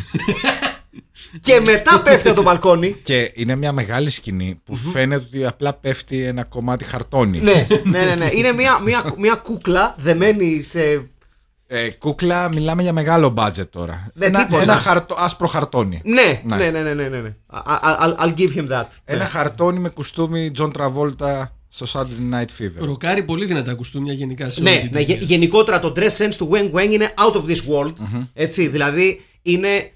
και 1.40 1.60
μετά 1.64 2.00
πέφτει 2.02 2.28
από 2.28 2.36
το 2.36 2.42
μπαλκόνι. 2.42 2.92
Και 3.02 3.32
είναι 3.34 3.54
μια 3.56 3.72
μεγάλη 3.72 4.10
σκηνή 4.10 4.60
που 4.64 4.76
φαίνεται 4.76 5.24
ότι 5.26 5.46
απλά 5.46 5.72
πέφτει 5.74 6.24
ένα 6.24 6.44
κομμάτι 6.44 6.84
χαρτόνι. 6.84 7.40
ναι, 7.40 7.66
ναι, 7.84 8.04
ναι, 8.04 8.14
ναι. 8.14 8.28
Είναι 8.32 8.52
μια, 8.52 8.78
μια, 8.84 9.14
μια 9.18 9.34
κούκλα 9.34 9.94
δεμένη 9.98 10.62
σε. 10.62 11.08
Ε, 11.70 11.88
κούκλα, 11.90 12.48
μιλάμε 12.48 12.82
για 12.82 12.92
μεγάλο 12.92 13.34
budget 13.36 13.68
τώρα. 13.70 14.10
Ναι, 14.14 14.26
ένα, 14.26 14.44
τίποτα. 14.44 14.62
ένα 14.62 14.76
χαρτο, 14.76 15.16
άσπρο 15.18 15.46
χαρτόνι. 15.46 16.00
Ναι, 16.04 16.40
Ναι. 16.44 16.56
ναι, 16.56 16.70
ναι, 16.70 16.80
ναι, 16.82 16.94
ναι, 16.94 17.08
ναι, 17.08 17.18
ναι. 17.18 17.34
I- 17.52 17.56
I- 17.56 18.04
I'll, 18.04 18.16
I'll 18.16 18.34
give 18.34 18.56
him 18.56 18.68
that. 18.72 18.86
Ένα 19.04 19.24
χαρτόνι 19.24 19.78
με 19.78 19.88
κουστούμι 19.88 20.50
John 20.58 20.70
Travolta 20.72 21.42
στο 21.84 22.00
Saturday 22.00 22.34
Night 22.34 22.62
Fever. 22.62 22.72
Ροκάρει 22.86 23.22
πολύ 23.22 23.44
δυνατά 23.46 23.74
κουστούμια 23.74 24.12
γενικά 24.12 24.48
σε 24.48 24.60
Ναι, 24.62 24.70
όλη 24.70 24.80
την 24.80 24.90
ναι, 24.92 25.00
γε- 25.00 25.08
ταινία. 25.18 25.26
γενικότερα 25.26 25.78
το 25.78 25.92
dress 25.96 26.16
sense 26.16 26.34
του 26.36 26.50
Wang 26.52 26.70
Wang 26.78 26.90
είναι 26.92 27.14
out 27.26 27.32
of 27.32 27.44
this 27.44 27.56
world. 27.56 27.92
Έτσι, 28.34 28.66
δηλαδή 28.68 29.20
είναι. 29.42 29.92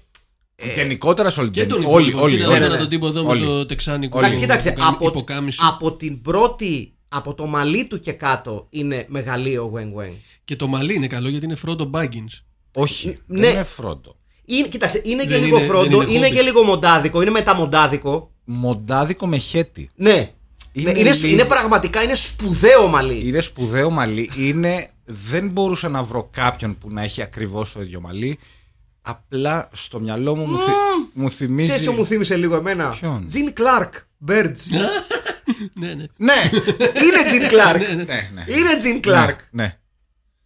Γενικότερα 0.75 1.29
σε 1.29 1.39
όλη 1.39 1.49
Και 1.49 1.59
την 1.59 1.69
τον 1.69 1.79
ταινία. 1.81 1.93
Όλοι, 1.95 2.07
υπόλοιπο. 2.09 2.25
όλοι. 2.25 2.35
Κοίτα 2.37 2.47
όλοι. 2.49 2.57
ναι, 2.59 2.63
τώρα 2.65 2.75
ναι. 2.75 2.81
τον 2.81 2.89
τύπο 2.89 3.07
εδώ 3.07 3.27
Όλοι. 3.27 3.39
με 3.41 3.45
το 3.47 3.65
τεξάνικο. 3.65 4.17
Εντάξει, 4.17 4.39
κοίταξε, 4.39 4.69
υποκάμι- 4.69 4.95
από, 4.95 5.07
υποκάμισο. 5.07 5.61
από 5.67 5.91
την 5.93 6.21
πρώτη. 6.21 6.93
Από 7.15 7.33
το 7.33 7.45
μαλλί 7.45 7.85
του 7.85 7.99
και 7.99 8.11
κάτω 8.11 8.67
είναι 8.69 9.05
μεγαλείο 9.07 9.63
ο 9.63 9.71
Wang 9.75 10.01
Wang. 10.03 10.13
Και 10.43 10.55
το 10.55 10.67
μαλλί 10.67 10.93
είναι 10.95 11.07
καλό 11.07 11.29
γιατί 11.29 11.45
είναι 11.45 11.57
Frodo 11.65 11.89
Baggins. 11.91 12.39
Όχι, 12.75 13.17
Ναι. 13.25 13.39
δεν 13.39 13.51
είναι 13.53 13.63
φρόντο. 13.63 14.15
Είναι, 14.45 14.67
κοίταξε, 14.67 15.01
είναι 15.05 15.23
και 15.23 15.27
Δεν 15.29 15.43
λίγο 15.43 15.57
είναι- 15.57 15.65
φρόντο, 15.67 15.97
δεν 15.97 16.07
είναι 16.07 16.17
είναι 16.17 16.27
Hobbit. 16.27 16.31
και 16.31 16.41
λίγο 16.41 16.63
μοντάδικο, 16.63 17.21
είναι 17.21 17.31
μεταμοντάδικο. 17.31 18.31
Μοντάδικο 18.45 19.27
με 19.27 19.37
χέτι. 19.37 19.89
Ναι. 19.95 20.31
Είναι 20.75 20.89
Είναι, 20.89 20.99
είναι, 20.99 21.11
λίγο- 21.11 21.27
είναι 21.33 21.43
πραγματικά 21.45 22.03
είναι 22.03 22.15
σπουδαίο 22.15 22.87
μαλλί. 22.87 23.27
Είναι 23.27 23.41
σπουδαίο 23.41 23.89
μαλλί. 23.89 24.31
Είναι... 24.37 24.87
Δεν 25.05 25.49
μπορούσα 25.49 25.89
να 25.89 26.03
βρω 26.03 26.29
κάποιον 26.33 26.77
που 26.77 26.87
να 26.91 27.01
έχει 27.01 27.21
ακριβώς 27.21 27.71
το 27.71 27.81
ίδιο 27.81 28.01
μαλλί. 28.01 28.39
Απλά 29.01 29.69
στο 29.73 29.99
μυαλό 29.99 30.35
μου 30.35 30.45
μου, 30.45 30.57
θυ... 30.57 30.71
μου 31.13 31.29
θυμίζει. 31.29 31.69
Ξέρεις 31.69 31.87
τι 31.87 31.95
μου 31.95 32.05
θύμισε 32.05 32.35
λίγο 32.35 32.55
εμένα; 32.55 32.89
Ποιον; 32.89 33.27
Τζιν 33.27 33.53
Κλάρκ. 33.53 33.93
Birds. 34.27 34.55
Ναι, 35.73 35.93
ναι. 35.93 36.05
Ναι! 36.17 36.49
είναι 37.05 37.23
Τζιν 37.25 37.47
Κλάρκ. 37.47 37.81
ναι, 37.89 38.29
ναι. 38.33 38.45
Είναι 38.47 38.75
Τζιν 38.77 39.01
Κλάρκ. 39.01 39.39
Ναι. 39.51 39.77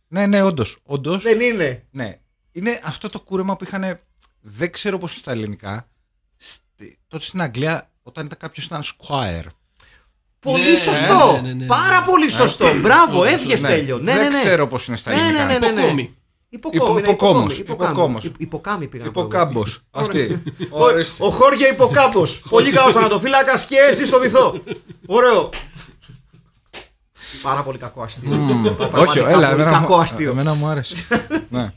Ναι, 0.08 0.26
ναι, 0.26 0.42
όντως. 0.42 0.78
Όντως, 0.84 1.24
Δεν 1.24 1.40
είναι. 1.40 1.84
ναι. 1.92 2.20
Είναι 2.52 2.80
αυτό 2.84 3.10
το 3.10 3.20
κούρεμα 3.20 3.56
που 3.56 3.64
είχαν. 3.64 3.98
Δεν 4.42 4.72
ξέρω 4.72 4.98
πώς 4.98 5.12
είναι 5.12 5.20
στα 5.20 5.32
ελληνικά. 5.32 5.88
Στη- 6.38 6.98
Τότε 7.08 7.24
στην 7.24 7.42
Αγγλία, 7.42 7.92
όταν 8.04 8.26
ήταν 8.26 8.38
κάποιος 8.38 8.66
ήταν 8.66 8.82
squire. 8.84 9.46
Πολύ 10.52 10.72
Ναι, 10.72 10.78
σωστό. 10.78 11.32
ναι, 11.34 11.42
ναι, 11.42 11.48
ναι, 11.48 11.54
ναι. 11.54 11.66
Πάρα 11.66 12.04
πολύ 12.06 12.30
σωστό. 12.30 12.74
Μπράβο, 12.80 13.20
Όντως, 13.20 13.34
έβγε 13.34 13.54
ναι. 13.60 13.68
τέλειο. 13.68 13.98
Ναι, 13.98 14.14
Δεν 14.14 14.24
ναι, 14.24 14.30
ναι. 14.30 14.44
ξέρω 14.44 14.68
πώς 14.68 14.88
είναι 14.88 14.98
στα 14.98 15.12
ναι, 15.12 15.22
ελληνικά. 15.22 15.46
Ναι, 15.46 15.58
ναι, 15.58 15.58
ναι, 15.58 15.82
ναι. 15.92 16.08
Υποκόμη. 16.50 17.00
Υποκόμη, 17.00 17.02
ναι, 17.02 17.10
υποκόμος, 17.10 17.58
υποκόμη, 17.58 17.90
υποκόμος. 17.92 18.24
υποκάμι. 18.24 18.36
Υποκάμι 18.38 18.88
πήγα 18.88 19.04
να 19.06 19.12
πω. 19.12 19.20
Υποκάμπος. 19.22 19.80
Αυτή. 19.92 20.42
Ο, 20.70 20.84
Ορίστε. 20.84 21.24
ο 21.26 21.30
Χόργε 21.30 21.68
Υποκάμπος. 21.68 22.40
Πολύ 22.50 22.72
καλός 22.72 22.94
θανατοφύλακας 22.94 23.66
και 23.66 23.76
εσύ 23.92 24.06
στο 24.06 24.20
βυθό. 24.20 24.60
Ωραίο. 25.06 25.50
Πάρα 27.42 27.62
πολύ 27.62 27.78
κακό 27.78 28.02
αστείο. 28.02 28.32
Όχι, 28.32 28.76
Πραγματικά 28.78 29.30
έλα, 29.30 29.50
πολύ 29.50 29.62
εμένα, 29.62 29.72
κακό 29.72 29.96
μου- 29.96 30.02
αστείο. 30.02 30.30
εμένα 30.32 30.54
μου 30.54 30.68
άρεσε. 30.68 30.96
ναι, 31.50 31.70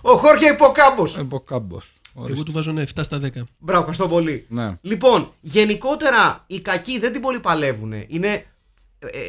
Ο 0.00 0.12
Χόργε 0.16 0.48
Υποκάμπος. 0.48 1.16
υποκάμπος. 1.16 1.92
Εγώ 2.30 2.42
του 2.42 2.52
βάζω 2.52 2.70
ένα 2.70 2.86
7 2.94 3.00
στα 3.02 3.18
10. 3.22 3.28
Μπράβο, 3.58 3.78
ευχαριστώ 3.78 4.08
πολύ. 4.08 4.44
Ναι. 4.48 4.78
Λοιπόν, 4.80 5.32
γενικότερα 5.40 6.44
οι 6.46 6.60
κακοί 6.60 6.98
δεν 6.98 7.12
την 7.12 7.20
πολύ 7.20 7.40
παλεύουν. 7.40 7.92
Είναι 8.06 8.28
ε, 8.98 9.06
ε, 9.06 9.20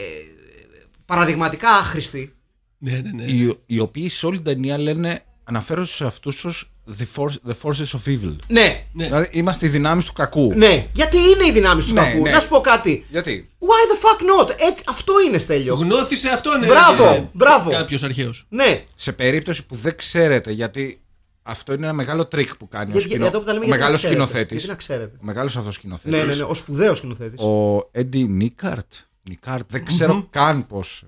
παραδειγματικά 1.06 1.70
άχρηστοι. 1.70 2.36
Ναι, 2.78 2.92
ναι, 2.92 3.12
ναι. 3.24 3.24
Οι, 3.32 3.58
οι 3.66 3.80
οποίοι 3.80 4.10
σε 4.10 4.26
όλη 4.26 4.36
την 4.36 4.46
ταινία 4.46 4.78
λένε, 4.78 5.20
αναφέρονται 5.44 5.88
σε 5.88 6.06
αυτούς 6.06 6.46
ω 6.46 6.52
the, 6.98 7.06
force- 7.16 7.50
the 7.52 7.54
forces 7.64 8.00
of 8.00 8.08
evil. 8.10 8.36
Ναι, 8.48 8.86
Ναι. 8.94 9.06
Δηλαδή 9.06 9.28
είμαστε 9.32 9.66
οι 9.66 9.70
δυνάμεις 9.70 10.06
του 10.06 10.14
κακού. 10.14 10.54
ναι. 10.56 10.88
Γιατί 10.94 11.18
είναι 11.18 11.46
οι 11.48 11.52
δυνάμεις 11.52 11.86
του 11.86 11.94
Ναι, 11.94 12.02
κακού; 12.02 12.22
ναι. 12.22 12.32
Να 12.32 12.40
σου 12.40 12.50
πω 12.50 12.60
κάτι. 12.62 13.06
Γιατί; 13.10 13.50
Why 13.60 13.66
the 13.66 14.06
fuck 14.06 14.44
not? 14.46 14.50
Ε, 14.50 14.54
αυτό 14.88 15.14
είναι 15.28 15.38
τέλειο. 15.38 15.76
Γνώθι 15.76 16.30
σαυτόν, 16.30 16.60
Μπράβο, 16.66 17.30
μπράβο. 17.34 17.70
Κάποιος 17.70 18.04
αρχαίος. 18.04 18.46
Ναι. 18.50 18.84
Σε 18.96 19.12
περίπτωση 19.12 19.66
που 19.66 19.76
δεν 19.76 19.96
ξέρετε, 19.98 20.52
γιατί 20.52 21.01
αυτό 21.44 21.74
είναι 21.74 21.84
ένα 21.84 21.94
μεγάλο 21.94 22.28
τρικ 22.28 22.56
που 22.56 22.68
κάνει 22.68 22.90
ο, 22.90 22.92
Γιατί, 22.92 23.08
σκηνο... 23.08 23.26
εδώ 23.26 23.40
που 23.40 23.46
τα 23.46 23.54
λέμε 23.54 23.66
ο 23.66 23.68
γιατί 23.68 23.80
να 23.82 23.86
μεγάλος 23.86 24.04
ξέρετε. 24.06 24.26
σκηνοθέτης. 24.26 24.58
Γιατί 24.58 24.68
να 24.68 24.76
ξέρετε. 24.76 25.18
Ο 25.22 25.26
μεγάλος 25.26 25.58
αυτό 25.58 25.72
σκηνοθέτη. 25.72 26.16
Ναι, 26.16 26.24
ναι, 26.24 26.36
ναι. 26.36 26.44
Ο 26.44 26.54
σπουδαίος 26.54 26.98
σκηνοθέτης. 26.98 27.40
Ο 27.40 27.90
Έντι 27.92 28.24
Νίκαρτ. 28.24 28.94
Νίκαρτ, 29.30 29.72
δεν 29.72 29.86
ξερω 29.86 30.28
καν 30.30 30.68
πώς 30.68 31.04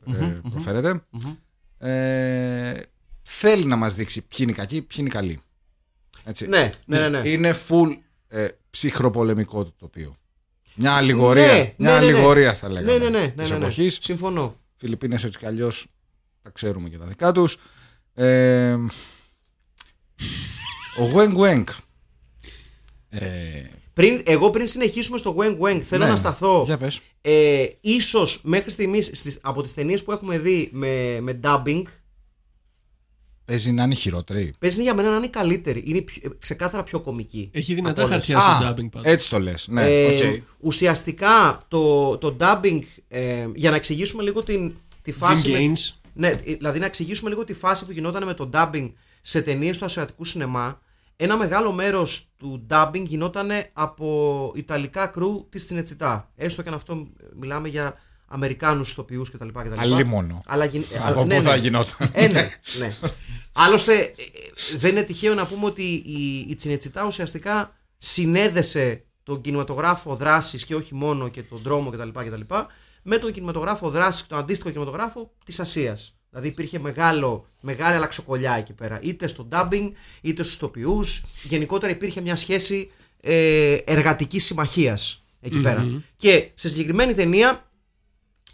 προφέρεται. 0.50 1.04
Ε, 1.78 2.74
θέλει 3.24 3.66
να 3.66 3.76
μας 3.76 3.94
δείξει 3.94 4.22
ποιοι 4.22 4.38
είναι 4.42 4.52
οι 4.52 4.56
κακοί, 4.56 4.82
ποιοι 4.82 4.98
είναι 5.00 5.08
οι 5.08 5.12
καλοί. 5.12 5.42
Έτσι. 6.24 6.48
Ναι, 6.48 6.70
ναι, 6.86 7.00
ναι. 7.00 7.20
ναι. 7.20 7.30
Είναι 7.30 7.56
full 7.68 7.98
ε, 8.28 8.48
ψυχροπολεμικό 8.70 9.64
το 9.64 9.74
τοπίο. 9.78 10.18
Μια 10.76 10.94
αλληγορία. 10.94 11.46
Ναι, 11.46 11.54
μια 11.54 11.74
ναι, 11.78 11.90
ναι, 11.92 11.92
ναι. 11.92 12.12
αλληγορία 12.12 12.54
θα 12.54 12.70
λέγαμε. 12.70 12.98
Ναι, 12.98 13.10
ναι, 13.10 13.20
ναι. 13.20 13.28
της 13.28 13.36
ναι, 13.36 13.44
ναι, 13.44 13.50
ναι. 13.50 13.66
εποχής. 13.66 13.98
Συμφωνώ. 14.02 14.56
Φιλιππίνες 14.76 15.24
έτσι 15.24 15.38
κι 15.38 15.46
αλλιώς 15.46 15.88
τα 16.42 16.50
ξέρουμε 16.50 16.90
και 16.90 16.98
τα 16.98 17.06
δικά 17.06 17.32
τους. 17.32 17.58
Ε, 18.14 18.78
ο 21.00 21.04
Γουέγκ 21.04 21.32
Γουέγκ. 21.32 21.68
Ε, 23.10 23.62
Πριν, 23.94 24.22
εγώ 24.26 24.50
πριν 24.50 24.68
συνεχίσουμε 24.68 25.18
στο 25.18 25.36
Wang 25.40 25.58
Wang, 25.60 25.80
θέλω 25.82 26.04
ναι, 26.04 26.10
να 26.10 26.16
σταθώ. 26.16 26.64
Για 26.66 26.78
πες. 26.78 27.00
Ε, 27.22 27.66
ίσως 27.82 28.40
μέχρι 28.44 28.72
στιγμής 28.72 29.10
στις, 29.14 29.40
από 29.42 29.62
τις 29.62 29.74
ταινίες 29.74 30.04
που 30.04 30.12
έχουμε 30.12 30.38
δει 30.40 30.70
με, 30.74 31.18
με 31.22 31.40
dubbing, 31.44 31.82
Παίζει 33.46 33.72
να 33.72 33.84
είναι 33.84 33.94
χειρότερη. 33.96 34.54
παίζει 34.60 34.82
για 34.82 34.94
μένα 34.96 35.10
να 35.10 35.16
είναι 35.16 35.26
η 35.26 35.30
καλύτερη. 35.30 35.84
Είναι 35.86 36.02
πιο- 36.02 36.22
ε, 36.26 36.36
ξεκάθαρα 36.40 36.84
πιο 36.84 37.00
κομική. 37.00 37.50
Έχει 37.54 37.74
δυνατά 37.74 38.02
Από 38.04 38.14
όλες. 38.14 38.26
χαρτιά 38.26 38.40
στο 38.40 38.70
dubbing 38.70 38.90
πάντως. 38.92 39.12
έτσι 39.12 39.30
το 39.30 39.40
λες. 39.40 39.68
Ναι, 39.68 39.86
Ε, 39.86 40.28
οκ. 40.28 40.44
Ουσιαστικά 40.60 41.62
το, 41.68 42.18
το 42.18 42.36
dubbing, 42.40 42.80
ε, 43.08 43.48
για 43.56 43.70
να 43.70 43.76
εξηγήσουμε 43.76 44.24
λίγο 44.24 44.44
την, 44.44 44.74
τη 45.02 45.12
Jim 45.16 45.18
φάση. 45.18 45.50
με- 45.50 45.58
Gaines. 45.60 45.94
ναι, 46.14 46.28
ε, 46.28 46.36
δηλαδή 46.54 46.80
να 46.80 46.86
εξηγήσουμε 46.86 47.30
λίγο 47.30 47.44
τη 47.44 47.54
φάση 47.54 47.86
που 47.86 47.92
γινόταν 47.92 48.26
με 48.26 48.34
το 48.34 48.50
dubbing 48.54 48.92
σε 49.26 49.42
ταινίες 49.42 49.78
του 49.78 49.86
ασιατικού 49.86 50.26
σινεμά. 50.26 50.82
Ένα 51.16 51.38
μεγάλο 51.38 51.72
μέρος 51.72 52.28
του 52.38 52.66
dubbing 52.70 53.04
γινόταν 53.06 53.50
από 53.74 54.52
ιταλικά 54.56 55.08
crew 55.08 55.48
της 55.50 55.66
Τσινετσιτά. 55.66 56.32
Έστω 56.36 56.62
και 56.62 56.70
αν 56.70 56.74
αυτό 56.76 57.08
μιλάμε 57.40 57.68
για 57.68 57.94
Αμερικάνους 58.28 58.92
ηθοποιούς 58.92 59.32
κτλ. 59.32 59.48
κτλ. 59.48 59.80
Αλίμονο. 59.80 60.42
Αλλά 60.46 60.66
γιν- 60.66 60.84
Από 61.08 61.22
ε, 61.22 61.24
ναι, 61.24 61.36
πού 61.36 61.42
θα 61.42 61.52
ναι. 61.52 61.58
γινόταν. 61.58 62.10
Ε, 62.14 62.28
ναι, 62.28 62.50
ναι. 62.80 62.98
Άλλωστε, 63.52 63.94
ε, 63.94 64.06
ε, 64.74 64.78
δεν 64.78 64.92
είναι 64.92 65.04
τυχαίο 65.04 65.34
να 65.34 65.46
πούμε 65.46 65.66
ότι 65.66 65.84
η, 66.06 66.46
η 66.50 66.56
Τσινετσιτά 66.56 67.06
ουσιαστικά 67.06 67.76
συνέδεσε 67.98 69.04
τον 69.24 69.42
κινηματογράφο 69.42 70.16
δράσης 70.16 70.66
και 70.66 70.76
όχι 70.76 70.96
μόνο 70.96 71.28
και 71.28 71.44
τον 71.44 71.58
δρόμο 71.64 71.90
κτλ. 71.90 72.10
κτλ 72.10 72.42
με 73.04 73.18
τον 73.18 73.32
κινηματογράφο 73.32 73.90
δράσης, 73.90 74.28
τον 74.28 74.38
αντίστοιχο 74.38 74.70
κινηματογράφο 74.70 75.34
της 75.46 75.60
Ασίας. 75.60 76.16
Δηλαδή 76.34 76.52
υπήρχε 76.52 76.80
μεγάλο, 76.80 77.46
μεγάλη 77.62 77.96
αλλαξοκολλιά 77.96 78.54
εκεί 78.54 78.74
πέρα. 78.74 79.00
Είτε 79.02 79.28
στο 79.28 79.48
dubbing, 79.52 79.92
είτε 80.22 80.44
στους 80.44 80.58
τοπιού. 80.58 81.00
Γενικότερα 81.44 81.92
υπήρχε 81.92 82.22
μια 82.22 82.36
σχέση 82.36 82.92
ε, 83.22 83.74
εργατικής 83.74 84.46
συμμαχίας 84.46 85.24
εκεί 85.42 85.60
πέρα. 85.62 86.02
Και 86.18 86.50
σε 86.56 86.70
συγκεκριμένη 86.70 87.14
ταινία 87.14 87.70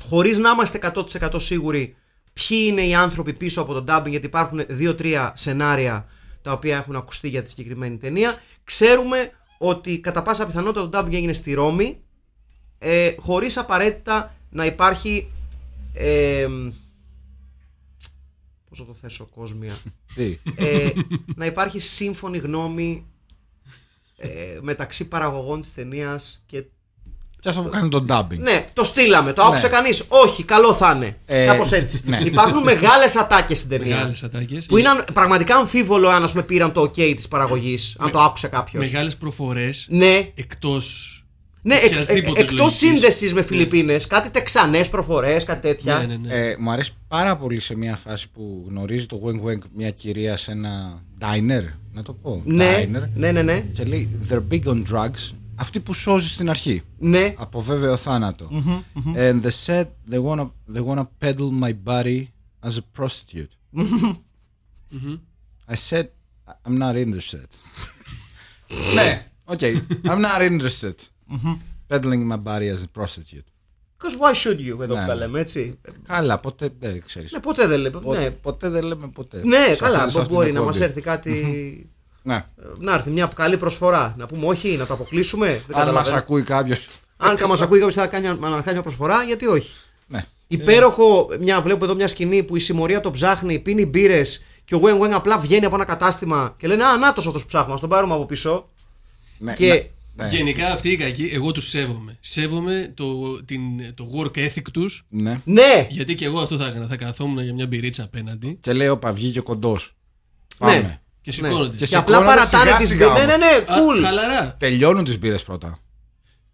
χωρίς 0.01 0.37
να 0.37 0.49
είμαστε 0.49 0.91
100% 1.21 1.29
σίγουροι 1.35 1.95
ποιοι 2.33 2.65
είναι 2.67 2.85
οι 2.85 2.95
άνθρωποι 2.95 3.33
πίσω 3.33 3.61
από 3.61 3.73
τον 3.73 3.85
dubbing 3.87 4.09
γιατί 4.09 4.25
υπάρχουν 4.25 4.65
2-3 4.79 5.31
σενάρια 5.33 6.09
τα 6.41 6.51
οποία 6.51 6.77
έχουν 6.77 6.95
ακουστεί 6.95 7.27
για 7.27 7.41
τη 7.41 7.49
συγκεκριμένη 7.49 7.97
ταινία 7.97 8.41
ξέρουμε 8.63 9.31
ότι 9.57 9.99
κατά 9.99 10.21
πάσα 10.21 10.45
πιθανότητα 10.45 10.89
το 10.89 10.99
dubbing 10.99 11.13
έγινε 11.13 11.33
στη 11.33 11.53
Ρώμη 11.53 11.99
ε, 12.77 13.15
χωρίς 13.19 13.57
απαραίτητα 13.57 14.35
να 14.49 14.65
υπάρχει 14.65 15.31
ε, 15.93 16.47
πώς 18.69 18.77
θα 18.79 18.85
το 18.85 18.93
θέσω 19.01 19.25
κόσμια; 19.35 19.73
Τι; 20.15 20.37
ε, 20.55 20.89
να 21.35 21.45
υπάρχει 21.45 21.79
σύμφωνη 21.79 22.37
γνώμη 22.37 23.05
ε, 24.17 24.27
μεταξύ 24.61 25.07
παραγωγών 25.07 25.61
της 25.61 25.73
ταινίας 25.73 26.43
και 26.45 26.63
Και 27.39 27.49
αυτό 27.49 27.61
που 27.61 27.69
κάνει 27.69 27.89
τον 27.89 28.05
dubbing; 28.09 28.37
ναι, 28.37 28.65
το 28.73 28.83
στείλαμε. 28.83 29.33
Το 29.33 29.41
άκουσε 29.43 29.67
Ναι. 29.67 29.73
κανείς. 29.73 30.03
Όχι, 30.07 30.43
καλό 30.43 30.73
θα 30.73 30.93
είναι. 30.95 31.17
Ε, 31.25 31.45
Κάπως 31.45 31.71
έτσι. 31.71 32.01
ναι. 32.05 32.17
Υπάρχουν 32.17 32.63
μεγάλες 32.63 33.15
ατάκες 33.15 33.57
στην 33.57 33.69
ταινία. 33.69 33.95
Μεγάλες 33.95 34.23
ατάκες. 34.23 34.65
Που 34.65 34.77
είναι 34.77 34.89
αν- 34.89 35.05
πραγματικά 35.13 35.55
αμφίβολο 35.55 36.07
αν 36.09 36.23
ας 36.23 36.31
πούμε, 36.31 36.43
πήραν 36.43 36.71
το 36.71 36.81
OK 36.81 37.13
της 37.15 37.27
παραγωγής, 37.27 37.95
αν 37.99 38.11
το 38.11 38.19
άκουσε 38.19 38.47
κάποιος. 38.47 38.83
Μεγάλες 38.85 39.17
προφορές 39.17 39.85
Ναι, 39.89 40.31
εκτός. 40.35 41.13
Ναι 41.61 41.75
εκ, 41.75 41.85
οποιασδήποτε 41.85 42.39
εκτός 42.41 42.57
λογικής. 42.57 42.77
σύνδεσης 42.77 43.33
με 43.33 43.41
Φιλιππίνες, 43.41 44.07
κάτι 44.07 44.29
τεξανές 44.29 44.89
προφορές, 44.89 45.43
κάτι 45.43 45.61
τέτοια. 45.61 45.97
Ναι, 45.97 46.05
ναι, 46.05 46.15
ναι. 46.15 46.33
Ε, 46.33 46.55
μου 46.59 46.71
αρέσει 46.71 46.91
πάρα 47.07 47.37
πολύ 47.37 47.59
σε 47.59 47.75
μια 47.75 47.95
φάση 47.95 48.29
που 48.29 48.65
γνωρίζει 48.69 49.05
το 49.05 49.21
Wang 49.25 49.47
Wang 49.47 49.59
μια 49.75 49.91
κυρία 49.91 50.37
σε 50.37 50.51
ένα 50.51 51.03
diner, 51.19 51.63
να 51.91 52.03
το 52.03 52.13
πω. 52.13 52.41
Ναι, 52.45 52.83
Diner, 52.83 53.03
ναι, 53.15 53.31
ναι, 53.31 53.41
ναι. 53.41 53.59
Και 53.59 53.83
λέει 53.83 54.09
They're 54.29 54.43
big 54.51 54.63
on 54.63 54.83
drugs. 54.91 55.31
Αυτή 55.55 55.79
που 55.79 55.93
σώζει 55.93 56.29
στην 56.29 56.49
αρχή. 56.49 56.81
Ναι, 56.97 57.33
Από 57.37 57.61
βέβαιο 57.61 57.97
θάνατο. 57.97 58.49
And 59.15 59.41
they 59.41 59.51
said 59.65 59.87
they 60.11 60.19
wanna, 60.19 60.49
they 60.75 60.81
wanna 60.81 61.07
peddle 61.23 61.51
my 61.51 61.73
body 61.85 62.23
as 62.63 62.77
a 62.77 62.99
prostitute. 62.99 63.51
I 65.67 65.75
said 65.89 66.05
I'm 66.65 66.77
not 66.77 66.95
interested. 66.95 67.47
ναι, 68.95 69.25
okay. 69.45 69.73
I'm 70.03 70.21
not 70.21 70.41
interested. 70.41 70.95
Peddling 71.89 72.27
my 72.31 72.37
body 72.43 72.67
as 72.75 72.81
a 72.83 72.99
prostitute. 73.01 73.47
because 73.97 74.13
why 74.21 74.33
should 74.33 74.59
you 74.59 74.79
εδώ 74.81 74.85
Ναι, 74.85 74.87
που 74.87 74.93
τα 74.93 75.05
ναι. 75.05 75.13
λέμε, 75.13 75.39
έτσι; 75.39 75.77
Καλά, 76.07 76.39
ποτέ 76.39 76.69
δεν 76.79 77.03
ξέρεις. 77.05 77.31
Ναι, 77.31 77.39
ποτέ 77.39 77.67
δεν 77.67 77.79
λέμε. 77.79 77.99
Πο- 77.99 78.13
Ναι, 78.13 78.29
Ποτέ 78.31 78.69
δεν 78.69 78.83
λέμε 78.83 79.07
ποτέ. 79.13 79.41
ναι 79.45 79.65
Σε 79.67 79.75
καλά, 79.75 79.97
αυτή- 79.97 80.11
σε 80.11 80.19
αυτή 80.19 80.33
μπορεί 80.33 80.45
την 80.45 80.55
να 80.55 80.61
μας 80.61 80.75
εκπομπή. 80.79 80.89
έρθει 80.91 81.01
κάτι. 81.01 81.89
Ναι. 82.23 82.45
Να 82.79 82.93
έρθει 82.93 83.09
μια 83.09 83.31
καλή 83.35 83.57
προσφορά. 83.57 84.13
Να 84.17 84.25
πούμε 84.25 84.45
όχι, 84.47 84.75
να 84.77 84.85
το 84.85 84.93
αποκλείσουμε. 84.93 85.47
Δεν 85.47 85.55
Αν 85.57 85.63
μας 85.67 85.77
καταλαβαίνω. 85.85 86.15
ακούει 86.17 86.41
κάποιος. 86.41 86.87
Αν 87.17 87.37
μας 87.47 87.61
ακούει 87.61 87.77
κάποιος 87.77 87.95
θα 87.95 88.07
κάνει, 88.07 88.27
να 88.27 88.49
κάνει 88.49 88.61
μια 88.71 88.81
προσφορά, 88.81 89.23
γιατί 89.23 89.45
όχι; 89.47 89.69
Ναι. 90.07 90.25
Υπέροχο, 90.47 91.27
μια, 91.39 91.61
βλέπω 91.61 91.85
εδώ 91.85 91.95
μια 91.95 92.07
σκηνή 92.07 92.43
που 92.43 92.55
η 92.55 92.59
συμμορία 92.59 92.99
το 93.01 93.11
ψάχνει, 93.11 93.59
πίνει 93.59 93.85
μπύρες 93.85 94.43
και 94.65 94.75
ο 94.75 94.77
Γουέν 94.77 94.95
Γουέν 94.95 95.13
απλά 95.13 95.37
βγαίνει 95.37 95.65
από 95.65 95.75
ένα 95.75 95.85
κατάστημα 95.85 96.53
και 96.57 96.67
λένε 96.67 96.83
Α, 96.85 96.97
νάτο 96.97 97.19
αυτός 97.27 97.41
που 97.41 97.47
ψάχνουμε, 97.47 97.73
ας 97.73 97.79
τον 97.79 97.89
πάρουμε 97.89 98.13
από 98.13 98.25
πίσω. 98.25 98.65
Ναι, 99.37 99.53
Και- 99.53 99.67
ναι, 99.67 99.89
ναι. 100.23 100.29
Γενικά 100.35 100.71
αυτοί 100.71 100.89
οι 100.89 100.95
κακοί, 100.97 101.29
εγώ 101.33 101.51
τους 101.51 101.69
σέβομαι. 101.69 102.17
Σέβομαι 102.19 102.91
το, 102.93 103.43
την, 103.43 103.61
το 103.95 104.09
work 104.17 104.37
ethic 104.37 104.61
τους. 104.73 105.05
Ναι. 105.09 105.41
Ναι! 105.43 105.87
Γιατί 105.89 106.15
και 106.15 106.25
εγώ 106.25 106.39
αυτό 106.39 106.57
θα 106.57 106.65
έκανα. 106.65 106.87
Θα 106.87 106.95
καθόμουν 106.95 107.43
για 107.43 107.53
μια 107.53 107.67
μπυρίτσα 107.67 108.03
απέναντι 108.03 108.57
Και 108.61 108.73
λέει: 108.73 108.87
Όπα, 108.87 109.13
βγήκε 109.13 109.39
κοντός. 109.39 109.95
Ναι. 110.59 110.67
Πάμε. 110.67 111.01
και 111.21 111.31
σηκώνονται. 111.31 111.77
Και 111.77 111.85
Και 111.85 111.95
απλά 111.95 112.17
σηκώνονται 112.17 112.35
παρατάνε 112.39 112.63
σιγά 112.65 112.77
τις 112.77 112.87
σιγά 112.87 113.09
μπύρε. 113.13 113.25
Ναι, 113.25 113.35
ναι, 113.37 113.45
όμως. 113.45 113.99
ναι, 113.99 114.01
Α, 114.01 114.01
cool. 114.01 114.03
χαλαρά. 114.05 114.55
Τελειώνουν 114.59 115.05
τις 115.05 115.19
μπύρες 115.19 115.43
πρώτα. 115.43 115.79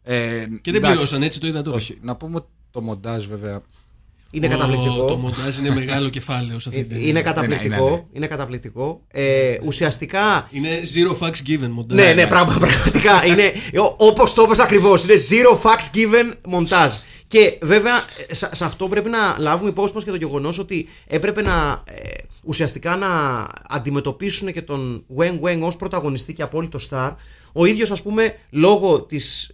Ε, 0.03 0.15
Και 0.61 0.71
δεν 0.71 0.75
εντάξει, 0.75 0.79
πληρώσαν, 0.81 1.23
έτσι 1.23 1.39
το 1.39 1.47
είδα 1.47 1.61
τώρα. 1.61 1.75
Όχι. 1.75 1.97
Να 2.01 2.15
πούμε 2.15 2.35
ότι 2.35 2.47
το 2.71 2.81
μοντάζ 2.81 3.25
βέβαια. 3.25 3.61
Είναι 4.35 4.47
Ω, 4.47 4.49
Το 4.49 4.55
καταπληκτικό. 4.57 5.15
μοντάζ 5.15 5.57
είναι 5.57 5.69
μεγάλο 5.69 6.09
κεφάλαιο 6.09 6.59
σε 6.59 6.69
αυτή 6.69 6.81
την 6.83 6.91
Ε, 6.91 6.93
ταινία. 6.93 7.09
Είναι 7.09 7.19
Ναι, 7.19 7.25
ναι, 7.25 7.33
καταπληκτικό. 7.33 7.89
ναι. 7.89 8.03
Είναι 8.13 8.27
καταπληκτικό. 8.27 9.01
Ε, 9.11 9.57
ουσιαστικά. 9.65 10.47
Είναι 10.51 10.69
zero 10.95 11.23
fucks 11.25 11.49
given 11.49 11.67
μοντάζ. 11.69 11.97
Ναι, 11.97 12.13
ναι, 12.13 12.27
πράγμα, 12.27 12.55
πραγματικά. 12.59 13.25
Είναι 13.25 13.51
όπως 13.97 14.33
το 14.33 14.41
είπες 14.41 14.59
ακριβώς. 14.59 15.03
Είναι 15.03 15.13
zero 15.29 15.61
facts 15.61 15.95
given 15.97 16.33
μοντάζ. 16.47 16.93
Και 17.27 17.57
βέβαια, 17.61 17.93
ε, 18.27 18.33
σε, 18.33 18.49
σε 18.53 18.65
αυτό 18.65 18.87
πρέπει 18.87 19.09
να 19.09 19.35
λάβουμε 19.37 19.69
υπόψη 19.69 19.93
μας 19.93 20.03
και 20.03 20.09
το 20.09 20.15
γεγονός 20.15 20.59
ότι 20.59 20.87
έπρεπε 21.07 21.41
να 21.41 21.83
ε, 21.87 22.01
ουσιαστικά 22.43 22.95
να 22.95 23.07
αντιμετωπίσουν 23.69 24.51
και 24.51 24.61
τον 24.61 25.05
Wen 25.17 25.39
Wen 25.41 25.59
ως 25.61 25.75
πρωταγωνιστή 25.75 26.33
και 26.33 26.41
απόλυτο 26.43 26.79
star. 26.89 27.11
Ο 27.53 27.65
ίδιος, 27.65 27.91
ας 27.91 28.01
πούμε, 28.01 28.35
λόγω 28.49 29.01
της 29.01 29.51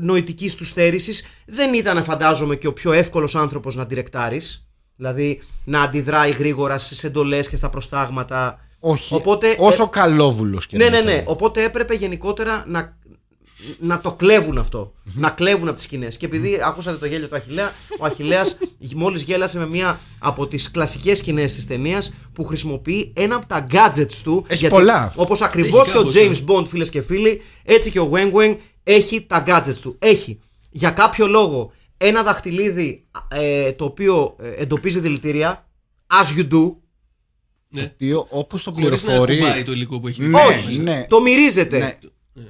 νοητικής 0.00 0.54
του 0.54 0.64
στέρησης, 0.64 1.24
δεν 1.46 1.74
ήταν, 1.74 2.04
φαντάζομαι, 2.04 2.56
και 2.56 2.66
ο 2.66 2.72
πιο 2.72 2.92
εύκολος 2.92 3.34
άνθρωπος 3.34 3.76
να 3.76 3.84
διρεκτάρει. 3.84 4.40
Δηλαδή 4.96 5.40
να 5.64 5.82
αντιδράει 5.82 6.30
γρήγορα 6.30 6.78
στις 6.78 7.04
εντολές 7.04 7.48
και 7.48 7.56
στα 7.56 7.68
προστάγματα. 7.68 8.58
Όχι. 8.80 9.14
Οπότε, 9.14 9.56
όσο 9.58 9.82
ε, 9.82 9.88
καλόβουλος 9.90 10.66
και 10.66 10.76
ναι, 10.76 10.84
να 10.84 10.90
ναι, 10.90 10.96
ήταν. 10.96 11.12
ναι. 11.14 11.22
Οπότε 11.26 11.62
έπρεπε 11.64 11.94
γενικότερα 11.94 12.64
να, 12.66 12.96
να 13.78 14.00
το 14.00 14.12
κλέβουν 14.12 14.58
αυτό. 14.58 14.92
να 15.14 15.30
κλέβουν 15.30 15.66
από 15.66 15.76
τις 15.76 15.84
σκηνές. 15.84 16.16
Και 16.16 16.26
επειδή 16.26 16.58
ακούσατε 16.64 16.96
το 16.96 17.06
γέλιο 17.06 17.28
του 17.28 17.36
Αχηλέα, 17.36 17.70
ο 18.00 18.04
Αχηλέας 18.04 18.58
μόλις 18.94 19.22
γέλασε 19.22 19.58
με 19.58 19.66
μία 19.66 20.00
από 20.18 20.46
τις 20.46 20.70
κλασικές 20.70 21.18
σκηνές 21.18 21.54
της 21.54 21.66
ταινίας 21.66 22.12
που 22.32 22.44
χρησιμοποιεί 22.44 23.12
ένα 23.16 23.36
από 23.36 23.46
τα 23.46 23.66
gadgets 23.70 24.14
του. 24.22 24.44
Έχει 24.48 24.68
πολλά. 24.68 25.12
Όπως 25.16 25.42
ακριβώς 25.42 25.80
Έχει 25.80 25.90
και 25.90 25.98
ο 25.98 26.00
κάπως, 26.00 26.14
James 26.16 26.40
ε. 26.40 26.44
Bond, 26.46 26.66
φίλες 26.66 26.90
και 26.90 27.02
φίλοι, 27.02 27.42
έτσι 27.64 27.90
και 27.90 28.00
ο 28.00 28.10
Wang 28.12 28.32
Wang 28.32 28.56
έχει 28.82 29.22
τα 29.26 29.44
gadgets 29.46 29.78
του. 29.82 29.96
Έχει 29.98 30.40
για 30.70 30.90
κάποιο 30.90 31.26
λόγο 31.26 31.72
ένα 31.96 32.22
δαχτυλίδι 32.22 33.06
ε, 33.28 33.72
το 33.72 33.84
οποίο 33.84 34.36
ε, 34.40 34.50
εντοπίζει 34.50 35.00
δηλητήρια. 35.00 35.68
As 36.06 36.38
you 36.38 36.52
do. 36.52 36.74
Ναι. 37.68 37.82
οποίο 37.94 38.26
όπως 38.30 38.62
το 38.62 38.72
Χωρίς 38.72 38.90
να 39.04 39.08
πληροφορεί. 39.08 39.38
κουμπάει 39.38 39.64
το 39.64 39.72
υλικό 39.72 40.00
που 40.00 40.08
έχει. 40.08 40.22
Ναι, 40.22 40.38
Όχι. 40.44 40.78
ναι. 40.78 41.06
Το 41.08 41.20
μυρίζεται. 41.20 41.78
Ναι. 41.78 41.98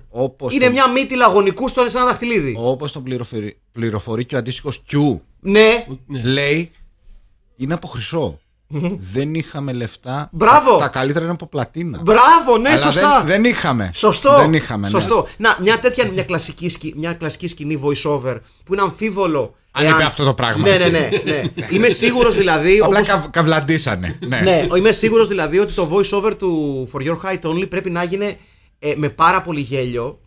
Όπως 0.08 0.54
Είναι 0.54 0.64
το, 0.64 0.70
μια 0.70 0.88
μύτη 0.90 1.16
λαγωνικού 1.16 1.68
στο 1.68 1.88
σε 1.88 1.96
ένα 1.96 2.06
δαχτυλίδι. 2.06 2.54
Όπως 2.58 2.92
τον 2.92 3.02
πληροφορεί, 3.02 3.60
πληροφορεί 3.72 4.24
και 4.24 4.34
ο 4.34 4.38
αντίστοιχος 4.38 4.82
Q. 4.90 5.18
Ναι, 5.40 5.86
Ναι. 6.06 6.22
Λέει 6.22 6.70
είναι 7.56 7.74
από 7.74 7.86
χρυσό. 7.86 8.40
Δεν 9.12 9.34
είχαμε 9.34 9.72
λεφτά. 9.72 10.28
Μπράβο. 10.32 10.70
Τα, 10.70 10.78
τα 10.78 10.88
καλύτερα 10.88 11.24
είναι 11.24 11.34
από 11.34 11.46
πλατίνα. 11.46 12.00
μπράβο, 12.02 12.58
ναι, 12.60 12.68
Αλλά 12.68 12.78
σωστά. 12.78 13.18
Δεν, 13.18 13.26
δεν 13.26 13.44
είχαμε. 13.44 13.90
Σωστό. 13.94 14.36
Δεν 14.38 14.54
είχαμε. 14.54 14.82
ναι. 14.82 15.00
Σωστό. 15.00 15.26
Να, 15.36 15.56
μια 15.60 15.78
τέτοια 15.78 16.10
μια 16.12 16.22
κλασική, 16.24 16.68
σκη- 16.68 16.96
μια 16.96 17.12
κλασική 17.12 17.46
σκηνή 17.46 17.80
voice-over 17.84 18.36
που 18.64 18.72
είναι 18.72 18.82
αμφίβολο. 18.82 19.54
Αν 19.72 19.88
είπε 19.88 20.02
αυτό 20.02 20.24
το 20.24 20.34
πράγμα. 20.34 20.68
Ναι, 20.68 20.76
ναι, 20.76 20.88
ναι. 20.88 21.08
ναι. 21.24 21.42
είμαι 21.70 21.88
σίγουρος 21.88 22.36
δηλαδή. 22.36 22.78
Απλά 22.78 22.98
όπως- 22.98 23.08
καυ, 23.08 23.28
καυλαντήσανε. 23.30 24.18
Ναι. 24.28 24.40
ναι, 24.40 24.66
είμαι 24.76 24.92
σίγουρος 24.92 25.28
δηλαδή 25.28 25.58
ότι 25.58 25.72
το 25.72 25.90
voice-over 25.92 26.32
του 26.38 26.88
For 26.92 27.00
Your 27.06 27.16
Height 27.24 27.50
Only 27.50 27.68
πρέπει 27.68 27.90
να 27.90 28.02
γίνει 28.02 28.36
ε, 28.78 28.92
με 28.96 29.08
πάρα 29.08 29.40
πολύ 29.40 29.60
γέλιο, 29.60 30.20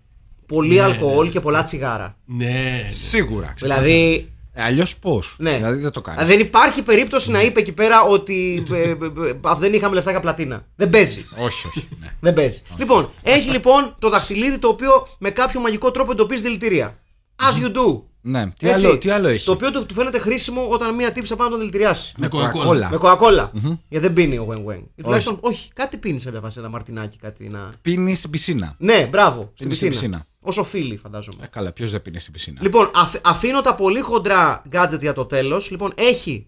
πολύ 0.45 0.81
αλκοόλ 0.81 1.29
και 1.29 1.39
πολλά 1.39 1.63
τσιγάρα. 1.63 2.17
Ναι, 2.25 2.45
ναι. 2.45 2.87
Σίγουρα. 2.89 3.53
Δηλαδή. 3.57 4.27
Ε, 4.55 4.63
Αλλιώς 4.63 4.97
πώς; 4.97 5.35
Ναι. 5.39 5.55
Δηλαδή 5.55 5.79
δεν 5.79 5.91
το 5.91 6.01
κάνεις. 6.01 6.25
Δεν 6.25 6.39
υπάρχει 6.39 6.81
περίπτωση 6.81 7.31
να 7.31 7.41
είπε 7.41 7.59
εκεί 7.59 7.71
πέρα 7.71 8.01
ότι 8.01 8.63
ε, 8.71 8.75
ε, 8.75 8.89
ε, 8.89 8.89
ε, 9.29 9.55
δεν 9.57 9.73
είχαμε 9.73 9.95
λεφτά 9.95 10.11
για 10.11 10.19
πλατίνα. 10.19 10.65
Δεν 10.75 10.89
παίζει. 10.89 11.25
Όχι, 11.37 11.67
όχι. 11.67 11.87
Ναι. 11.99 12.07
Δεν 12.19 12.33
παίζει. 12.33 12.61
Λοιπόν, 12.77 13.11
έχει 13.21 13.49
λοιπόν 13.49 13.95
το 13.99 14.09
δαχτυλίδι 14.09 14.57
το 14.59 14.67
οποίο 14.67 15.07
με 15.19 15.29
κάποιο 15.29 15.59
μαγικό 15.59 15.91
τρόπο 15.91 16.11
εντοπίζει 16.11 16.43
δηλητήρια. 16.43 16.99
As 17.41 17.63
you 17.63 17.75
do. 17.75 18.01
Ναι. 18.25 18.49
Τι, 18.59 18.69
Έτσι. 18.69 18.85
άλλο, 18.85 18.97
τι 18.97 19.09
άλλο 19.09 19.27
έχει; 19.27 19.45
Το 19.45 19.51
οποίο 19.51 19.71
του, 19.71 19.85
του 19.85 19.93
φαίνεται 19.93 20.19
χρήσιμο 20.19 20.67
όταν 20.69 20.95
μία 20.95 21.11
τύψα 21.11 21.35
πάνω 21.35 21.49
να 21.49 21.55
τον 21.55 21.59
δηλητηριάσει. 21.65 22.13
Με 22.17 22.27
Coca-Cola. 22.31 22.67
Coca-Cola. 22.67 22.87
Με 22.91 22.97
κοκακόλα. 22.97 23.51
Γιατί 23.89 24.05
δεν 24.07 24.13
πίνει 24.13 24.37
ο 24.37 24.47
Wen 24.51 24.71
Wen. 24.71 24.81
Ή 24.95 25.01
Τουλάχιστον, 25.01 25.37
όχι, 25.39 25.69
κάτι 25.73 25.97
πίνει 25.97 26.19
σε 26.19 26.31
βέβαια, 26.31 26.49
σε 26.49 26.59
ένα 26.59 26.69
μαρτινάκι, 26.69 27.17
κάτι 27.17 27.47
να. 27.47 27.69
Πίνει 27.81 28.15
στην 28.15 28.29
πισίνα. 28.29 28.75
Ναι, 28.77 29.07
μπράβο. 29.11 29.41
Στην 29.53 29.65
Πίνει 29.67 29.75
στην 29.75 29.89
πισίνα. 29.89 30.09
πισίνα. 30.09 30.25
Όσο 30.41 30.63
φίλοι, 30.63 30.97
φαντάζομαι. 30.97 31.37
Ε, 31.43 31.47
καλά, 31.47 31.71
ποιος 31.71 31.91
δεν 31.91 32.01
πίνει 32.01 32.19
στην 32.19 32.33
πισίνα; 32.33 32.57
Λοιπόν, 32.61 32.91
αφ- 32.95 33.27
αφήνω 33.27 33.61
τα 33.61 33.75
πολύ 33.75 33.99
χοντρά 33.99 34.63
gadget 34.73 34.99
για 34.99 35.13
το 35.13 35.25
τέλος. 35.25 35.71
Λοιπόν, 35.71 35.91
έχει 35.95 36.47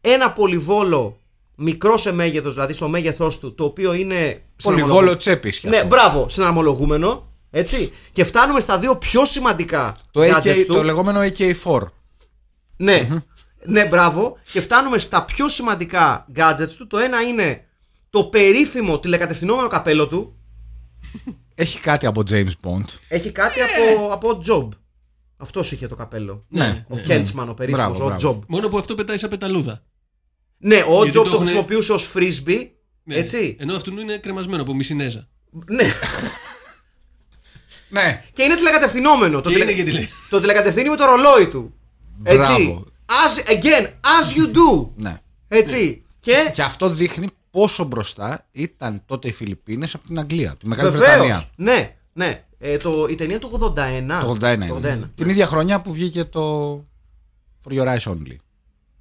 ένα 0.00 0.32
πολυβόλο 0.32 1.16
μικρό 1.56 1.96
σε 1.96 2.12
μέγεθος, 2.12 2.54
δηλαδή 2.54 2.72
στο 2.72 2.88
μέγεθός 2.88 3.38
του, 3.38 3.54
το 3.54 3.64
οποίο 3.64 3.92
είναι. 3.92 4.42
Πολυβόλο 4.62 5.16
τσέπης. 5.16 5.62
Ναι, 5.62 5.84
μπράβο, 5.84 6.28
συναρμολογούμενο. 6.28 7.26
Έτσι. 7.58 7.92
Και 8.12 8.24
φτάνουμε 8.24 8.60
στα 8.60 8.78
δύο 8.78 8.96
πιο 8.96 9.24
σημαντικά 9.24 9.96
Το, 10.10 10.20
gadgets 10.22 10.46
AK, 10.56 10.64
του. 10.66 10.72
το 10.74 10.82
λεγόμενο 10.82 11.20
AK4. 11.20 11.80
Ναι, 12.76 13.08
ναι, 13.64 13.86
μπράβο. 13.86 14.38
Και 14.52 14.60
φτάνουμε 14.60 14.98
στα 14.98 15.24
πιο 15.24 15.48
σημαντικά 15.48 16.26
gadgets 16.36 16.70
του. 16.76 16.86
Το 16.86 16.98
ένα 16.98 17.20
είναι 17.20 17.64
το 18.10 18.24
περίφημο 18.24 18.98
τηλεκατευθυνόμενο 19.00 19.68
καπέλο 19.68 20.06
του. 20.08 20.36
Έχει 21.54 21.80
κάτι 21.80 22.06
από 22.06 22.22
James 22.30 22.50
Bond. 22.62 22.84
Έχει 23.08 23.30
κάτι 23.30 23.60
από, 23.60 24.12
από 24.12 24.40
Job. 24.48 24.68
Αυτός 25.36 25.72
είχε 25.72 25.86
το 25.86 25.94
καπέλο. 25.94 26.44
Ναι. 26.48 26.84
Ο 26.88 26.96
Henchman, 27.08 27.46
ο 27.48 27.54
περίφημος, 27.54 27.98
Μπράβο, 27.98 28.04
ο 28.04 28.06
μπράβο. 28.06 28.38
Job. 28.40 28.44
Μόνο 28.48 28.68
που 28.68 28.78
αυτό 28.78 28.94
πετάει 28.94 29.18
σαν 29.18 29.30
πεταλούδα. 29.30 29.82
Ναι, 30.58 30.76
ο 30.88 31.02
Γιατί 31.02 31.08
Job 31.08 31.12
το 31.12 31.22
το, 31.22 31.28
έχουνε- 31.28 31.38
χρησιμοποιούσε 31.38 31.92
ως 31.92 32.12
frisbee. 32.14 32.68
Ναι. 33.02 33.14
Έτσι. 33.14 33.56
Ενώ 33.58 33.74
αυτού 33.74 33.98
είναι 34.00 34.16
κρεμασμένο 34.18 34.62
από 34.62 34.74
μισινέζα. 34.74 35.28
Ναι. 35.66 35.84
Ναι. 37.88 38.22
και 38.32 38.42
είναι 38.42 38.54
τηλεκατευθυνόμενο. 38.54 39.40
Το, 39.40 39.48
Και 39.50 39.54
τηλε- 39.56 39.70
είναι 39.70 39.78
και 39.78 39.90
τηλε... 39.90 40.06
το 40.30 40.40
τηλεκατευθύνει 40.40 40.88
με 40.88 40.96
το 40.96 41.04
ρολόι 41.04 41.48
του. 41.48 41.74
Έτσι. 42.22 42.38
Μπράβο. 42.38 42.84
As, 43.06 43.48
again, 43.50 43.84
as 43.86 44.36
you 44.38 44.46
do. 44.56 44.88
ναι. 44.94 45.16
Έτσι. 45.48 46.04
Και 46.20 46.50
Και 46.52 46.62
αυτό 46.62 46.88
δείχνει 46.88 47.28
πόσο 47.50 47.84
μπροστά 47.84 48.46
ήταν 48.52 49.02
τότε 49.06 49.28
οι 49.28 49.32
Φιλιππίνες 49.32 49.94
από 49.94 50.06
την 50.06 50.18
Αγγλία, 50.18 50.50
από 50.50 50.60
τη 50.60 50.68
Μεγάλη 50.68 50.90
βεβαίως. 50.90 51.08
Βρετανία. 51.10 51.44
Ναι, 51.56 51.94
ναι. 52.12 52.44
Ε, 52.58 52.76
το, 52.76 53.06
η 53.10 53.14
ταινία 53.14 53.38
του 53.38 53.72
81. 53.76 54.20
Το 54.20 54.36
81 54.40 54.54
είναι. 54.54 54.66
Το 54.68 54.80
81. 54.84 55.10
Την 55.14 55.28
ίδια 55.28 55.46
χρονιά 55.46 55.80
που 55.80 55.92
βγήκε 55.92 56.24
το 56.24 56.74
For 57.68 57.72
Your 57.72 57.86
Eyes 57.86 58.10
Only. 58.12 58.36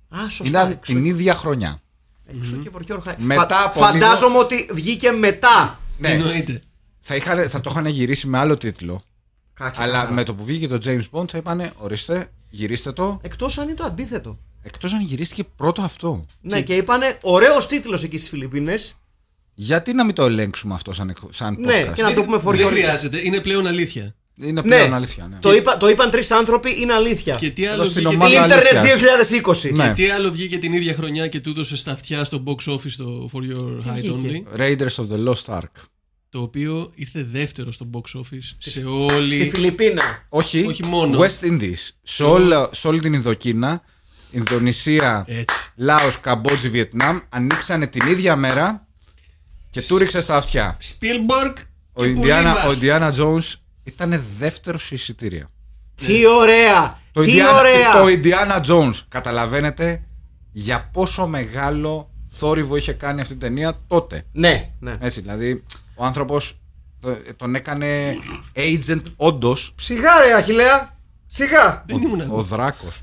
Α, 0.09 0.29
σωστά. 0.29 0.45
Ήταν 0.47 0.71
έξω, 0.71 0.93
την 0.93 1.05
ίδια 1.05 1.35
χρονιά. 1.35 1.81
έξω 2.25 2.55
και 2.55 2.69
φορτιό 2.69 2.95
ροχά- 2.95 3.17
Μετά 3.19 3.47
Φα- 3.55 3.63
από 3.65 3.79
Φαντάζομαι 3.79 4.37
ότι 4.37 4.69
βγήκε 4.71 5.11
μετά. 5.11 5.79
Ναι, 5.97 6.09
Εννοείται. 6.09 6.61
Θα, 7.07 7.15
είχαν, 7.15 7.49
θα 7.49 7.61
το 7.61 7.69
είχαν 7.71 7.85
γυρίσει 7.85 8.27
με 8.27 8.37
άλλο 8.37 8.57
τίτλο. 8.57 9.01
Κάτσε, 9.53 9.81
αλλά 9.81 9.99
καλά. 9.99 10.11
με 10.11 10.23
το 10.23 10.33
που 10.35 10.43
βγήκε 10.43 10.67
το 10.67 10.79
James 10.85 11.01
Bond 11.11 11.29
θα 11.29 11.37
είπανε 11.37 11.71
ορίστε, 11.77 12.27
γυρίστε 12.49 12.91
το. 12.91 13.19
Εκτός 13.21 13.57
αν 13.57 13.65
είναι 13.67 13.73
το 13.77 13.83
αντίθετο. 13.83 14.39
Εκτός 14.61 14.93
αν 14.93 15.01
γυρίστηκε 15.01 15.43
πρώτο 15.55 15.81
αυτό. 15.81 16.25
Ναι, 16.41 16.61
και 16.61 16.75
είπανε 16.75 17.17
ωραίος 17.21 17.67
τίτλος 17.67 18.03
εκεί 18.03 18.17
στις 18.17 18.29
Φιλιππίνες 18.29 19.01
Γιατί 19.53 19.93
να 19.93 20.05
μην 20.05 20.15
το 20.15 20.23
ελέγξουμε 20.23 20.73
αυτό 20.73 20.93
σαν, 20.93 21.09
εκ- 21.09 21.17
σαν 21.29 21.57
Ναι, 21.59 21.85
podcast; 21.89 21.93
και 21.93 22.01
να 22.01 22.13
το 22.13 22.21
πούμε 22.23 22.35
Δεν 22.35 22.45
φορτιό. 22.45 22.67
χρειάζεται, 22.67 23.19
είναι 23.25 23.39
πλέον 23.41 23.67
αλήθεια. 23.67 24.15
Είναι 24.37 24.51
Ναι, 24.51 24.61
πλέον 24.61 24.93
αλήθεια. 24.93 25.27
Ναι. 25.27 25.37
το, 25.39 25.53
είπα, 25.53 25.77
το 25.77 25.89
είπαν 25.89 26.09
τρεις 26.09 26.31
άνθρωποι, 26.31 26.81
είναι 26.81 26.93
αλήθεια. 26.93 27.35
Και 27.35 27.49
τι 27.51 27.63
Εδώ 27.65 27.73
άλλο 27.73 27.83
στην 27.83 27.95
βγήκε, 27.95 28.15
ομάδα- 28.15 28.45
Ίντερνετ 28.45 28.75
αλήθειας. 28.75 29.61
2020. 29.69 29.71
Ναι. 29.73 29.93
τι 29.93 30.09
άλλο 30.09 30.31
βγήκε 30.31 30.57
την 30.57 30.73
ίδια 30.73 30.93
χρονιά 30.93 31.27
και 31.27 31.39
του 31.39 31.49
έδωσε 31.49 31.75
στα 31.77 31.91
αυτιά 31.91 32.23
στο 32.23 32.43
box 32.45 32.73
office 32.73 32.91
το 32.97 33.29
For 33.33 33.37
Your 33.37 33.77
Height 33.89 33.93
βγήκε; 33.93 34.43
Only; 34.55 34.59
Raiders 34.59 34.95
of 34.95 35.07
the 35.11 35.27
Lost 35.29 35.59
Ark. 35.59 35.71
Το 36.35 36.41
οποίο 36.41 36.91
ήρθε 36.95 37.23
δεύτερο 37.31 37.71
στο 37.71 37.89
box 37.93 38.19
office 38.19 38.51
σε 38.57 38.83
όλη. 38.85 39.33
Στη 39.33 39.49
Φιλιππίνα. 39.49 40.25
Όχι, 40.29 40.65
Όχι 40.65 40.83
μόνο. 40.85 41.19
West 41.19 41.45
Indies. 41.45 41.89
Σε, 42.03 42.23
όλα, 42.23 42.69
σε 42.71 42.87
όλη 42.87 42.99
την 42.99 43.13
Ινδοκίνα, 43.13 43.81
Ινδονησία, 44.31 45.25
Έτσι. 45.27 45.71
Λάος, 45.75 46.19
Καμπότζη, 46.19 46.69
Βιετνάμ 46.69 47.19
ανοίξανε 47.29 47.87
την 47.87 48.07
ίδια 48.07 48.35
μέρα 48.35 48.87
και 49.69 49.81
του 49.81 49.97
ρίξε 49.97 50.21
στα 50.21 50.35
αυτιά. 50.35 50.77
Spielberg 50.81 51.53
Ο 51.93 52.03
και 52.03 52.09
Ιντιάνα, 52.09 52.49
Πουλίβας. 52.51 52.65
ο 52.65 52.71
Ιντιάνα 52.71 53.13
Jones 53.17 53.53
ήταν 53.83 54.23
δεύτερο 54.37 54.77
σε 54.77 54.95
εισιτήρια. 54.95 55.49
Τι 55.95 56.25
ωραία! 56.27 56.99
Το 57.11 57.21
Τι 57.21 57.31
Indiana, 57.37 57.57
ωραία! 57.59 57.91
το 57.91 58.05
Indiana 58.21 58.65
Jones. 58.67 58.99
Καταλαβαίνετε 59.07 60.03
για 60.51 60.89
πόσο 60.93 61.27
μεγάλο 61.27 62.09
θόρυβο 62.27 62.75
είχε 62.75 62.93
κάνει 62.93 63.21
αυτή 63.21 63.33
η 63.33 63.37
ταινία 63.37 63.79
τότε. 63.87 64.23
Ναι, 64.31 64.71
ναι. 64.79 64.95
Έτσι, 64.99 65.21
δηλαδή 65.21 65.63
ο 65.95 66.05
άνθρωπος 66.05 66.57
το- 66.99 67.17
τον 67.37 67.55
έκανε 67.55 68.15
agent 68.55 69.01
όντως. 69.15 69.73
Σιγά 69.79 70.19
ρε 70.19 70.33
Αχιλέα! 70.33 70.97
Σιγά! 71.27 71.83
Δεν 71.87 72.01
ήμουν 72.01 72.19
Ο 72.19 72.23
εγώ. 72.23 72.41
Δράκος. 72.43 73.01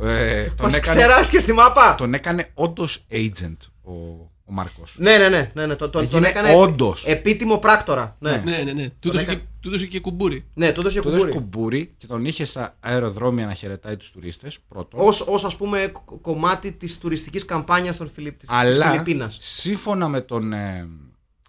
Ε, 0.00 0.42
τον, 0.44 0.66
Μας 0.66 0.74
έκανε, 0.74 0.96
ξεράσει 0.98 1.40
στη 1.40 1.52
μάπα! 1.52 1.94
τον 1.94 2.14
έκανε 2.14 2.50
όντως 2.54 3.04
agent 3.10 3.56
ο, 3.82 3.92
ο 4.44 4.52
Μάρκος. 4.52 4.94
Ναι, 4.98 5.16
ναι, 5.16 5.28
ναι. 5.28 5.50
ναι, 5.54 5.66
ναι. 5.66 5.74
Το, 5.74 5.88
το, 5.88 5.90
τον 5.90 6.02
Έγινε 6.02 6.28
έκανε 6.28 6.54
όντως. 6.54 7.04
επίτιμο 7.06 7.56
πράκτορα. 7.58 8.16
Ναι, 8.18 8.42
Ναι, 8.44 8.58
ναι, 8.62 8.72
ναι. 8.72 8.88
Του 9.00 9.08
έδωσε 9.08 9.24
έκα- 9.24 9.34
και, 9.34 9.40
του 9.60 9.68
έδωσε 9.68 9.86
και 9.86 10.00
κουμπούρι. 10.00 10.44
ναι 10.54 10.72
το 10.72 10.80
έδωσε 10.80 11.00
Του 11.00 11.08
έδωσε 11.08 11.24
κουμπούρι. 11.24 11.44
κουμπούρι 11.50 11.94
και 11.96 12.06
τον 12.06 12.24
είχε 12.24 12.44
στα 12.44 12.76
αεροδρόμια 12.80 13.46
να 13.46 13.54
χαιρετάει 13.54 13.96
τους 13.96 14.10
τουρίστες. 14.10 14.58
Πρώτο. 14.68 14.98
Ως, 15.06 15.20
ως 15.20 15.44
ας 15.44 15.56
πούμε 15.56 15.92
κ- 15.94 16.20
κομμάτι 16.20 16.72
της 16.72 16.98
τουριστικής 16.98 17.44
καμπάνιας 17.44 17.96
των 17.96 18.10
Φιλιπ, 18.14 18.38
της, 18.38 18.48
της 18.48 18.58
Αλλά 18.58 18.90
Φιλιππίνας. 18.90 19.36
σύμφωνα 19.40 20.08
με 20.08 20.20
τον 20.20 20.52
ε, 20.52 20.88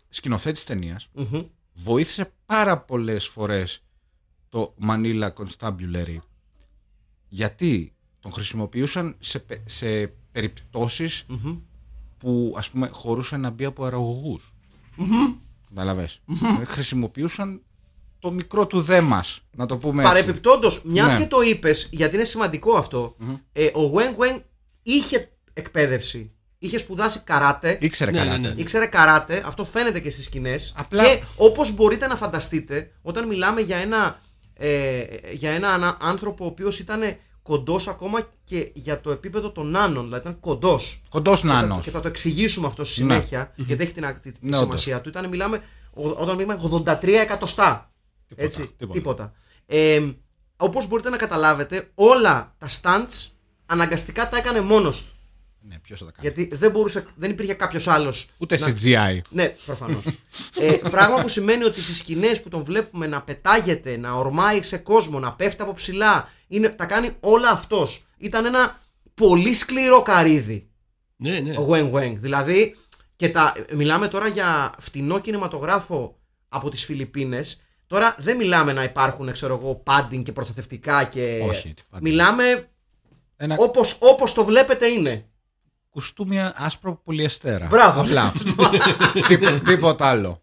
σκηνοθέτης 0.10 0.60
της 0.65 0.67
ταινίας 0.67 1.08
Μμμ. 1.13 1.41
βοήθησε 1.74 2.34
πάρα 2.45 2.78
πολλές 2.80 3.28
φορές 3.28 3.84
το 4.50 4.76
Manila 4.88 5.30
Constabulary 5.34 6.17
γιατί 7.28 7.93
τον 8.19 8.32
χρησιμοποιούσαν 8.32 9.15
σε, 9.19 9.39
πε- 9.39 9.69
σε 9.69 10.08
περιπτώσεις 10.32 11.24
Μμμ. 11.28 11.58
που 12.17 12.54
ας 12.58 12.69
πούμε 12.69 12.88
χωρούσε 12.88 13.38
να 13.38 13.50
μπει 13.50 13.65
από 13.65 13.84
αερογωγούς. 13.84 14.54
Καταλαβες. 15.69 16.22
Δηλαδή, 16.26 16.65
χρησιμοποιούσαν 16.65 17.62
το 18.19 18.32
μικρό 18.32 18.67
του 18.67 18.82
δέμας, 18.82 19.41
να 19.56 19.65
το 19.65 19.78
πούμε 19.78 20.02
έτσι. 20.04 20.13
Παρεπιπτόντως, 20.13 20.84
μιας 20.86 21.13
Ναι. 21.13 21.19
και 21.19 21.28
το 21.28 21.41
είπες, 21.41 21.89
γιατί 21.91 22.15
είναι 22.15 22.24
σημαντικό 22.24 22.74
αυτό, 22.76 23.15
ε, 23.52 23.69
ο 23.74 23.82
Γουέν 23.82 24.13
Γουέν 24.13 24.43
είχε 24.84 25.32
εκπαίδευση. 25.54 26.32
Είχε 26.62 26.78
σπουδάσει 26.78 27.19
καράτε. 27.19 27.78
Ήξερε 27.82 28.12
Ναι, 28.12 28.17
καλά. 28.17 28.38
ναι, 28.38 28.48
ναι. 28.50 28.62
Ήξερε 28.62 28.86
καράτε, 28.86 29.43
αυτό 29.45 29.65
φαίνεται 29.65 30.00
και 30.00 30.10
στις 30.10 30.26
σκηνές. 30.26 30.74
Απλά- 30.78 31.04
Και 31.04 31.24
όπως 31.36 31.72
μπορείτε 31.76 32.08
να 32.08 32.15
φανταστείτε, 32.15 32.91
όταν 33.02 33.28
μιλάμε 33.28 33.62
για 33.62 33.78
ένα, 33.78 34.19
ε, 34.54 35.04
για 35.32 35.52
ένα 35.52 35.69
ανα- 35.74 35.98
άνθρωπο 36.02 36.43
ο 36.43 36.48
οποίος 36.48 36.80
ήταν 36.80 37.02
κοντός 37.41 37.88
ακόμα 37.88 38.30
και 38.43 38.69
για 38.74 39.02
το 39.02 39.12
επίπεδο 39.12 39.52
των 39.52 39.69
νάνων, 39.72 40.04
δηλαδή 40.04 40.22
ήταν 40.22 40.39
κοντός. 40.39 41.02
Κοντός 41.10 41.43
νάνος. 41.43 41.84
Και 41.84 41.89
θα 41.91 42.00
το 42.00 42.08
εξηγήσουμε 42.08 42.67
αυτό 42.67 42.84
στη 42.84 42.93
συνέχεια, 42.93 43.52
γιατί 43.56 43.84
έχει 43.84 43.93
την, 43.93 44.06
άκ- 44.06 44.19
τη, 44.19 44.32
τη 44.32 44.48
Ναι, 44.48 44.58
σημασία 44.58 45.02
του. 45.02 45.10
Ήταν, 45.10 45.30
μιλάμε, 45.30 45.62
ο- 45.93 46.10
όταν 46.10 46.36
μιλάμε 46.36 46.54
83 46.54 47.19
εκατοστά. 47.22 47.91
Τίποτα, 48.28 48.45
έτσι, 48.48 48.74
τίποτα. 48.78 48.93
τίποτα. 48.93 49.34
Ε, 49.65 50.02
όπως 50.58 50.88
μπορείτε 50.88 51.10
να 51.10 51.17
καταλάβετε, 51.17 51.89
όλα 51.95 52.56
τα 52.58 52.67
stunts 52.82 53.28
αναγκαστικά 53.65 54.30
τα 54.30 54.38
έκανε 54.38 54.62
μόνος 54.62 55.04
του. 55.06 55.12
Ναι, 55.62 55.80
ποιος 55.80 56.00
θα 56.00 56.06
τα 56.06 56.12
κάνει. 56.12 56.28
Γιατί 56.34 56.56
δεν, 56.56 56.72
μπορούσε, 56.72 57.06
δεν 57.15 57.30
υπήρχε 57.32 57.54
κάποιος 57.54 57.88
άλλος 57.88 58.30
Ούτε 58.38 58.58
να- 58.60 58.67
CGI. 58.67 59.19
ναι, 59.30 59.54
προφανώς. 59.65 60.04
ε, 60.60 60.72
πράγμα 60.89 61.22
που 61.22 61.28
σημαίνει 61.28 61.63
ότι 61.63 61.82
στις 61.82 61.98
σκηνές 61.98 62.41
που 62.41 62.50
τον 62.50 62.63
βλέπουμε 62.63 63.08
να 63.08 63.22
πετάγεται, 63.22 63.98
να 63.98 64.13
ορμάει 64.13 64.63
σε 64.63 64.78
κόσμο, 64.78 65.19
να 65.19 65.34
πέφτει 65.34 65.62
από 65.62 65.74
ψηλά, 65.74 66.30
είναι, 66.48 66.69
τα 66.69 66.86
κάνει 66.86 67.12
όλα 67.19 67.50
αυτός. 67.50 68.06
Ήταν 68.17 68.45
ένα 68.45 68.80
πολύ 69.13 69.54
σκληρό 69.54 70.02
καρύδι 70.02 70.69
Ναι, 71.15 71.39
ναι. 71.39 71.58
ο 71.58 71.62
Γουέν 71.62 71.88
Γουέν. 71.88 72.19
Δηλαδή, 72.19 72.76
και 73.15 73.30
τα, 73.30 73.54
μιλάμε 73.74 74.08
τώρα 74.08 74.28
για 74.28 74.74
φτηνό 74.80 75.19
κινηματογράφο 75.19 76.19
από 76.50 76.69
τις 76.69 76.86
Φιλιππίνες. 76.86 77.62
Τώρα 77.88 78.15
δεν 78.19 78.38
μιλάμε 78.38 78.74
να 78.74 78.84
υπάρχουν, 78.84 79.32
ξέρω 79.32 79.60
εγώ, 79.62 79.84
padding 79.88 80.22
και 80.24 80.32
προστατευτικά 80.32 81.04
και. 81.04 81.39
Όχι, 81.48 81.74
τι 81.74 81.84
padding. 81.91 82.00
Μιλάμε 82.02 82.69
Ένα 83.36 83.56
όπως, 83.60 83.98
όπως 84.00 84.34
το 84.34 84.43
βλέπετε 84.45 84.88
είναι. 84.88 85.29
Κουστούμι 85.89 86.39
άσπρο 86.56 87.02
πολυεστέρα. 87.04 87.67
Μπράβο. 87.69 88.02
Απλά. 88.02 88.34
Τί- 89.28 89.62
τίποτα 89.63 90.08
άλλο. 90.08 90.41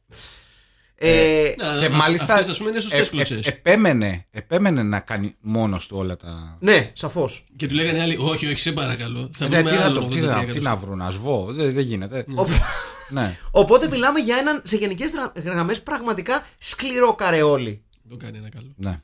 Ε, 0.98 1.52
Να, 1.56 1.76
και 1.78 1.84
ας- 1.84 1.92
μάλιστα 1.92 2.32
αυτές, 2.34 2.48
ας 2.48 2.56
πούμε, 2.58 2.70
είναι 2.70 2.80
σωστές 2.80 3.06
ε- 3.06 3.10
κλωτσές. 3.10 3.46
ε- 3.46 3.48
επέμενε, 3.48 4.26
επέμενε 4.30 4.82
να 4.82 5.00
κάνει 5.00 5.34
μόνος 5.40 5.86
του 5.86 5.96
όλα 5.96 6.16
τα... 6.16 6.56
ναι, 6.60 6.90
σαφώς. 6.94 7.44
Και 7.56 7.66
του 7.68 7.74
λέγανε 7.74 8.00
άλλοι, 8.00 8.16
όχι, 8.20 8.46
όχι, 8.46 8.58
σε 8.60 8.72
παρακαλώ. 8.72 9.28
Θα 9.32 9.44
Ε, 9.44 9.48
βρούμε 9.48 9.70
τι, 9.70 9.76
θα 9.76 9.84
άλλον 9.84 10.02
το, 10.02 10.08
τι, 10.08 10.20
83 10.20 10.24
θα, 10.26 10.34
τι 10.34 10.40
εκατοστά. 10.40 10.70
να 10.70 10.76
βρουν, 10.76 10.98
να 10.98 11.10
σβώ, 11.10 11.46
δεν, 11.52 11.72
δεν 11.72 11.84
γίνεται. 11.84 12.24
ναι. 13.08 13.36
Οπότε 13.50 13.88
μιλάμε 13.88 14.20
για 14.20 14.36
έναν 14.36 14.62
σε 14.64 14.76
γενικές 14.76 15.10
γραμμές 15.44 15.82
πραγματικά 15.82 16.46
σκληρό 16.58 17.14
καρεόλι. 17.14 17.84
Το 18.08 18.16
κάνει 18.16 18.38
ένα 18.38 18.48
καλό. 18.48 18.72
ναι. 18.76 19.00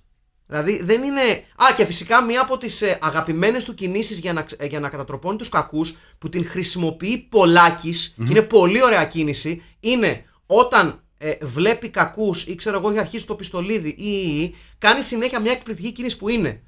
Δηλαδή 0.52 0.82
δεν 0.84 1.02
είναι. 1.02 1.20
Α, 1.56 1.66
και 1.76 1.84
φυσικά 1.84 2.22
μία 2.22 2.40
από 2.40 2.56
τις 2.58 2.82
ε, 2.82 2.98
αγαπημένες 3.02 3.64
του 3.64 3.74
κινήσεις 3.74 4.18
για 4.18 4.32
να, 4.32 4.42
ξ- 4.42 4.62
ε, 4.62 4.66
για 4.66 4.80
να 4.80 4.88
κατατροπώνει 4.88 5.36
τους 5.36 5.48
κακούς 5.48 5.96
που 6.18 6.28
την 6.28 6.46
χρησιμοποιεί 6.46 7.18
πολλάκις, 7.18 8.14
και 8.16 8.30
είναι 8.30 8.42
πολύ 8.42 8.82
ωραία 8.82 9.04
κίνηση 9.04 9.62
είναι 9.80 10.24
όταν 10.46 11.00
ε, 11.18 11.32
βλέπει 11.42 11.88
κακούς 11.88 12.44
ή 12.46 12.54
ξέρω 12.54 12.78
εγώ 12.78 12.90
έχει 12.90 12.98
αρχίσει 12.98 13.26
το 13.26 13.34
πιστολίδι 13.34 13.88
ή, 13.88 14.04
ή, 14.04 14.42
ή, 14.42 14.54
κάνει 14.78 15.02
συνέχεια 15.02 15.40
μια 15.40 15.52
εκπληκτική 15.52 15.92
κίνηση 15.92 16.16
που 16.18 16.28
είναι. 16.28 16.60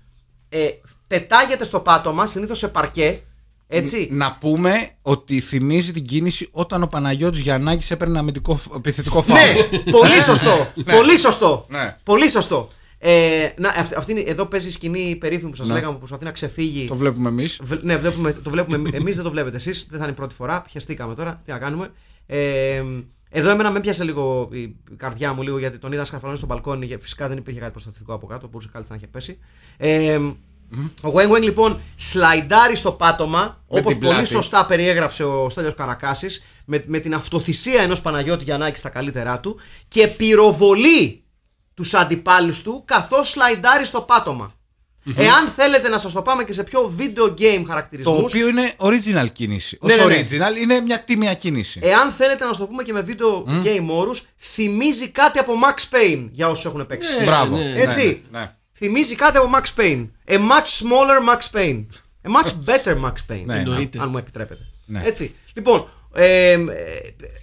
Ε, 0.49 0.69
πετάγεται 1.07 1.65
στο 1.65 1.81
πάτωμα, 1.81 2.27
συνήθως 2.27 2.59
σε 2.59 2.69
παρκέ. 2.69 3.21
Έτσι. 3.69 4.09
Να 4.11 4.37
πούμε 4.41 4.89
ότι 5.03 5.41
θυμίζει 5.41 5.93
την 5.93 6.05
κίνηση 6.05 6.49
όταν 6.53 6.83
ο 6.83 6.87
Παναγιώτης 6.87 7.41
Γιαννάκης 7.41 7.91
έπαιρνε 7.91 8.19
αμυντικό 8.19 8.57
φ- 8.57 8.75
επιθετικό 8.77 9.23
φάουλ. 9.23 9.41
Ναι, 9.41 9.53
πολύ 9.91 10.21
σωστό. 10.27 10.73
πολύ 10.85 11.17
σωστό. 11.19 11.67
Ναι. 11.69 11.97
Πολύ 12.03 12.29
σωστό. 12.31 12.71
Ε, 13.07 13.49
να, 13.59 13.69
αυτή, 13.69 13.95
αυτή 13.95 14.13
είναι, 14.13 14.21
εδώ 14.21 14.47
παίζει 14.47 14.69
η 14.69 14.71
σκηνή 14.71 15.17
περίφημη 15.17 15.51
που 15.51 15.57
σας 15.57 15.69
λέγαμε 15.69 15.93
που 15.93 15.99
προσπαθεί 15.99 16.25
να 16.25 16.31
ξεφύγει. 16.31 16.87
Το 16.87 16.95
βλέπουμε 16.97 17.29
εμείς. 17.29 17.61
Β- 17.63 17.83
ναι, 17.83 17.97
βλέπουμε, 17.97 18.33
το 18.33 18.51
βλέπουμε 18.51 18.91
εμείς, 18.93 19.15
δεν 19.15 19.25
το 19.25 19.31
βλέπετε 19.31 19.57
εσείς. 19.57 19.87
Δεν 19.91 19.99
θα 19.99 20.05
είναι 20.05 20.13
η 20.13 20.17
πρώτη 20.17 20.35
φορά. 20.35 20.63
Πιαστήκαμε 20.73 21.15
τώρα. 21.15 21.41
Τι 21.45 21.51
να 21.51 21.59
κάνουμε. 21.59 21.89
Ε, 22.27 22.83
εδώ 23.31 23.51
εμένα 23.51 23.71
με 23.71 23.81
πιάσε 23.81 24.05
λίγο 24.05 24.49
η 24.53 24.77
καρδιά 24.97 25.33
μου 25.33 25.43
λίγο 25.43 25.59
γιατί 25.59 25.79
τον 25.79 25.93
είδα 25.93 26.05
σκαρφαλώνει 26.05 26.39
στο 26.39 26.47
μπαλκόνι. 26.47 26.87
και 26.87 26.99
Φυσικά 26.99 27.29
δεν 27.29 27.37
υπήρχε 27.37 27.59
κάτι 27.61 27.73
προστατευτικό 27.73 28.15
από 28.15 28.27
κάτω. 28.27 28.49
Μπορούσε 28.49 28.69
κάλλιστα 28.73 28.95
να 28.95 29.01
είχε 29.03 29.11
πέσει. 29.11 29.39
Ε, 29.77 30.17
Ο 31.03 31.13
Wang 31.15 31.31
Wang 31.37 31.43
λοιπόν 31.43 31.79
σλαϊντάρει 31.95 32.77
στο 32.77 32.93
πάτωμα, 32.93 33.41
Με 33.41 33.79
όπως 33.79 33.93
την 33.93 34.01
πολύ 34.03 34.13
πλάτη. 34.15 34.29
σωστά 34.29 34.67
περιέγραψε 34.67 35.25
ο 35.25 35.49
Στέλιος 35.49 35.75
Καρακάσης, 35.75 36.43
με, 36.65 36.85
με 36.87 36.99
την 36.99 37.15
αυτοθυσία 37.15 37.83
ενός 37.83 38.01
Παναγιώτη 38.01 38.45
Γιαννάκης 38.45 38.79
στα 38.81 38.89
καλύτερά 38.89 39.41
του 39.41 39.59
και 39.89 40.09
πυροβολεί 40.09 41.24
τους 41.75 41.95
αντιπάλους 41.95 42.63
του 42.63 42.83
καθώς 42.85 43.31
σλαϊντάρει 43.31 43.85
στο 43.85 44.01
πατωμα 44.01 44.53
Εάν 45.17 45.49
θέλετε 45.49 45.89
να 45.89 45.99
σας 45.99 46.13
το 46.13 46.23
πάμε 46.23 46.45
και 46.45 46.53
σε 46.53 46.63
πιο 46.63 46.95
video 46.99 47.31
game 47.41 47.61
Το 47.63 47.69
χαρακτηρισμούς, 47.69 48.23
οποίο 48.33 48.49
είναι 48.49 48.73
original 48.79 49.27
κίνηση. 49.33 49.79
Ναι, 49.81 49.95
Όχι 49.95 50.07
ναι, 50.07 50.15
ναι. 50.17 50.23
original, 50.23 50.61
είναι 50.61 50.81
μια 50.81 51.01
τίμια 51.01 51.35
κίνηση. 51.35 51.81
εάν 51.83 52.11
θέλετε 52.11 52.45
να 52.45 52.49
σας 52.51 52.59
το 52.59 52.67
πούμε 52.67 52.83
και 52.83 52.93
με 52.93 53.05
video 53.07 53.51
game 53.65 53.87
όρους, 53.89 54.27
θυμίζει 54.39 55.09
κάτι 55.09 55.39
από 55.39 55.53
Max 55.65 55.95
Payne 55.97 56.29
για 56.31 56.49
όσους 56.49 56.65
έχουν 56.65 56.87
παίξει. 56.87 57.19
Ναι, 57.19 57.25
Μπράβο. 57.25 57.57
ναι, 57.57 57.75
Έτσι. 57.77 58.23
Ναι, 58.31 58.39
ναι. 58.39 58.55
Θυμίζει 58.77 59.15
κάτι 59.15 59.37
από 59.37 59.51
Max 59.55 59.81
Payne. 59.81 60.09
A 60.29 60.35
much 60.35 60.83
smaller 60.83 61.35
Max 61.35 61.59
Payne. 61.59 61.85
A 62.23 62.41
much 62.41 62.51
better 62.69 62.95
Max 63.05 63.33
Payne. 63.33 63.43
Ναι, 63.45 63.59
Εννοείται. 63.59 63.99
Αν 64.01 64.09
μου 64.09 64.19
επιτρέπετε. 64.19 64.63
Ναι. 64.87 65.03
Έτσι. 65.05 65.35
Λοιπόν, 65.55 65.87
ε, 66.15 66.51
ε, 66.53 66.59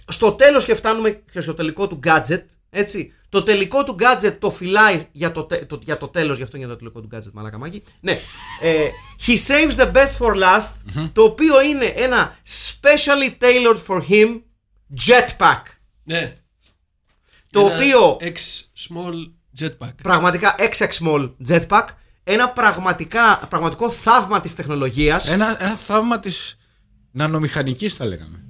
στο 0.08 0.32
τέλος 0.32 0.64
και 0.64 0.74
φτάνουμε 0.74 1.22
και 1.32 1.40
στο 1.40 1.54
τελικό 1.54 1.86
του 1.88 2.00
gadget. 2.06 2.42
Έτσι. 2.70 3.12
Το 3.32 3.42
τελικό 3.42 3.84
του 3.84 3.96
gadget 4.00 4.36
το 4.38 4.50
φυλάει 4.50 5.06
για 5.12 5.32
το, 5.32 5.42
τε- 5.44 5.66
το, 5.66 5.78
για 5.84 5.98
το 5.98 6.08
τέλος, 6.08 6.36
γι' 6.36 6.42
αυτό 6.42 6.56
είναι 6.56 6.66
για 6.66 6.74
το 6.74 6.80
τελικό 6.80 7.00
του 7.00 7.08
gadget, 7.12 7.30
μαλάκα 7.32 7.58
μάκη. 7.58 7.82
Ναι. 8.00 8.12
Ε, 8.60 8.88
he 9.26 9.32
saves 9.46 9.76
the 9.76 9.92
best 9.92 10.16
for 10.18 10.34
last, 10.42 10.70
το 11.12 11.22
οποίο 11.22 11.62
είναι 11.62 11.84
ένα 11.84 12.36
specially 12.80 13.30
tailored 13.40 13.78
for 13.86 14.00
him 14.10 14.40
jetpack. 15.06 15.62
Ναι. 16.02 16.36
Το 17.50 17.60
Ένα 17.60 17.74
οποίο 17.76 18.16
X 18.20 18.36
small 18.88 19.14
jetpack. 19.60 19.90
πραγματικά 20.02 20.54
XX 20.58 20.86
small 21.04 21.30
jetpack, 21.48 21.84
ένα 22.24 22.48
πραγματικά, 22.50 23.46
πραγματικό 23.48 23.90
θαύμα 23.90 24.40
της 24.40 24.54
τεχνολογίας. 24.54 25.28
Ένα, 25.28 25.62
ένα 25.62 25.74
θαύμα 25.74 26.18
της 26.20 26.56
νανομηχανικής, 27.10 27.94
θα 27.94 28.04
λέγαμε. 28.04 28.44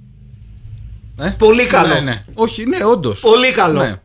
Ε; 1.19 1.29
Πολύ 1.29 1.65
καλό. 1.65 1.93
Ναι, 1.93 1.99
ναι. 1.99 2.25
Όχι, 2.33 2.63
ναι, 2.65 2.83
όντως. 2.85 3.19
Πολύ 3.19 3.51
καλό. 3.51 3.79
Ναι. 3.83 4.01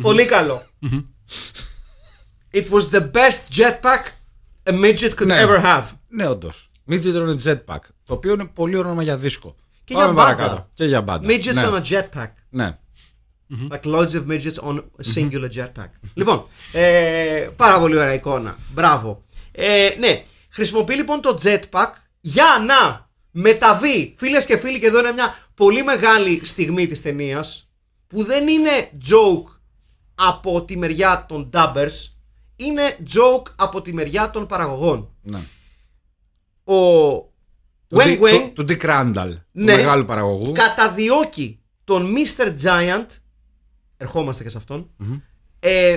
Πολύ 0.00 0.24
καλό. 0.24 0.66
It 2.54 2.68
was 2.70 2.88
the 2.90 3.00
best 3.12 3.60
jetpack 3.60 4.02
a 4.68 4.72
midget 4.72 5.14
could 5.16 5.26
Ναι. 5.26 5.44
ever 5.44 5.62
have. 5.64 5.84
Ναι, 6.08 6.26
όντως. 6.28 6.68
Midget 6.90 7.14
on 7.14 7.36
a 7.36 7.36
jetpack. 7.44 7.78
Το 8.04 8.14
οποίο 8.14 8.32
είναι 8.32 8.46
πολύ 8.54 8.76
όνομα 8.76 9.02
για 9.02 9.16
δίσκο. 9.16 9.54
Και 9.84 9.94
Πάμε 9.94 10.04
για 10.04 10.14
μπάντα. 10.14 10.36
παρακάτω. 10.36 10.68
Και 10.74 10.84
για 10.84 11.02
μπάντα. 11.02 11.28
Midgets 11.28 11.54
ναι. 11.54 11.62
on 11.64 11.80
a 11.80 11.82
jetpack. 11.82 12.30
Ναι. 12.48 12.78
Like 13.70 13.82
loads 13.94 14.10
of 14.10 14.24
midgets 14.28 14.58
on 14.68 14.76
a 14.76 15.14
singular 15.14 15.48
jetpack. 15.56 15.88
λοιπόν, 16.14 16.46
ε, 16.72 17.48
πάρα 17.56 17.78
πολύ 17.78 17.98
ωραία 17.98 18.14
εικόνα. 18.14 18.56
Μπράβο. 18.72 19.24
Ε, 19.52 19.88
ναι, 19.98 20.22
χρησιμοποιεί 20.48 20.94
λοιπόν 20.94 21.20
το 21.20 21.38
jetpack 21.42 21.90
για 22.20 22.64
να 22.66 23.08
μεταβεί, 23.30 24.14
φίλες 24.18 24.46
και 24.46 24.56
φίλοι, 24.58 24.78
και 24.80 24.86
εδώ 24.86 24.98
είναι 24.98 25.12
μια 25.12 25.34
πολύ 25.54 25.82
μεγάλη 25.84 26.40
στιγμή 26.44 26.86
της 26.86 27.02
ταινίας 27.02 27.68
που 28.06 28.24
δεν 28.24 28.48
είναι 28.48 28.90
joke 29.10 29.57
από 30.18 30.62
τη 30.64 30.76
μεριά 30.76 31.24
των 31.28 31.50
dubbers, 31.52 32.10
είναι 32.56 32.96
joke 33.14 33.46
από 33.56 33.82
τη 33.82 33.92
μεριά 33.92 34.30
των 34.30 34.46
παραγωγών. 34.46 35.08
ναι. 35.22 35.38
Ο 36.64 36.74
Του 37.88 37.96
Wang 37.96 38.02
Dick- 38.06 38.20
Wang 38.20 38.50
του- 38.54 38.64
Του 38.64 38.74
Dick 38.80 38.84
Randall. 38.84 39.28
Ναι. 39.52 39.72
Του 39.72 39.78
μεγάλου 39.78 40.04
παραγωγού. 40.04 40.52
καταδιώκει 40.52 41.60
τον 41.84 42.14
Mr. 42.16 42.46
Giant. 42.62 43.06
Ερχόμαστε 43.96 44.42
και 44.42 44.48
σε 44.48 44.56
αυτον 44.56 44.90
Ε, 45.60 45.92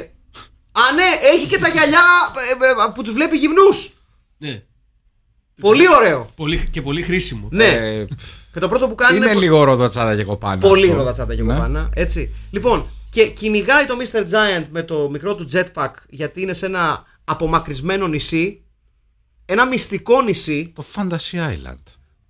α, 0.72 0.82
ναι, 0.96 1.28
έχει 1.34 1.48
και 1.48 1.58
τα 1.58 1.68
γυαλιά 1.68 2.02
ε, 2.62 2.66
ε, 2.88 2.92
που 2.94 3.04
τους 3.04 3.14
βλέπει 3.14 3.38
γυμνούς. 3.38 3.94
Ναι. 4.38 4.64
Πολύ 5.62 5.84
ωραίο. 5.96 6.30
Πολύ, 6.36 6.68
και 6.70 6.82
πολύ 6.82 7.02
χρήσιμο. 7.02 7.48
Ναι. 7.52 7.66
Ε, 7.66 8.06
Και 8.54 8.60
το 8.60 8.70
πρώτο 8.70 8.88
που 8.88 8.96
κάνει 8.96 9.18
είναι 9.18 9.34
λίγο 9.34 9.64
ροδοτσάδα 9.64 10.16
και 10.16 10.24
κοπάνα. 10.24 10.62
Πολύ 10.68 10.86
αυτό. 10.86 10.96
ροδατσάτα 10.98 11.36
και 11.36 11.44
Ναι. 11.44 11.54
κοπάνα. 11.54 11.90
Έτσι. 11.94 12.34
Λοιπόν, 12.52 12.88
και 13.12 13.28
κυνηγάει 13.28 13.86
το 13.86 13.98
Mr. 14.00 14.20
Giant 14.20 14.66
με 14.70 14.84
το 14.84 15.10
μικρό 15.10 15.36
του 15.36 15.48
jetpack 15.54 15.92
γιατί 16.10 16.42
είναι 16.42 16.54
σε 16.54 16.66
ένα 16.66 17.04
απομακρυσμένο 17.24 18.08
νησί. 18.08 18.62
Ένα 19.46 19.66
μυστικό 19.68 20.22
νησί. 20.22 20.72
Το 20.76 20.86
Fantasy 20.96 21.36
Island. 21.38 21.84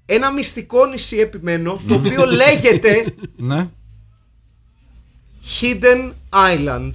Ένα 0.06 0.32
μυστικό 0.32 0.86
νησί 0.86 1.17
επιμένω. 1.17 1.82
Το 1.88 1.94
οποίο 1.94 2.26
λέγεται 2.41 3.15
Ναι. 3.36 3.70
Hidden 5.62 6.12
Island. 6.30 6.91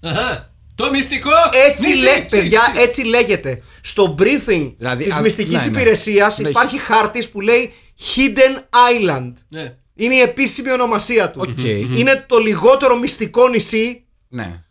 Αχα, 0.00 0.52
το 0.74 0.90
μυστικό! 0.90 1.30
Έτσι, 1.68 1.88
νησί, 1.88 2.02
λέ, 2.02 2.10
νησί, 2.14 2.26
παιδιά, 2.26 2.60
νησί. 2.72 2.82
έτσι 2.82 3.02
λέγεται. 3.04 3.62
Στο 3.80 4.14
briefing 4.18 4.72
Δηλαδή, 4.78 5.04
της 5.04 5.14
α, 5.16 5.20
μυστικής 5.20 5.52
ναι, 5.52 5.70
ναι. 5.70 5.80
υπηρεσίας 5.80 6.38
Ναι, 6.38 6.48
υπάρχει 6.48 6.78
χάρτης 6.78 7.28
που 7.30 7.40
λέει 7.40 7.72
Hidden 8.14 8.58
Island. 8.92 9.32
Ναι. 9.48 9.76
Είναι 10.00 10.14
η 10.14 10.20
επίσημη 10.20 10.72
ονομασία 10.72 11.30
του. 11.30 11.40
Οκ. 11.48 11.62
Είναι 11.98 12.24
το 12.28 12.38
λιγότερο 12.38 12.98
μυστικό 12.98 13.48
νησί 13.48 14.04
Ναι. 14.28 14.64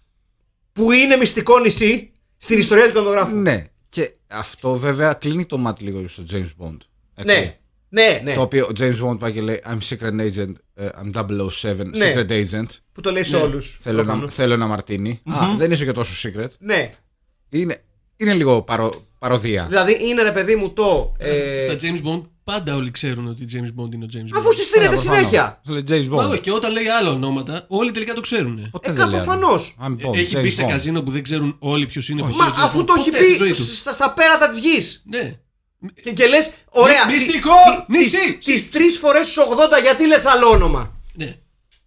που 0.74 0.92
είναι 0.92 1.16
μυστικό 1.16 1.60
νησί 1.60 2.12
στην 2.38 2.58
ιστορία 2.60 2.84
του 2.86 2.92
κινηματογράφου. 2.92 3.36
Ναι. 3.36 3.66
Και 3.90 4.14
αυτό 4.28 4.76
βέβαια 4.78 5.14
κλείνει 5.14 5.46
το 5.46 5.58
μάτι 5.58 5.84
λίγο 5.84 6.08
στο 6.08 6.24
James 6.32 6.50
Bond. 6.64 6.78
Έτσι. 7.16 7.36
Ναι. 7.36 7.54
Ναι, 7.92 8.22
ναι. 8.24 8.34
Το 8.34 8.42
οποίο 8.42 8.66
ο 8.66 8.72
James 8.80 9.00
Bond 9.06 9.20
πάει 9.20 9.32
και 9.32 9.42
λέει 9.42 9.62
I'm 9.70 9.78
secret 9.90 10.20
agent, 10.20 10.54
ε, 10.74 10.88
I'm 11.04 11.12
007, 11.14 11.76
Ναι. 11.96 12.14
secret 12.16 12.30
agent. 12.30 12.66
Που 12.92 13.02
το 13.02 13.12
λέει 13.12 13.24
σε 13.24 13.38
Ναι. 13.38 13.42
όλους. 13.44 13.78
Θέλω, 13.80 13.96
Το 13.96 14.02
ένα, 14.04 14.12
κάνουν. 14.14 14.30
θέλω 14.30 14.54
ένα 14.54 14.68
μαρτίνι. 14.68 15.22
Α, 15.32 15.40
δεν 15.58 15.72
είσαι 15.72 15.86
και 15.86 15.92
τόσο 15.92 16.30
secret. 16.30 16.48
Ναι. 16.60 16.90
Είναι, 17.50 17.82
είναι 18.18 18.34
λίγο 18.34 18.62
παρο, 18.62 18.92
παροδία. 19.20 19.66
Δηλαδή 19.68 19.98
είναι 20.08 20.22
ρε 20.22 20.32
παιδί 20.32 20.56
μου 20.56 20.70
το. 20.74 21.14
ε, 21.18 21.58
Στα 21.58 21.74
James 21.74 22.08
Bond 22.08 22.22
πάντα 22.52 22.76
όλοι 22.76 22.92
ξέρουν 22.92 23.28
ότι 23.28 23.46
James 23.54 23.82
Bond 23.82 23.94
είναι 23.94 24.06
ο 24.06 24.08
James 24.14 24.36
Bond. 24.36 24.38
Αφού 24.40 24.52
συστήνεται 24.54 24.90
Προφανώς. 24.90 25.18
συνέχεια. 25.18 25.62
Σου 25.66 25.72
λέει 25.74 25.84
James 25.88 26.08
Μα 26.08 26.24
Bond. 26.26 26.30
όχι, 26.30 26.40
και 26.40 26.52
όταν 26.52 26.72
λέει 26.72 26.88
άλλα 26.88 27.10
ονόματα, 27.12 27.66
όλοι 27.68 27.92
τελικά 27.92 28.14
το 28.14 28.22
ξέρουν. 28.22 28.68
Ποτέ 28.72 28.90
Ε, 28.90 28.94
δεν 28.94 29.10
λέει 29.10 29.22
προφανώς. 29.22 29.76
άλλο. 29.80 29.96
I'm 30.02 30.06
Bond, 30.08 30.14
Έχει 30.18 30.36
James 30.38 30.42
μπει 30.42 30.50
σε 30.50 30.64
Bond. 30.64 30.70
καζίνο 30.70 31.02
που 31.02 31.12
δεν 31.12 31.24
ξέρουν 31.24 31.56
όλοι 31.60 31.86
ποιος 31.86 32.10
είναι. 32.10 32.22
ποιος 32.22 32.36
Μα 32.36 32.46
είναι 32.46 32.54
ο 32.54 32.58
James 32.58 32.64
αφού 32.66 32.80
Bond. 32.80 32.86
το 32.86 32.94
έχει 32.98 33.10
Ποτέ 33.10 33.24
στη 33.24 33.34
ζωή 33.36 33.50
πει 33.52 33.56
του. 33.56 33.64
στα, 33.64 33.94
στα 33.94 34.12
πέρατα 34.14 34.48
της 34.48 34.60
γης. 34.60 35.04
Ναι. 35.10 35.34
Και, 36.04 36.12
και 36.12 36.26
λες, 36.28 36.52
ωραία. 36.70 37.06
Μυ- 37.06 37.16
μυστικό 37.16 37.52
νησί. 37.88 38.34
Τι 38.44 38.70
τρεις 38.70 38.98
φορές 38.98 39.28
στους 39.28 39.44
80, 39.44 39.82
γιατί 39.82 40.08
λες 40.08 40.26
άλλο 40.26 40.48
όνομα; 40.48 41.00
ναι. 41.16 41.36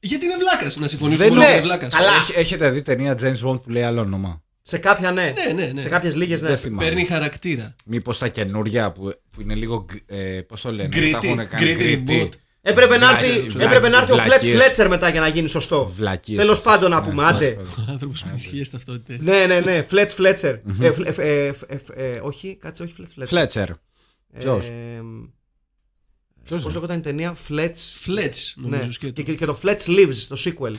Γιατί 0.01 0.25
είναι 0.25 0.37
βλάκας. 0.39 0.77
Να 0.77 0.87
συμφωνήσουμε 0.87 1.29
Δεν 1.29 1.37
όλοι 1.37 1.45
ότι 1.45 1.51
ναι. 1.51 1.57
είναι 1.59 1.67
βλάκας. 1.67 1.95
Καλά. 1.95 2.11
Έχ- 2.13 2.37
έχετε 2.37 2.71
δει 2.71 2.83
ταινία 2.83 3.19
James 3.23 3.49
Bond 3.49 3.63
που 3.63 3.71
λέει 3.71 3.83
άλλο 3.83 4.01
όνομα; 4.01 4.42
Σε 4.63 4.79
κάποια 4.79 5.13
ναι. 5.13 5.33
Ναι, 5.47 5.53
ναι, 5.53 5.71
ναι. 5.73 5.81
Σε 5.81 5.89
κάποιες 5.89 6.15
λίγες 6.15 6.41
ναι. 6.41 6.49
Δεν 6.49 6.57
θυμάμαι. 6.57 6.85
Παίρνει 6.89 7.05
χαρακτήρα. 7.05 7.75
Μήπως 7.85 8.19
τα 8.19 8.29
καινούρια 8.29 8.93
που, 8.93 9.13
που 9.31 9.41
είναι 9.41 9.55
λίγο. 9.55 9.85
γκ- 9.93 10.11
Ε, 10.13 10.41
Πώς 10.43 10.61
το 10.61 10.73
λένε, 10.73 10.89
Gritty, 10.93 11.11
τα 11.13 11.21
έχουν 11.23 11.49
κάνει 11.49 11.77
gritty 11.79 11.81
gritty. 12.09 12.09
reboot. 12.23 12.29
Έπρεπε 12.65 12.97
να 12.99 13.07
Βλάκες, 13.09 13.29
έρθει, 13.37 13.49
βλάκες, 13.49 13.67
έπρεπε 13.67 13.89
να 13.89 13.99
έρθει 13.99 14.13
ο 14.13 14.15
Φλέτ 14.15 14.27
βλακίες. 14.27 14.55
Φλέτσερ 14.55 14.89
μετά 14.89 15.09
για 15.09 15.21
να 15.21 15.29
γίνει 15.29 15.49
σωστό. 15.49 15.93
Βλακίες. 15.97 16.39
Τέλος 16.39 16.61
πάντων 16.63 16.91
να 16.91 17.01
Ναι, 17.01 17.07
πούμε, 17.07 17.23
τέλος 17.23 17.37
άντε. 17.37 17.49
πάντων. 17.51 17.85
Άνθρωπος 17.89 18.25
με 18.25 18.33
ισχυρέ 18.37 18.63
ταυτότητες. 18.71 19.19
Ναι, 19.21 19.45
ναι, 19.47 19.61
ναι, 19.61 19.83
Φλέτ 19.83 20.11
Φλέτσερ. 20.11 20.55
Ε, 20.81 20.93
φλ- 20.93 21.09
ε, 21.09 21.15
ε, 21.17 21.47
ε, 21.67 21.79
ε, 21.95 22.21
Όχι, 22.23 22.57
κάτσε, 22.61 22.83
όχι 22.83 22.93
Φλέτ 22.93 23.09
Φλέτσερ. 23.15 23.39
Φλέτσερ. 23.39 23.69
Ποιος; 24.39 24.65
Πώς 26.49 26.61
Ποιος 26.61 26.75
λέγονταν 26.75 26.99
η 26.99 27.01
ταινία; 27.01 27.37
Fletch. 27.49 27.75
Φλέτ, 27.99 28.35
Ναι. 28.55 28.69
νομίζω 28.77 28.93
σκέτο. 28.93 29.23
Και, 29.23 29.35
και 29.35 29.47
το 29.47 29.59
Fletch 29.63 29.87
Lives, 29.87 30.17
το 30.29 30.37
sequel. 30.45 30.73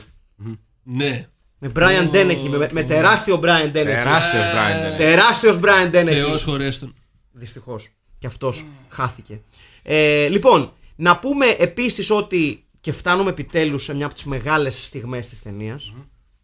Ναι. 0.82 1.26
Με 1.66 1.72
Brian 1.74 2.10
Dennehy, 2.10 2.48
με, 2.48 2.68
με 2.72 2.82
τεράστιο 2.82 3.40
Brian 3.42 3.66
Dennehy. 3.66 3.72
Τεράστιος 3.72 4.52
Μπράιντερ. 4.52 4.96
Τεράστιος 4.96 5.58
Brian 5.62 5.94
Dennehy. 5.94 6.04
Θεός 6.04 6.44
χωρέστον. 6.44 6.94
Δυστυχώς. 7.32 7.88
Και 8.18 8.26
αυτός 8.26 8.64
χάθηκε. 8.88 9.40
Ε, 9.82 10.28
λοιπόν, 10.28 10.72
να 10.96 11.18
πούμε 11.18 11.46
επίσης 11.46 12.10
ότι. 12.10 12.66
και 12.80 12.92
φτάνουμε 12.92 13.30
επιτέλους 13.30 13.84
σε 13.84 13.94
μια 13.94 14.04
από 14.04 14.14
τις 14.14 14.24
μεγάλες 14.24 14.84
στιγμές 14.84 15.28
της 15.28 15.42
ταινίας. 15.42 15.92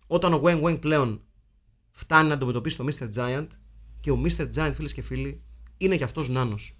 Όταν 0.06 0.32
ο 0.32 0.42
Wang 0.44 0.62
Wang 0.62 0.80
πλέον 0.80 1.20
φτάνει 1.90 2.28
να 2.28 2.34
αντιμετωπίσει 2.34 2.76
τον 2.76 2.88
Mr. 2.92 3.08
Giant 3.16 3.46
και 4.00 4.10
ο 4.10 4.22
Mr. 4.24 4.46
Giant, 4.56 4.70
φίλες 4.74 4.92
και 4.92 5.02
φίλοι, 5.02 5.42
είναι 5.76 5.96
και 5.96 6.04
αυτός 6.04 6.28
νάνος. 6.28 6.74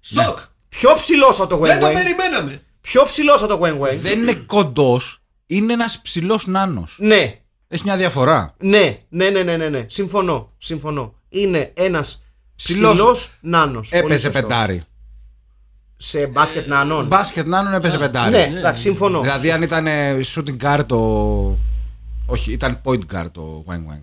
Σοκ! 0.00 0.38
Πιο 0.68 0.94
ψηλός 0.94 1.40
από 1.40 1.48
το 1.48 1.56
Wang 1.56 1.66
Δεν 1.66 1.80
το 1.80 1.88
Wang. 1.88 1.92
περιμέναμε. 1.92 2.62
Πιο 2.80 3.04
ψηλός 3.04 3.42
από 3.42 3.56
το 3.56 3.60
Wang 3.64 3.80
Wang. 3.80 3.96
Δεν 3.96 4.18
είναι 4.18 4.34
κοντός, 4.34 5.17
είναι 5.50 5.72
ένας 5.72 6.00
ψηλός 6.00 6.46
νάνος. 6.46 6.96
Ναι, 7.00 7.38
Έχει 7.68 7.82
μια 7.84 7.96
διαφορά. 7.96 8.54
ναι, 8.58 8.98
ναι, 9.08 9.28
ναι, 9.30 9.42
ναι, 9.42 9.56
ναι, 9.56 9.68
ναι. 9.68 9.84
Συμφωνώ. 9.88 10.48
Συμφωνώ. 10.58 11.14
Είναι 11.28 11.72
ένας 11.76 12.22
Ψηλός- 12.54 12.92
ψηλός 12.94 13.38
νάνος. 13.40 13.92
Έπαιζε 13.92 14.30
πεντάρι. 14.30 14.82
Σε 15.96 16.26
μπάσκετ 16.26 16.66
νάνων. 16.66 17.06
Μπάσκετ 17.06 17.46
νάνων 17.46 17.72
έπαιζε 17.74 17.98
πεντάρι. 17.98 18.30
Ναι, 18.30 18.58
εντάξει, 18.58 18.82
συμφωνώ. 18.82 19.20
Δηλαδή 19.20 19.50
αν 19.50 19.62
ήταν 19.62 19.86
ε, 19.86 20.20
shooting 20.34 20.56
guard 20.60 20.82
το. 20.86 20.98
Όχι, 22.26 22.52
ήταν 22.52 22.80
point 22.84 23.00
guard 23.12 23.26
το 23.32 23.64
Wang 23.68 23.72
Wang. 23.92 24.02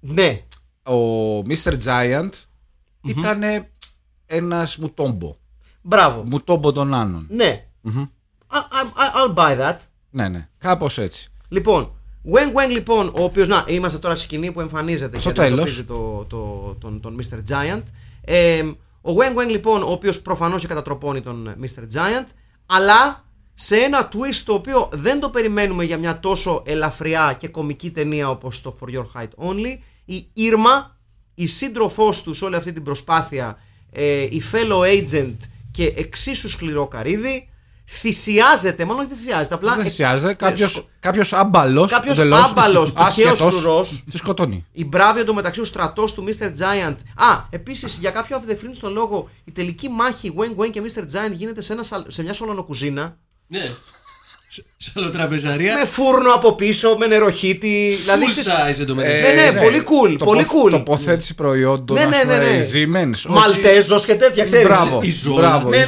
Ναι, 0.00 0.42
Ο 0.86 1.38
Mr. 1.38 1.76
Giant 1.84 2.30
ήταν 3.06 3.42
ένας 4.26 4.76
μουτόμπο. 4.76 5.36
μπράβο. 5.82 6.22
Μουτόμπο 6.26 6.72
των 6.72 6.94
Άνων. 6.94 7.26
Ναι. 7.30 7.66
I- 7.84 7.90
I- 8.50 9.16
I'll 9.16 9.34
buy 9.34 9.58
that. 9.60 9.76
Ναι, 10.14 10.28
ναι. 10.28 10.48
Κάπως 10.58 10.98
έτσι. 10.98 11.28
Λοιπόν, 11.48 11.92
Wang 12.32 12.58
Wang 12.58 12.70
λοιπόν, 12.70 13.08
ο 13.08 13.22
οποίος. 13.22 13.48
Να, 13.48 13.64
είμαστε 13.68 13.98
τώρα 13.98 14.14
στη 14.14 14.24
σκηνή 14.24 14.52
που 14.52 14.60
εμφανίζεται 14.60 15.18
Στο 15.18 15.28
και 15.28 15.34
τέλος. 15.34 15.48
αντιμετωπίζει 15.50 15.84
το, 15.84 16.24
το, 16.28 16.74
τον, 16.80 17.00
τον 17.00 17.20
Mr. 17.20 17.36
Giant. 17.52 17.82
Ε, 18.20 18.62
ο 19.00 19.10
Wang 19.18 19.40
Wang 19.40 19.48
λοιπόν, 19.50 19.82
ο 19.82 19.90
οποίος 19.90 20.20
προφανώς 20.20 20.60
και 20.60 20.66
κατατροπώνει 20.66 21.20
τον 21.20 21.54
Mr. 21.62 21.82
Giant, 21.96 22.26
αλλά 22.66 23.24
σε 23.54 23.76
ένα 23.76 24.08
twist 24.12 24.42
το 24.44 24.54
οποίο 24.54 24.88
δεν 24.92 25.20
το 25.20 25.30
περιμένουμε 25.30 25.84
για 25.84 25.98
μια 25.98 26.20
τόσο 26.20 26.62
ελαφριά 26.66 27.36
και 27.38 27.48
κομική 27.48 27.90
ταινία 27.90 28.30
όπως 28.30 28.60
το 28.60 28.78
For 28.80 28.94
Your 28.94 29.04
Height 29.14 29.48
Only, 29.48 29.78
η 30.04 30.28
Ήρμα, 30.32 30.98
η 31.34 31.46
σύντροφός 31.46 32.22
του 32.22 32.34
σε 32.34 32.44
όλη 32.44 32.56
αυτή 32.56 32.72
την 32.72 32.82
προσπάθεια, 32.82 33.58
ε, 33.90 34.22
η 34.22 34.42
fellow 34.52 34.80
agent 34.80 35.36
και 35.70 35.92
εξίσου 35.96 36.48
σκληρό 36.48 36.88
καρύδι, 36.88 37.48
θυσιάζεται, 37.86 38.84
μάλλον 38.84 39.04
όχι 39.04 39.14
θυσιάζεται, 39.14 39.54
απλά 39.54 39.74
Δεν 39.74 39.80
ε, 39.80 39.88
θυσιάζεται. 39.88 40.30
ε, 40.30 40.34
Κάποιο 40.34 40.68
σκο- 40.68 40.88
κάποιος 41.00 41.32
άμπαλος. 41.32 41.90
Κάποιος 41.90 42.18
άμπαλος, 42.18 42.92
τυχαίος 42.92 43.38
φρουρός. 43.38 44.04
Τη 44.10 44.16
σκοτώνει. 44.16 44.66
η 44.72 44.84
μπράβη 44.84 45.20
εντωμεταξύ 45.20 45.60
ο 45.60 45.64
στρατός 45.64 46.14
του 46.14 46.24
Mr. 46.28 46.44
Giant. 46.44 46.94
Α, 47.14 47.44
επίσης 47.50 47.96
για 48.00 48.10
κάποιο 48.10 48.36
αυδεφρύνιστο 48.36 48.90
λόγο 48.90 49.28
η 49.44 49.52
τελική 49.52 49.88
μάχη 49.88 50.32
Wang 50.38 50.62
Wang 50.62 50.70
και 50.70 50.80
Mr. 50.84 51.00
Giant 51.00 51.32
γίνεται 51.32 51.62
σε, 51.62 51.72
ένα, 51.72 51.82
σαλ- 51.82 52.04
σε 52.12 52.22
μια 52.22 52.32
σολονοκουζίνα. 52.32 53.16
Ναι. 53.46 53.70
Σ- 54.48 54.64
Σαλοτραπεζαρία. 54.76 55.74
Με 55.74 55.84
φούρνο 55.84 56.32
από 56.32 56.54
πίσω, 56.54 56.96
με 56.98 57.06
νεροχύτη. 57.06 57.96
Δηλαδή, 58.00 58.24
Full 58.24 58.28
ξέρεις- 58.28 58.78
size 58.78 58.80
εντωμεταξύ. 58.82 59.26
Ναι, 59.26 59.50
ναι, 59.50 59.60
πολύ 59.60 59.82
cool, 59.84 60.10
Τοπο- 60.10 60.24
πολύ 60.24 60.46
cool. 60.48 60.70
Τοποθέτηση 60.70 61.34
προϊόντων. 61.34 61.96
Ναι, 61.96 62.02
ας 62.02 62.10
ναι, 62.10 62.16
ναι, 62.16 62.24
πούμε, 62.24 62.36
ναι. 62.38 62.66
Siemens, 62.72 63.16
όχι. 63.16 63.28
Μαλτέζος 63.28 64.04
και 64.04 64.14
τέτοια, 64.14 64.44
ξέρεις. 64.44 64.66
Μπράβο. 64.66 65.00
Η 65.02 65.10
Ζόλ. 65.10 65.34
Μπράβο. 65.34 65.68
Ναι, 65.68 65.84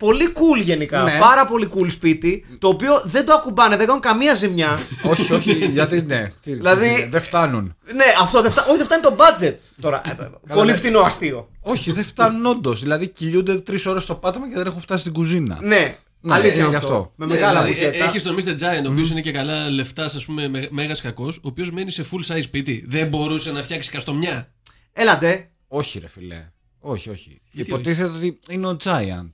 η 0.00 0.06
ναι, 0.06 0.12
ναι. 0.12 0.18
Ζόλ, 0.18 0.20
Έσκιμο. 0.20 0.32
Πολύ 0.32 0.32
cool 0.34 0.62
γενικά. 0.64 1.02
Ναι. 1.02 1.18
Πάρα 1.20 1.46
πολύ 1.46 1.70
cool 1.74 1.90
σπίτι. 1.90 2.46
Το 2.58 2.68
οποίο 2.68 3.00
δεν 3.04 3.26
το 3.26 3.32
ακουμπάνε, 3.32 3.76
δεν 3.76 3.86
κάνουν 3.86 4.00
καμία 4.02 4.34
ζημιά. 4.34 4.78
όχι, 5.10 5.32
όχι, 5.32 5.52
γιατί 5.52 6.02
ναι. 6.02 6.30
τι- 6.42 6.52
Δηλαδή- 6.52 6.94
τι- 6.94 7.08
Δεν 7.08 7.20
φτάνουν. 7.22 7.76
ναι, 7.94 8.04
αυτό 8.20 8.42
δεν 8.42 8.50
φτάνει. 8.50 8.68
Όχι, 8.68 8.76
δεν 8.76 8.86
φτάνει 8.86 9.02
το 9.02 9.16
budget. 9.18 9.54
Τώρα, 9.80 10.02
ε, 10.06 10.14
πολύ 10.54 10.70
ναι. 10.70 10.76
φτηνό 10.76 11.00
αστείο. 11.00 11.48
Όχι, 11.60 11.92
δεν 11.92 12.04
φτάνουν 12.04 12.46
όντως. 12.46 12.80
Δηλαδή 12.80 13.08
κυλιούνται 13.08 13.54
τρεις 13.60 13.86
ώρες 13.86 14.02
στο 14.02 14.14
πάτωμα 14.14 14.48
και 14.48 14.54
δεν 14.56 14.66
έχουν 14.66 14.80
φτάσει 14.80 15.00
στην 15.00 15.12
κουζίνα. 15.12 15.58
Ναι, 15.62 15.96
Ναι, 16.20 16.34
αλήθεια 16.34 16.52
ε, 16.52 16.58
είναι 16.58 16.68
γι' 16.68 16.74
αυτό. 16.74 16.88
αυτό. 16.94 17.12
Με 17.16 17.26
Ναι, 17.26 17.32
μεγάλα 17.34 17.62
δηλαδή, 17.62 17.84
μπουκέτα. 17.86 18.04
Έχεις 18.04 18.22
τον 18.22 18.36
Mr. 18.36 18.48
Giant, 18.48 18.84
ο 18.86 18.90
οποίος 18.90 19.10
είναι 19.10 19.20
και 19.20 19.32
καλά 19.32 19.70
λεφτάς, 19.70 20.14
ας 20.14 20.24
πούμε, 20.24 20.50
μέγας 20.70 21.00
κακός, 21.00 21.36
ο 21.36 21.40
οποίος 21.48 21.70
μένει 21.70 21.90
σε 21.90 22.04
full 22.12 22.32
size 22.34 22.42
σπίτι. 22.42 22.84
Δεν 22.88 23.08
μπορούσε 23.08 23.52
να 23.52 23.62
φτιάξει 23.62 23.90
καστομιά. 23.90 24.52
Έλατε. 24.92 25.50
Όχι, 25.68 25.98
ρε 25.98 26.08
φιλέ. 26.08 26.50
Όχι, 26.80 27.10
όχι. 27.10 27.40
Γιατί 27.50 27.70
Υποτίθεται 27.70 28.08
ότι 28.16 28.38
είναι 28.48 28.66
ο 28.66 28.76
Giant. 28.84 29.30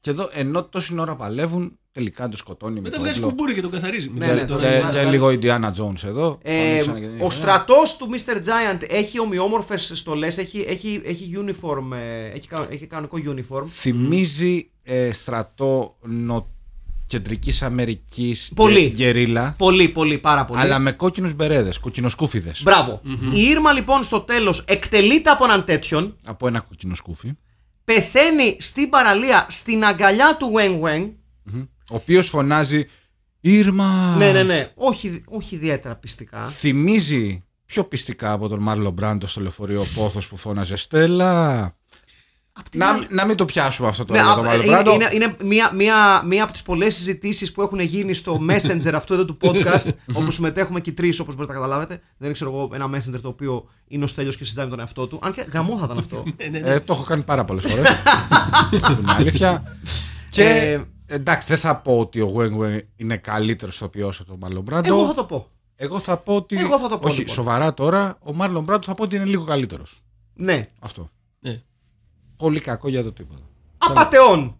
Και 0.00 0.10
εδώ, 0.10 0.28
ενώ 0.32 0.64
τόση 0.64 0.98
ώρα 1.00 1.16
παλεύουν, 1.16 1.78
τελικά 1.92 2.28
τους 2.28 2.38
σκοτώνει 2.38 2.74
με 2.74 2.80
Μετά 2.80 2.96
το 2.96 3.02
βγάζει 3.02 3.18
όπλο. 3.18 3.28
κουμπούρι 3.28 3.54
και 3.54 3.60
τον 3.60 3.70
καθαρίζει. 3.70 4.08
Μην 4.08 4.18
Ναι, 4.18 4.24
ξέρω 4.24 4.40
ναι, 4.40 4.46
τώρα. 4.46 4.60
Και, 4.60 4.66
Βγάζει, 4.66 4.84
και 4.96 5.02
βγάζει. 5.02 5.10
λίγο 5.16 5.26
Indiana 5.28 5.70
Jones 5.82 6.04
εδώ. 6.08 6.38
Ε, 6.42 6.70
Ανοίξανε 6.70 7.00
και 7.00 7.06
ο 7.06 7.10
τέτοια. 7.10 7.30
στρατός 7.30 7.96
του 7.96 8.08
Mr. 8.12 8.36
Giant 8.36 8.82
έχει 8.88 9.20
ομοιόμορφες 9.20 9.90
στολές, 9.94 10.38
έχει, 10.38 10.64
έχει, 10.68 11.00
έχει 11.04 11.30
uniform, 11.44 11.92
ε, 11.96 12.24
έχει, 12.36 12.48
κα- 12.48 12.66
έχει 12.70 12.86
κανονικό 12.86 13.18
uniform. 13.26 13.64
Θυμίζει 13.68 14.70
ε, 14.82 15.12
στρατό 15.12 15.96
νο... 16.02 16.46
κεντρικής 17.06 17.62
Αμερικής 17.62 18.52
Πολύ. 18.54 18.82
και 18.82 18.88
γκερίλα, 18.90 19.54
Πολύ, 19.58 19.88
πολύ, 19.88 20.18
πάρα 20.18 20.44
πολύ. 20.44 20.60
αλλά 20.60 20.78
με 20.78 20.92
κόκκινους 20.92 21.34
μπερέδες, 21.34 21.78
κοκκινοσκούφιδες. 21.78 22.62
Μπράβο. 22.62 23.00
Η 23.34 23.40
Ήρμα 23.40 23.72
λοιπόν 23.72 24.02
στο 24.02 24.20
τέλος 24.20 24.64
εκτελείται 24.66 25.30
από 25.30 25.44
έναν 25.44 25.64
τέτοιον, 25.64 26.16
Από 26.24 26.46
ένα 26.46 26.60
κοκκινοσκούφι. 26.60 27.32
Πεθαίνει 27.94 28.56
στην 28.60 28.88
παραλία 28.88 29.46
στην 29.48 29.84
αγκαλιά 29.84 30.36
του 30.36 30.52
Wang 30.56 30.80
Wang. 30.80 31.10
Ο 31.90 31.94
οποίος 31.94 32.28
φωνάζει 32.28 32.84
Ήρμα. 33.40 34.14
Ναι, 34.18 34.32
ναι, 34.32 34.42
ναι. 34.42 34.72
Όχι, 34.74 35.22
όχι 35.26 35.54
ιδιαίτερα 35.54 35.96
πιστικά. 35.96 36.44
Θυμίζει 36.44 37.44
πιο 37.66 37.84
πιστικά 37.84 38.32
από 38.32 38.48
τον 38.48 38.62
Μάρλο 38.62 38.90
Μπράντο 38.90 39.26
στο 39.26 39.40
λεωφορείο 39.40 39.84
Πόθος 39.94 40.28
που 40.28 40.36
φώναζε 40.36 40.76
Στέλλα. 40.76 41.74
Να, 42.74 43.06
να 43.10 43.26
μην 43.26 43.36
το 43.36 43.44
πιάσουμε 43.44 43.88
αυτό 43.88 44.04
τώρα 44.04 44.20
Ναι, 44.20 44.26
για 44.26 44.34
α, 44.34 44.36
τον 44.36 44.44
Μάρλο 44.44 44.62
είναι, 44.62 44.72
Μπράντο. 44.72 44.92
είναι, 44.94 45.08
είναι 45.12 45.36
μία, 45.42 45.72
μία, 45.74 46.22
μία 46.26 46.42
από 46.42 46.52
τις 46.52 46.62
πολλές 46.62 46.94
συζητήσεις 46.94 47.52
που 47.52 47.62
έχουν 47.62 47.80
γίνει 47.80 48.14
στο 48.14 48.38
Messenger 48.50 48.92
αυτού 48.94 49.12
εδώ 49.14 49.24
του 49.24 49.36
podcast, 49.40 49.90
όπου 50.14 50.30
συμμετέχουμε 50.30 50.80
και 50.80 50.92
τρεις, 50.92 51.18
όπως 51.20 51.34
μπορείτε 51.34 51.52
να 51.52 51.58
καταλάβετε. 51.60 52.00
Δεν 52.16 52.32
ξέρω 52.32 52.50
εγώ 52.50 52.70
ένα 52.74 52.90
Messenger 52.96 53.20
το 53.22 53.28
οποίο 53.28 53.68
είναι 53.86 54.04
ο 54.04 54.06
Στέλιος 54.06 54.36
και 54.36 54.44
συζητάει 54.44 54.64
με 54.64 54.70
τον 54.70 54.80
εαυτό 54.80 55.06
του. 55.06 55.18
Αν 55.22 55.32
και 55.32 55.46
γαμό 55.52 55.78
θα 55.78 55.84
ήταν 55.84 55.98
αυτό. 55.98 56.24
Ε, 56.50 56.80
το 56.80 56.92
έχω 56.92 57.02
κάνει 57.02 57.22
πάρα 57.22 57.44
πολλές 57.44 57.64
φορές. 57.64 57.86
είναι 59.00 59.12
αλήθεια. 59.16 59.76
Και 60.30 60.44
Ε, 60.44 61.14
εντάξει, 61.14 61.48
δεν 61.48 61.58
θα 61.58 61.76
πω 61.76 61.98
ότι 61.98 62.20
ο 62.20 62.34
Wang 62.38 62.58
Wang 62.62 62.78
είναι 62.96 63.16
καλύτερος 63.16 63.74
ηθοποιό 63.74 64.06
από 64.08 64.24
τον 64.24 64.36
Μάρλον 64.40 64.62
Μπράντο. 64.62 64.88
Εγώ 64.94 65.06
θα 65.06 65.14
το 65.14 65.24
πω. 65.24 65.46
Εγώ 65.76 65.98
θα 65.98 66.16
πω 66.16 66.36
ότι. 66.36 66.56
Εγώ 66.58 66.78
θα 66.78 66.88
το 66.88 66.98
πω, 66.98 67.08
Όχι, 67.08 67.18
λοιπόν. 67.18 67.34
σοβαρά 67.34 67.74
τώρα, 67.74 68.18
ο 68.22 68.34
Μάρλον 68.34 68.64
Μπράντο 68.64 68.86
θα 68.86 68.94
πω 68.94 69.02
ότι 69.02 69.16
είναι 69.16 69.24
λίγο 69.24 69.44
καλύτερος. 69.44 70.02
Ναι. 70.34 70.68
Αυτό. 70.78 71.10
Ναι. 71.40 71.62
Πολύ 72.40 72.60
κακό 72.60 72.88
για 72.88 73.02
το 73.02 73.12
τίποτα. 73.12 73.42
Απατεών. 73.78 74.58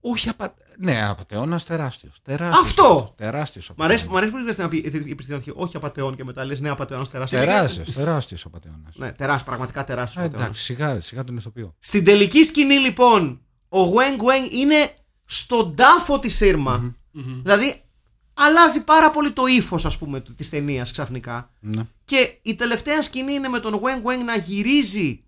Όχι 0.00 0.28
απα... 0.28 0.54
Ναι, 0.78 1.04
απαταιώνα 1.04 1.60
τεράστιος. 1.60 2.20
Τεράστιος, 2.22 2.64
Αυτό! 2.64 3.14
Τεράστιος. 3.16 3.72
Μ' 3.76 3.82
αρέσει, 3.82 4.08
μ' 4.08 4.16
αρέσει 4.16 4.32
που 4.32 4.38
είπες 4.38 4.56
να 4.56 4.68
πει 4.68 4.76
είπες 4.76 5.24
στην 5.24 5.36
αρχή, 5.36 5.52
όχι 5.54 5.76
απατεών 5.76 6.16
και 6.16 6.24
μετά 6.24 6.44
λες 6.44 6.60
ναι 6.60 6.68
απατεών 6.68 7.10
τεράστιος. 7.10 7.40
Τεράστιος, 7.44 7.92
τεράστιος 7.92 8.44
απαταιώνα. 8.44 8.92
Ναι, 8.94 9.12
τεράστιος, 9.12 9.44
πραγματικά 9.44 9.84
τεράστιος. 9.84 10.22
Ε, 10.22 10.26
απατεώνας. 10.26 10.48
εντάξει, 10.48 10.64
σιγά, 10.64 11.00
σιγά 11.00 11.24
τον 11.24 11.36
ηθοποιώ. 11.36 11.74
Στην 11.78 12.04
τελική 12.04 12.44
σκηνή 12.44 12.74
λοιπόν, 12.74 13.40
ο 13.68 13.82
Γουέν 13.82 14.16
Γουέν 14.20 14.44
είναι 14.50 14.90
στον 15.24 15.74
τάφο 15.74 16.18
της 16.18 16.34
Σύρμα. 16.36 16.96
Δηλαδή, 17.42 17.82
αλλάζει 18.34 18.80
πάρα 18.84 19.10
πολύ 19.10 19.30
το 19.30 19.46
ύφος, 19.46 19.84
ας 19.84 19.98
πούμε, 19.98 20.20
της 20.36 20.50
ταινίας 20.50 20.90
ξαφνικά. 20.90 21.50
Ναι. 21.60 21.82
Και 22.04 22.38
η 22.42 22.54
τελευταία 22.54 23.02
σκηνή 23.02 23.32
είναι 23.32 23.48
με 23.48 23.58
τον 23.58 23.74
Γουέν 23.74 24.00
Γουέν 24.00 24.24
να 24.24 24.36
γυρίζει 24.36 25.24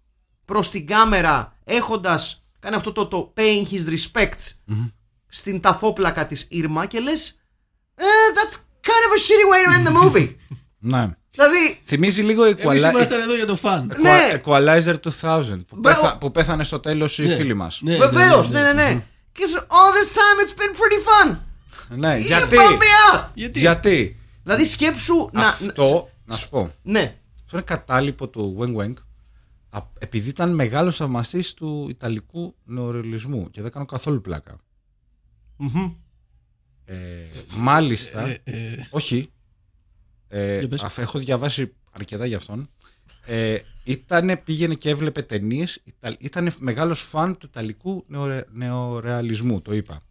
προς 0.47 0.71
την 0.71 0.87
κάμερα 0.87 1.57
έχοντας 1.65 2.45
κάνει 2.59 2.77
αυτό 2.77 2.93
το, 2.93 3.07
το 3.07 3.33
paying 3.37 3.65
his 3.71 3.89
respects 3.89 4.75
στην 5.29 5.61
ταφόπλακα 5.61 6.27
της 6.27 6.47
Ήρμα 6.51 6.87
και 6.87 7.01
λες 7.01 7.41
ε, 7.95 8.03
that's 8.35 8.55
kind 8.87 9.05
of 9.07 9.13
a 9.17 9.21
shitty 9.27 9.47
way 9.53 9.67
to 9.67 9.79
end 9.79 9.87
the 9.93 10.03
movie. 10.03 10.35
ναι. 10.79 11.17
δηλαδή, 11.31 11.81
Θυμίζει 11.85 12.23
λίγο 12.23 12.45
Εμείς 12.45 12.65
Equali- 12.65 12.91
ήμασταν 12.95 13.21
εδώ 13.21 13.35
για 13.35 13.47
το 13.47 13.57
φαν. 13.57 13.93
ναι. 14.01 14.41
Equalizer 14.45 14.95
2000 15.21 15.65
που, 15.67 15.77
Μπράβο. 15.77 16.01
πέθα- 16.01 16.17
που 16.19 16.31
πέθανε 16.31 16.65
στο 16.65 16.81
τέλος 16.81 17.19
η 17.19 17.27
Ναι. 17.27 17.35
φίλη 17.35 17.55
μας. 17.55 17.79
Ναι, 17.83 17.97
βεβαίως, 17.97 18.51
ναι, 18.51 18.61
ναι, 18.61 18.73
ναι, 18.73 18.83
ναι, 18.83 18.93
ναι. 18.95 19.07
Και 19.33 19.47
σου, 19.47 19.57
all 19.59 19.93
this 19.97 20.13
time 20.17 20.47
it's 20.47 20.59
been 20.61 20.75
pretty 20.77 21.29
fun. 21.33 21.39
Ναι, 21.89 22.15
You 22.17 22.21
γιατί; 22.21 22.57
bummed 22.57 22.79
me 22.79 23.15
out. 23.17 23.25
Γιατί; 23.35 23.59
Γιατί; 23.59 24.17
Δηλαδή 24.43 24.65
σκέψου 24.67 25.29
να... 25.33 25.49
αυτό, 25.49 26.11
να 26.25 26.35
σου 26.35 26.49
πω, 26.49 26.73
Ναι. 26.83 27.17
αυτό 27.45 27.57
είναι 27.57 27.63
κατάλοιπο 27.67 28.29
του 28.29 28.57
Weng 28.61 28.83
Weng 28.83 28.91
α- 28.91 29.06
επειδή 29.99 30.29
ήταν 30.29 30.55
μεγάλος 30.55 30.97
θαυμαστής 30.97 31.55
του 31.55 31.87
Ιταλικού 31.91 32.55
νεορεαλισμού 32.65 33.51
και 33.51 33.63
δεν 33.63 33.71
κάνω 33.71 33.85
καθόλου 33.85 34.21
πλάκα. 34.21 34.59
Μμμ. 35.57 35.93
Ε, 36.85 36.97
μάλιστα, 37.57 38.27
Ε, 38.27 38.41
ε, 38.45 38.87
όχι, 38.91 39.31
ε, 40.29 40.59
Για 40.59 40.69
πες. 40.69 40.83
αφ- 40.83 40.99
έχω 40.99 41.19
διαβάσει 41.19 41.73
αρκετά 41.91 42.27
για 42.27 42.37
αυτόν, 42.37 42.71
ε, 43.25 43.59
ήτανε, 43.85 44.37
πήγαινε 44.37 44.75
και 44.75 44.89
έβλεπε 44.91 45.23
ταινίες, 45.23 45.83
ήταν 46.19 46.53
μεγάλος 46.59 47.01
φαν 47.01 47.37
του 47.39 47.47
Ιταλικού 47.47 48.05
νεορε, 48.09 48.45
νεορεαλισμού, 48.53 49.61
το 49.61 49.75
είπα. 49.75 50.03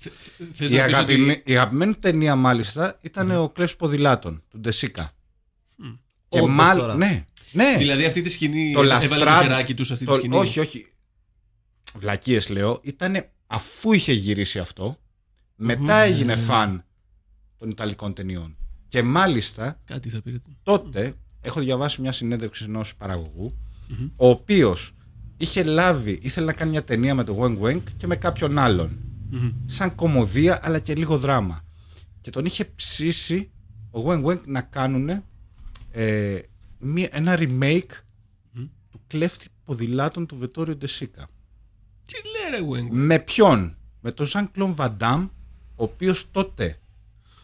θες 0.53 0.71
Η, 0.71 0.75
να 0.75 0.85
πεις 0.85 0.93
αγαπημέ- 0.93 1.37
ότι- 1.39 1.51
η 1.51 1.57
αγαπημένη 1.57 1.93
του 1.93 1.99
ταινία 1.99 2.35
μάλιστα 2.35 2.97
ήταν 3.01 3.31
ο 3.31 3.49
Κλέφς 3.49 3.75
Ποδηλάτων 3.75 4.43
του 4.49 4.59
Ντεσίκα. 4.59 5.11
Και 6.29 6.39
Όντως 6.39 6.55
μάλ- 6.55 6.79
τώρα. 6.79 6.95
Ναι, 6.95 7.25
ναι. 7.55 7.75
Δηλαδή 7.77 8.05
αυτή 8.05 8.21
τη 8.21 8.29
σκηνή 8.29 8.73
Το 8.73 8.81
έβαλε 8.83 9.07
το 9.07 9.15
λαστρά- 9.15 9.41
χεράκι 9.41 9.73
του 9.73 9.83
σε 9.83 9.93
αυτή 9.93 10.05
τη 10.05 10.11
Το- 10.11 10.17
σκηνή. 10.17 10.35
όχι, 10.37 10.59
όχι. 10.59 10.87
Βλακίες 11.97 12.49
λέω. 12.49 12.79
Ήταν 12.83 13.25
αφού 13.47 13.93
είχε 13.93 14.13
γυρίσει 14.13 14.59
αυτό, 14.59 14.97
μετά 15.55 15.95
έγινε 15.95 16.35
φαν 16.35 16.83
των 17.57 17.69
Ιταλικών 17.69 18.13
ταινιών. 18.13 18.57
Και 18.87 19.03
μάλιστα 19.03 19.81
Κάτι 19.85 20.09
θα 20.09 20.21
πήρε. 20.21 20.37
τότε 20.63 21.13
έχω 21.41 21.59
διαβάσει 21.59 22.01
μια 22.01 22.11
συνέντευξη 22.11 22.63
ενός 22.63 22.95
παραγωγού, 22.95 23.57
ο 24.15 24.27
οποίος 24.29 24.91
είχε 25.37 25.63
λάβει, 25.63 26.19
ήθελε 26.21 26.45
να 26.45 26.53
κάνει 26.53 26.71
μια 26.71 26.83
ταινία 26.83 27.15
με 27.15 27.23
τον 27.23 27.37
Wang 27.39 27.59
Wang 27.65 27.81
και 27.97 28.07
με 28.07 28.15
κάποιον 28.15 28.57
άλλον. 28.57 28.99
Σαν 29.65 29.95
κομμωδία 29.95 30.59
αλλά 30.63 30.79
και 30.79 30.95
λίγο 30.95 31.17
δράμα. 31.17 31.63
Και 32.21 32.29
τον 32.29 32.45
είχε 32.45 32.65
ψήσει 32.65 33.51
ο 33.91 33.99
Wang 34.07 34.23
Wang 34.25 34.41
να 34.45 34.61
κάνουν 34.61 35.09
ε, 35.91 36.39
μια, 36.79 37.09
ένα 37.11 37.35
remake 37.37 37.91
του 38.91 39.01
κλέφτη 39.07 39.47
ποδηλάτων 39.63 40.25
του 40.25 40.37
Βετόριο 40.37 40.75
Ντεσίκα. 40.75 41.27
Τι 42.05 42.13
λέει 42.13 42.59
ρε 42.59 42.67
Wang. 42.71 42.87
Με 42.91 43.19
ποιον; 43.19 43.77
Με 44.01 44.11
τον 44.11 44.25
Ζαν 44.25 44.51
Κλον 44.51 44.75
Βαντάμ, 44.75 45.23
ο 45.75 45.83
οποίος 45.83 46.31
τότε 46.31 46.79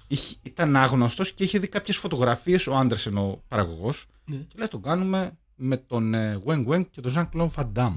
είχε- 0.08 0.36
ήταν 0.42 0.76
άγνωστος 0.76 1.34
και 1.34 1.44
είχε 1.44 1.60
δει 1.60 1.68
κάποιες 1.68 1.98
φωτογραφίες, 1.98 2.68
ο 2.68 2.76
Άντερσεν 2.78 3.18
ο 3.18 3.44
παραγωγός, 3.48 4.06
Ναι. 4.26 4.36
και 4.36 4.56
λέει 4.58 4.68
τον 4.68 4.82
κάνουμε 4.82 5.38
με 5.56 5.78
τον 5.78 6.14
ε, 6.14 6.42
Weng 6.46 6.66
Weng 6.68 6.90
και 6.90 7.02
τον 7.02 7.12
Ζαν 7.12 7.30
Κλον 7.30 7.50
Βαντάμ. 7.50 7.96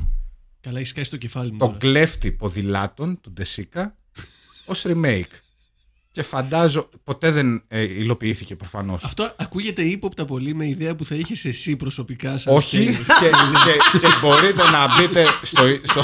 Καλά, 0.61 0.76
έχεις 0.78 0.89
σκάσει 0.91 1.11
το 1.11 1.16
κεφάλι 1.16 1.53
μου. 1.53 1.59
Το 1.59 1.66
τώρα. 1.66 1.78
κλέφτη 1.78 2.32
ποδηλάτων 2.32 3.20
του 3.20 3.32
Ντεσίκα 3.32 3.97
ως 4.66 4.85
remake. 4.87 5.30
Και 6.15 6.23
φαντάζω. 6.23 6.89
Ποτέ 7.05 7.31
δεν 7.31 7.62
ε, 7.69 7.81
υλοποιήθηκε 7.83 8.57
προφανώς. 8.57 9.05
Αυτό 9.05 9.33
ακούγεται 9.37 9.83
ύποπτα 9.83 10.25
πολύ 10.25 10.55
με 10.55 10.67
ιδέα 10.69 10.95
που 10.95 11.05
θα 11.05 11.15
είχες 11.15 11.45
εσύ 11.45 11.77
προσωπικά. 11.77 12.39
Σαν 12.39 12.55
Όχι. 12.55 12.77
σκέλος. 12.77 13.07
και, 13.21 13.99
και, 13.99 13.99
και 13.99 14.07
μπορείτε 14.21 14.62
να 14.71 14.87
μπείτε 14.97 15.25
στο, 15.43 15.62
στο, 15.83 16.03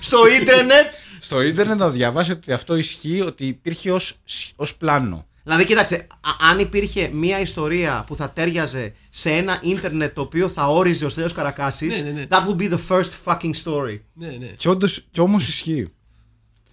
Στο 0.00 0.18
ίντερνετ. 0.40 0.86
στο 1.20 1.40
ίντερνετ 1.42 1.78
να 1.78 1.90
διαβάσετε 1.90 2.32
ότι 2.34 2.52
αυτό 2.52 2.76
ισχύει, 2.76 3.20
ότι 3.20 3.46
υπήρχε 3.46 3.92
ως, 3.92 4.14
ως 4.56 4.76
πλάνο. 4.76 5.26
Δηλαδή, 5.44 5.64
κοίταξε, 5.64 6.06
α- 6.20 6.48
αν 6.50 6.58
υπήρχε 6.58 7.10
μια 7.12 7.40
ιστορία 7.40 8.04
που 8.06 8.16
θα 8.16 8.30
τέριαζε 8.30 8.92
σε 9.10 9.30
ένα 9.30 9.58
ίντερνετ 9.62 10.14
το 10.14 10.20
οποίο 10.20 10.48
θα 10.48 10.66
όριζε 10.68 11.04
ο 11.04 11.08
Στέλιος 11.08 11.32
Καρακάσης, 11.32 12.02
Ναι, 12.02 12.10
ναι, 12.10 12.20
ναι. 12.20 12.26
that 12.28 12.46
would 12.48 12.56
be 12.62 12.70
the 12.74 12.78
first 12.88 13.10
fucking 13.24 13.52
story. 13.64 14.00
Ναι, 14.12 14.26
ναι. 14.26 14.46
Και, 14.46 14.68
όντως, 14.68 15.04
και 15.10 15.20
όμως 15.20 15.48
ισχύει. 15.48 15.88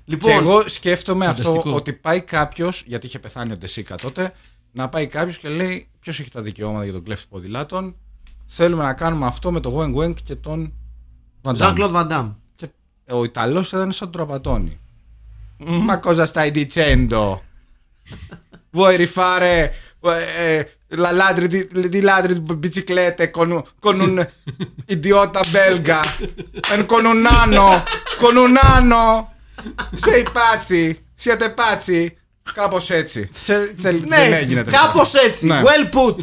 Λοιπόν, 0.06 0.32
Και 0.32 0.38
εγώ 0.38 0.62
σκέφτομαι 0.68 1.26
αυτό 1.26 1.44
Φανταστικό. 1.44 1.76
ότι 1.76 1.94
πάει 1.94 2.22
κάποιος, 2.22 2.84
γιατί 2.88 3.06
είχε 3.06 3.20
πεθάνει 3.20 3.52
ο 3.52 3.58
Ντεσίκα 3.58 3.96
τότε, 3.96 4.34
να 4.72 4.90
πάει 4.90 5.08
κάποιος 5.08 5.38
και 5.38 5.50
λέει: 5.50 5.88
Ποιος 6.00 6.20
έχει 6.20 6.30
τα 6.30 6.42
δικαιώματα 6.42 6.84
για 6.84 6.94
τον 6.94 7.04
κλέφτη 7.04 7.26
ποδηλάτων; 7.30 7.96
Θέλουμε 8.46 8.84
να 8.84 8.94
κάνουμε 8.94 9.26
αυτό 9.26 9.52
με 9.52 9.60
τον 9.60 9.74
Wang 9.78 10.00
Wang 10.04 10.14
και 10.24 10.36
τον 10.36 10.74
Van 11.42 11.52
Damme». 11.56 11.58
Jean-Claude 11.58 11.92
Van 11.92 12.08
Damme. 12.12 12.32
Και 12.56 12.70
ο 13.10 13.24
Ιταλός 13.24 13.68
ήταν 13.68 13.92
σαν 13.92 14.12
τον 14.12 14.26
τραπατώνει. 14.28 14.78
Μα 15.66 15.98
cosa 15.98 16.26
stai 16.26 16.52
dicendo? 16.52 17.40
Vuoi 18.72 18.96
rifare 18.98 19.74
eh, 20.02 20.62
la 20.88 21.12
ladri 21.12 21.48
di, 21.48 21.90
di 21.90 22.02
ladri 22.02 22.34
di 22.42 22.56
biciclette 22.56 23.30
con, 23.32 23.52
un- 23.52 23.64
con 23.80 24.00
un 24.00 24.16
idiota 24.96 25.42
belga; 25.52 26.02
E 26.74 26.86
con 26.86 27.06
un 27.06 27.20
nano 27.22 27.84
con 28.22 28.36
un 28.36 28.52
nano; 28.52 29.33
Sei 30.06 30.24
pazzi 30.24 30.94
siete 31.24 31.48
pazzi 31.56 32.08
κάπως 32.54 32.90
έτσι 32.90 33.30
Σε- 33.34 33.66
θε- 33.66 33.76
δεν 33.82 34.04
Ναι, 34.08 34.16
έγινε 34.18 34.64
τελικά. 34.64 34.82
κάπως 34.86 35.14
έτσι. 35.14 35.46
Ναι. 35.48 35.62
Well 35.64 35.94
put. 35.96 36.16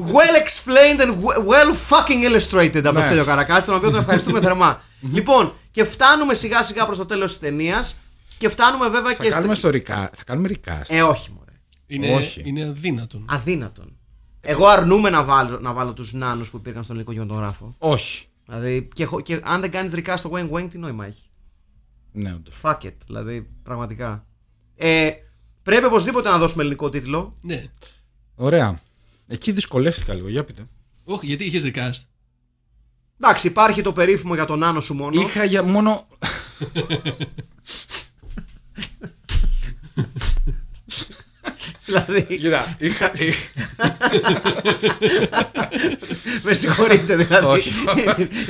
well 0.00 0.36
explained 0.44 1.00
and 1.00 1.10
well 1.24 1.72
fucking 1.90 2.36
illustrated 2.36 2.76
από 2.84 2.92
το 2.92 2.92
Ναι. 2.92 3.04
Στέλιο 3.04 3.24
Καρακάση, 3.24 3.66
τον 3.66 3.74
οποίο 3.74 3.90
τον 3.90 4.00
ευχαριστούμε 4.00 4.40
θερμά. 4.40 4.82
λοιπόν, 5.12 5.52
και 5.70 5.84
φτάνουμε 5.84 6.34
σιγά 6.34 6.62
σιγά 6.62 6.86
προς 6.86 6.98
το 6.98 7.06
τέλος 7.06 7.30
της 7.30 7.40
ταινίας 7.40 7.96
και 8.38 8.48
φτάνουμε 8.48 8.88
βέβαια 8.88 9.14
θα 9.14 9.22
και 9.24 9.30
κάνουμε 9.30 9.54
στο. 9.54 9.68
στο 9.68 9.78
recast 9.78 10.08
θα 10.16 10.24
κάνουμε 10.26 10.48
recast 10.52 10.82
Ε, 10.86 11.02
όχι, 11.02 11.30
μωρέ. 11.30 11.44
Είναι, 11.86 12.14
Όχι. 12.14 12.42
είναι 12.44 12.64
αδύνατον. 12.64 13.26
Αδύνατον. 13.30 13.96
Εγώ 14.40 14.66
αρνούμαι 14.66 15.10
να 15.10 15.22
βάλω, 15.24 15.58
να 15.60 15.72
βάλω 15.72 15.92
τους 15.92 16.12
νάνους 16.12 16.50
που 16.50 16.56
υπήρχαν 16.56 16.82
στον 16.82 16.96
ελληνικό 16.96 17.14
κινηματογράφο. 17.18 17.74
όχι 17.78 18.26
Δηλαδή, 18.46 18.88
και, 18.94 19.04
χω- 19.04 19.20
και 19.20 19.40
αν 19.44 19.60
δεν 19.60 19.70
κάνεις 19.70 19.92
ρικά 19.92 20.16
στο 20.16 20.30
Wang 20.34 20.50
Wang, 20.50 20.66
τι 20.70 20.78
νόημα 20.78 21.06
έχει; 21.06 21.22
Ναι 22.16 22.32
όντως. 22.32 22.54
Fuck 22.62 22.78
it, 22.82 22.94
δηλαδή, 23.06 23.48
πραγματικά. 23.62 24.26
Ε, 24.74 25.10
πρέπει 25.62 25.84
οπωσδήποτε 25.84 26.28
να 26.28 26.38
δώσουμε 26.38 26.62
ελληνικό 26.62 26.90
τίτλο. 26.90 27.36
Ναι. 27.44 27.64
ωραία 28.34 28.80
εκεί 29.26 29.52
δυσκολεύτηκα 29.52 30.14
λίγο 30.14 30.28
για 30.28 30.44
πείτε 30.44 30.66
Όχι, 31.04 31.26
γιατί 31.26 31.44
είχες 31.44 31.62
recast. 31.64 32.00
Εντάξει, 33.20 33.46
υπάρχει 33.46 33.82
το 33.82 33.92
περίφημο 33.92 34.34
για 34.34 34.44
τον 34.44 34.58
Νάνο 34.58 34.80
σου 34.80 34.94
μόνο. 34.94 35.20
Είχα 35.20 35.44
για 35.44 35.62
μόνο. 35.62 36.06
δηλαδή, 41.86 42.36
Κοίτα, 42.38 42.76
είχα. 42.78 43.10
με 46.42 46.54
συγχωρείτε 46.54 47.16
δηλαδή. 47.16 47.46
Όχι. 47.46 47.70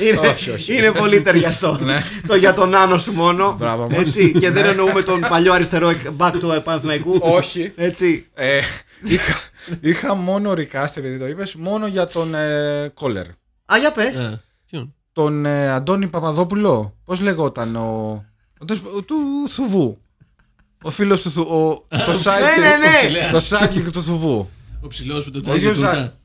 είναι, 0.01 0.27
Όχι, 0.27 0.49
όχι. 0.49 0.77
είναι 0.77 0.91
πολύ 0.91 1.21
ταιριαστό. 1.21 1.79
Ναι. 1.83 2.01
το 2.27 2.35
για 2.35 2.53
τον 2.53 2.69
Νάνο 2.69 2.97
σου 2.97 3.11
μόνο. 3.13 3.55
Μπράβο 3.59 3.89
μας. 3.89 3.99
Έτσι, 3.99 4.31
και 4.31 4.51
δεν 4.51 4.65
εννοούμε 4.65 5.01
τον 5.01 5.19
παλιό 5.19 5.53
αριστερό 5.53 5.93
back 6.17 6.31
του 6.39 6.61
Παναθηναϊκού. 6.63 7.19
Όχι. 7.21 7.71
Έτσι. 7.75 8.27
Ε, 8.33 8.59
είχα, 9.03 9.33
είχα 9.81 10.15
μόνο 10.15 10.51
recast, 10.51 10.91
επειδή 10.95 11.17
το 11.19 11.27
είπες, 11.27 11.55
μόνο 11.55 11.87
για 11.87 12.07
τον 12.07 12.35
ε, 12.35 12.91
Κόλερ. 12.93 13.25
Α, 13.73 13.77
για 13.79 13.91
πες. 13.91 14.17
Α, 14.17 14.41
ποιον; 14.69 14.93
Τον 15.13 15.45
ε, 15.45 15.69
Αντώνη 15.71 16.07
Παπαδόπουλο. 16.07 16.95
Πώς 17.05 17.19
λεγόταν 17.19 17.75
ο. 17.75 18.23
ο 18.59 18.65
τες- 18.65 18.81
ο 18.97 19.01
του 19.01 19.15
Θουβού. 19.49 19.97
Ο 20.83 20.89
φίλος 20.91 21.21
του 21.21 21.31
Θουβού. 21.31 21.83
Το 21.89 21.97
sidekick- 22.23 22.59
ναι, 22.59 22.87
ναι. 22.87 22.97
ψηλέας. 23.01 23.49
Το 23.49 23.57
sidekick 23.57 23.91
του 23.91 24.03
Θουβού. 24.03 24.49
Ο 24.81 24.87
ψηλός 24.87 25.23
που 25.23 25.31
το 25.31 25.39
Όχι 25.39 25.49
τάζει 25.49 25.67
ο, 25.67 25.73
Ζα... 25.73 25.89
τούτα. 25.89 26.16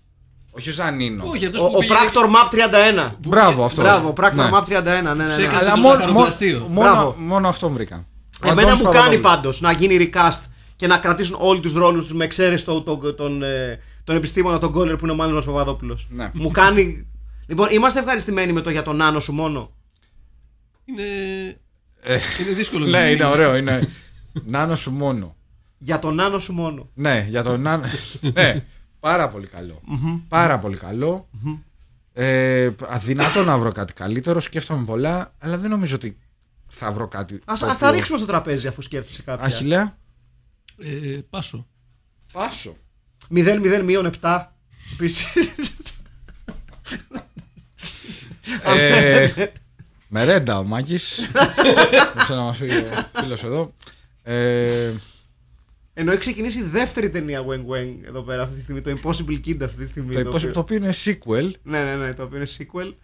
Όχι 0.55 0.70
ο 0.70 0.72
Ζανίνο. 0.72 1.24
Όχι, 1.26 1.46
αυτός 1.46 1.61
Ο, 1.61 1.66
που 1.66 1.72
ο 1.74 1.78
πήγαινε- 1.78 1.98
Πράκτορ 2.00 2.30
Map 2.30 2.50
31. 2.50 3.11
Μπράβο 3.18 3.64
αυτό. 3.64 3.82
Μπράβο, 3.82 4.09
ο 4.09 4.12
Πράκτορ 4.12 4.44
Ναι. 4.44 4.50
Map 4.59 4.62
31. 4.64 4.82
Ναι, 4.84 5.00
ναι, 5.00 5.24
ναι. 5.24 5.30
Ψέκασε. 5.30 5.57
Αλλά 5.64 5.74
το 5.74 5.80
μόνο, 5.80 5.94
ζαχαροπλαστείο. 5.98 6.59
μόνο, 6.59 6.68
μόνο, 6.72 6.90
Μπράβο. 6.92 7.14
μόνο 7.18 7.48
αυτό 7.48 7.68
βρήκα. 7.70 8.07
Ο 8.44 8.48
Εμένα 8.48 8.61
Αντώνης 8.72 8.84
μου 8.86 8.92
κάνει 8.92 9.16
Παπαδόπουλος. 9.18 9.32
πάντως 9.34 9.61
να 9.61 9.72
γίνει 9.72 10.11
recast 10.14 10.44
και 10.76 10.86
να 10.86 10.98
κρατήσουν 10.98 11.36
όλοι 11.40 11.61
τους 11.61 11.72
ρόλους 11.72 12.05
τους 12.07 12.14
με 12.14 12.24
εξαίρεση 12.24 12.64
τον, 12.64 12.84
τον, 12.84 13.14
τον, 13.16 13.42
ε, 13.42 13.78
τον 14.05 14.16
επιστήμονα, 14.16 14.59
τον 14.59 14.72
Κόλλερ 14.72 14.96
που 14.96 15.05
είναι 15.05 15.12
ο 15.12 15.16
Μάνος 15.16 15.34
μας 15.34 15.44
Παπαδόπουλος. 15.44 16.07
Ναι. 16.11 16.30
Μου 16.34 16.50
κάνει. 16.50 17.07
Λοιπόν, 17.46 17.68
είμαστε 17.70 17.98
ευχαριστημένοι 17.98 18.53
με 18.53 18.61
το 18.61 18.70
για 18.70 18.82
τον 18.82 18.96
Νάνο 18.96 19.20
σου 19.20 19.32
μόνο; 19.32 19.70
Είναι, 20.84 21.03
Ε, 22.03 22.18
είναι 22.40 22.50
δύσκολο. 22.53 22.84
Ναι, 22.84 22.90
να 22.90 23.07
είναι 23.09 23.24
μην 23.24 23.32
ωραίο. 23.32 23.57
Είναι. 23.57 23.88
Νάνο 24.46 24.74
σου 24.76 24.90
μόνο. 24.90 25.36
Για 25.78 25.98
τον 25.98 26.14
Νάνο 26.14 26.38
σου 26.38 26.53
μόνο. 26.53 26.88
Ναι, 26.94 27.26
για 27.28 27.42
τον 27.42 27.61
Νάνο. 27.61 27.84
ναι, 28.34 28.64
πάρα 29.03 29.28
πολύ 29.28 29.46
καλό. 29.46 29.80
Πάρα 30.28 30.59
πολύ 30.59 30.76
καλό. 30.76 31.28
Ε, 32.12 32.70
αδυνατό 32.88 33.44
να 33.44 33.59
βρω 33.59 33.72
κάτι 33.72 33.92
καλύτερο. 33.92 34.40
Σκέφτομαι 34.40 34.84
πολλά, 34.84 35.34
αλλά 35.38 35.57
δεν 35.59 35.70
νομίζω 35.70 35.94
ότι 35.94 36.18
θα 36.68 36.92
βρω 36.92 37.09
κάτι. 37.09 37.40
Ας, 37.44 37.61
το 37.61 37.66
ας 37.66 37.78
τα 37.78 37.86
οποίο- 37.86 37.98
ρίξουμε 37.98 38.18
στο 38.18 38.26
τραπέζι 38.26 38.66
αφού 38.66 38.82
σκέφτεσαι 38.82 39.22
κάποια. 39.22 39.44
Αχιλέα. 39.44 39.98
Ε, 40.78 41.18
πάσο. 41.30 41.66
Πάσο. 42.32 42.76
0-0 43.30 43.82
μείον 43.84 44.11
7. 44.20 44.53
Επίσης. 44.92 45.26
ε, 48.76 49.28
Μερέντα 50.14 50.59
ο 50.59 50.64
Μάκης. 50.64 51.18
Όσο 52.20 52.34
να 52.34 52.40
μας 52.40 52.57
πει 52.59 52.70
ο 52.70 53.20
φίλος 53.20 53.44
εδώ. 53.44 53.72
Ε, 54.22 54.90
Ενώ 55.95 56.11
έχει 56.11 56.20
ξεκινήσει 56.20 56.59
η 56.59 56.62
δεύτερη 56.62 57.11
ταινία 57.11 57.45
Wang 57.45 57.74
Wang 57.74 58.07
εδώ 58.07 58.22
πέρα 58.22 58.43
αυτή 58.43 58.57
τη 58.57 58.62
στιγμή. 58.62 58.80
Το 58.80 58.90
Impossible 59.03 59.40
Kid 59.47 59.62
αυτή 59.62 59.76
τη 59.76 59.86
στιγμή. 59.86 60.12
το, 60.14 60.22
το 60.22 60.28
υπόσχε- 60.28 60.34
οποίο- 60.34 60.53
το 60.53 60.61
οποίο 60.61 60.76
είναι 60.76 60.93
sequel. 61.05 61.51
Ναι, 61.62 61.84
ναι, 61.84 61.97
ναι, 61.97 62.14
το 62.14 62.22
οποίο 62.22 62.36
είναι 62.36 62.47
sequel. 62.59 62.95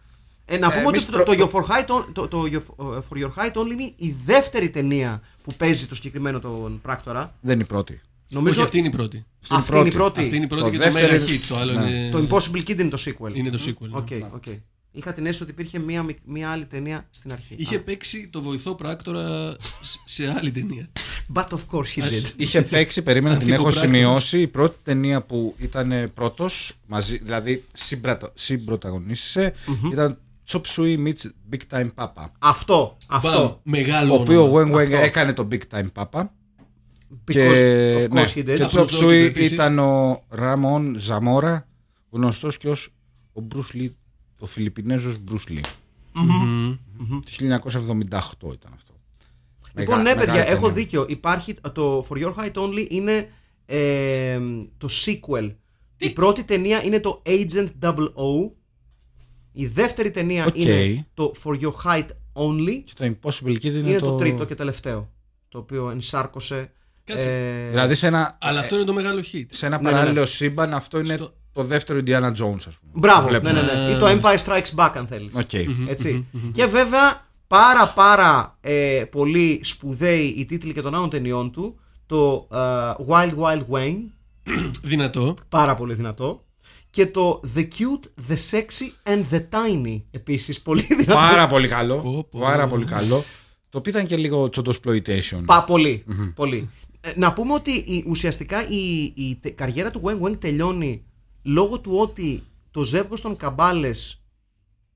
Ε, 0.51 0.59
να 0.59 0.69
πούμε 0.69 0.83
εμείς 0.83 1.03
ότι 1.03 1.11
το, 1.11 1.23
προ- 1.23 1.37
το, 1.37 1.51
Your 1.53 1.55
for, 1.55 1.67
Height 1.69 1.87
On- 1.87 2.05
το, 2.13 2.29
το 2.29 2.45
Your- 2.53 2.85
For 3.09 3.23
Your 3.25 3.31
Height 3.35 3.53
Only 3.53 3.71
είναι 3.71 3.93
η 3.97 4.15
δεύτερη 4.25 4.71
ταινία 4.71 5.23
που 5.43 5.55
παίζει 5.55 5.87
το 5.87 5.95
συγκεκριμένο 5.95 6.39
τον 6.41 6.81
πράκτορα. 6.83 7.35
Δεν 7.41 7.55
είναι 7.55 7.63
η 7.63 7.67
πρώτη. 7.67 8.01
Νομίζω 8.31 8.55
Όχι, 8.55 8.65
αυτή 8.65 8.79
είναι 8.79 8.87
η 8.87 8.91
πρώτη. 8.91 9.25
αυτή 9.49 9.77
είναι 9.79 9.89
η 9.89 9.93
πρώτη. 9.93 10.21
Αυτή 10.21 10.37
είναι 10.37 10.45
η 10.45 10.49
πρώτη 10.49 10.63
Το 10.65 10.71
και 10.71 10.77
το 10.77 10.83
δεύτερο 10.83 11.07
Mega 11.17 11.29
είναι- 11.29 11.39
Hit. 11.39 11.45
Το 11.49 11.57
άλλο 11.57 11.73
Ναι. 11.73 11.91
είναι. 11.91 12.11
Το 12.11 12.27
Impossible 12.31 12.59
Kid 12.69 12.79
είναι 12.81 12.89
το 12.91 12.99
sequel. 13.05 13.35
Είναι 13.35 13.51
το 13.51 13.59
sequel. 13.67 13.89
Οκ, 13.91 14.11
ναι. 14.11 14.29
οκ. 14.35 14.45
Είχα 14.93 15.13
την 15.13 15.25
αίσθηση 15.27 15.43
ότι 15.43 15.53
υπήρχε 15.53 15.79
μία, 15.79 16.03
μικ- 16.03 16.19
μία 16.25 16.51
άλλη 16.51 16.65
ταινία 16.65 17.09
στην 17.11 17.33
αρχή. 17.33 17.55
Είχε 17.59 17.77
Α, 17.77 17.81
παίξει 17.81 18.29
το 18.33 18.43
βοηθό 18.43 18.75
πράκτορα 18.75 19.57
σ- 19.81 20.01
σε 20.05 20.35
άλλη 20.39 20.51
ταινία. 20.51 20.89
But 21.35 21.45
of 21.49 21.59
course 21.71 21.91
he 21.97 22.01
did. 22.03 22.31
Είχε 22.37 22.63
παίξει, 22.63 23.03
περίμενα 23.03 23.37
την 23.37 23.53
έχω 23.53 23.67
Ανθυποπράκτορας. 23.67 23.99
σημειώσει. 24.01 24.41
Η 24.41 24.47
πρώτη 24.47 24.77
ταινία 24.85 25.21
που 25.23 25.55
ήταν 25.59 26.11
πρώτος, 26.15 26.73
δηλαδή 27.23 27.65
συμπρατα- 27.73 28.31
συμπροταγωνίστησε, 28.35 29.55
ήταν 29.93 30.19
Chop 30.51 30.61
Suey 30.77 30.99
meets 31.07 31.25
Big 31.53 31.61
Time 31.79 31.89
Papa. 31.95 32.25
Αυτό, 32.39 32.97
Μπαμ, 33.09 33.19
αυτό. 33.19 33.61
Μεγάλο 33.63 34.13
Ο 34.15 34.21
οποίο 34.21 34.43
ο 34.43 34.59
όνομα. 34.59 34.77
Weng 34.77 34.77
Weng 34.79 34.83
Αυτό. 34.83 34.97
έκανε 34.97 35.33
το 35.33 35.49
Big 35.51 35.61
Time 35.71 35.87
Papa. 35.95 36.23
Because 37.25 37.33
και 37.33 38.05
of 38.09 38.13
ναι, 38.13 38.23
course 38.23 38.35
he 38.35 38.39
did. 38.39 38.55
και 38.57 38.63
Αυτός 38.63 38.89
Chop 38.89 38.91
δόκιμο 38.93 39.11
Suey 39.11 39.13
επίσης. 39.27 39.51
ήταν 39.51 39.79
ο 39.79 40.23
Ραμόν 40.29 40.97
Ζαμόρα, 40.99 41.67
γνωστός 42.11 42.57
και 42.57 42.69
ως 42.69 42.89
ο 43.33 43.43
Bruce 43.55 43.77
Lee, 43.77 43.91
ο 44.39 44.47
Φιλιππινέζος 44.47 45.17
Bruce 45.31 45.51
Lee. 45.53 45.65
Το 47.25 47.31
1978 47.31 48.53
ήταν 48.53 48.73
αυτό. 48.75 48.93
Λοιπόν, 49.75 49.97
Μεγα- 49.97 50.03
ναι, 50.09 50.19
παιδιά, 50.19 50.33
μεγάλη 50.33 50.51
έχω 50.53 50.61
ταινία. 50.67 50.75
δίκιο. 50.75 51.05
Υπάρχει 51.09 51.55
το 51.73 52.07
For 52.11 52.17
Your 52.25 52.35
Height 52.35 52.53
Only 52.53 52.87
είναι 52.91 53.29
ε, 53.67 54.39
το 54.79 54.89
sequel. 55.05 55.55
Η 55.97 56.11
πρώτη 56.11 56.45
ταινία 56.45 56.83
είναι 56.85 57.01
το 57.01 57.23
Agent 57.27 57.67
00. 57.83 57.93
Η 59.53 59.67
δεύτερη 59.67 60.11
ταινία 60.11 60.45
Οκ. 60.47 60.57
είναι 60.57 61.07
το 61.15 61.33
For 61.45 61.61
Your 61.61 61.73
Height 61.85 62.07
Only. 62.33 62.83
Και 62.85 62.93
το 62.97 63.05
Impossible 63.05 63.51
Kid 63.53 63.65
είναι, 63.65 63.89
Είναι 63.89 63.99
το... 63.99 64.17
τρίτο 64.17 64.45
και 64.45 64.55
τελευταίο. 64.55 65.11
Το 65.49 65.59
οποίο 65.59 65.91
ενσάρκωσε. 65.91 66.71
Κάτσε. 67.05 67.31
ε, 67.67 67.69
Δηλαδή 67.71 67.95
σε 67.95 68.07
ένα, 68.07 68.39
Αλλά 68.41 68.61
αυτό 68.61 68.75
είναι 68.75 68.85
το 68.85 68.93
μεγάλο 68.93 69.21
hit. 69.33 69.45
σε 69.49 69.67
ένα 69.67 69.77
Ναι, 69.77 69.83
ναι, 69.83 69.91
παράλληλο 69.91 70.21
ναι. 70.21 70.27
σύμπαν 70.27 70.75
αυτό 70.75 70.99
είναι 70.99 71.15
Στο- 71.15 71.33
το 71.53 71.63
δεύτερο 71.65 72.01
Indiana 72.07 72.29
Jones, 72.33 72.55
ας 72.67 72.75
πούμε. 72.79 72.93
Μπράβο, 72.93 73.31
ναι, 73.31 73.39
Βλέπουμε. 73.39 73.53
ναι, 73.53 73.87
ναι. 73.87 73.91
Ή 73.91 73.99
το 73.99 74.07
Empire 74.07 74.39
Strikes 74.45 74.75
Back, 74.75 74.91
αν 74.95 75.07
θέλεις. 75.07 75.33
Οκ. 75.35 75.53
Έτσι. 75.89 76.27
και 76.53 76.67
βέβαια 76.67 77.27
πάρα 77.49 77.89
πάρα 77.89 78.57
ε, 78.61 79.05
πολύ 79.11 79.61
σπουδαίοι 79.63 80.27
οι 80.27 80.45
τίτλοι 80.45 80.73
και 80.73 80.81
των 80.81 80.95
άλλων 80.95 81.11
ταινιών 81.11 81.51
του. 81.53 81.79
Το 82.07 82.49
ε, 82.53 82.57
Wild 83.09 83.35
Wild 83.39 83.65
Weng, 83.71 83.99
Δυνατό. 84.83 85.37
πάρα 85.49 85.75
πολύ 85.75 85.95
δυνατό. 85.95 86.43
Και 86.91 87.07
το 87.07 87.41
The 87.57 87.61
Cute, 87.61 88.31
The 88.31 88.37
Sexy 88.51 89.11
and 89.13 89.23
The 89.35 89.41
Tiny, 89.41 90.03
επίσης 90.11 90.61
πολύ 90.61 90.83
δυνατό. 90.83 91.13
Πάρα 91.15 91.47
πολύ 91.47 91.69
καλό. 91.69 91.99
Πω, 91.99 92.27
πω. 92.31 92.39
Πάρα 92.39 92.67
πολύ 92.67 92.85
καλό. 92.85 93.23
Το 93.71 93.79
οποίο 93.79 93.91
ήταν 93.93 94.07
και 94.07 94.17
λίγο 94.17 94.49
τσοντοσπλοϊτation. 94.49 95.43
Πα, 95.45 95.65
πολύ, 95.65 96.05
πολύ. 96.35 96.71
Ε, 97.01 97.13
να 97.17 97.33
πούμε 97.33 97.53
ότι 97.55 97.71
η, 97.71 98.05
ουσιαστικά 98.09 98.69
η, 98.69 99.03
η 99.17 99.39
τε- 99.41 99.55
καριέρα 99.55 99.91
του 99.91 100.01
Wang 100.05 100.27
Wang 100.27 100.39
τελειώνει 100.41 101.03
λόγω 101.43 101.81
του 101.81 101.93
ότι 101.97 102.43
το 102.71 102.83
ζεύγος 102.85 103.21
των 103.21 103.37
Καμπάλες 103.37 104.23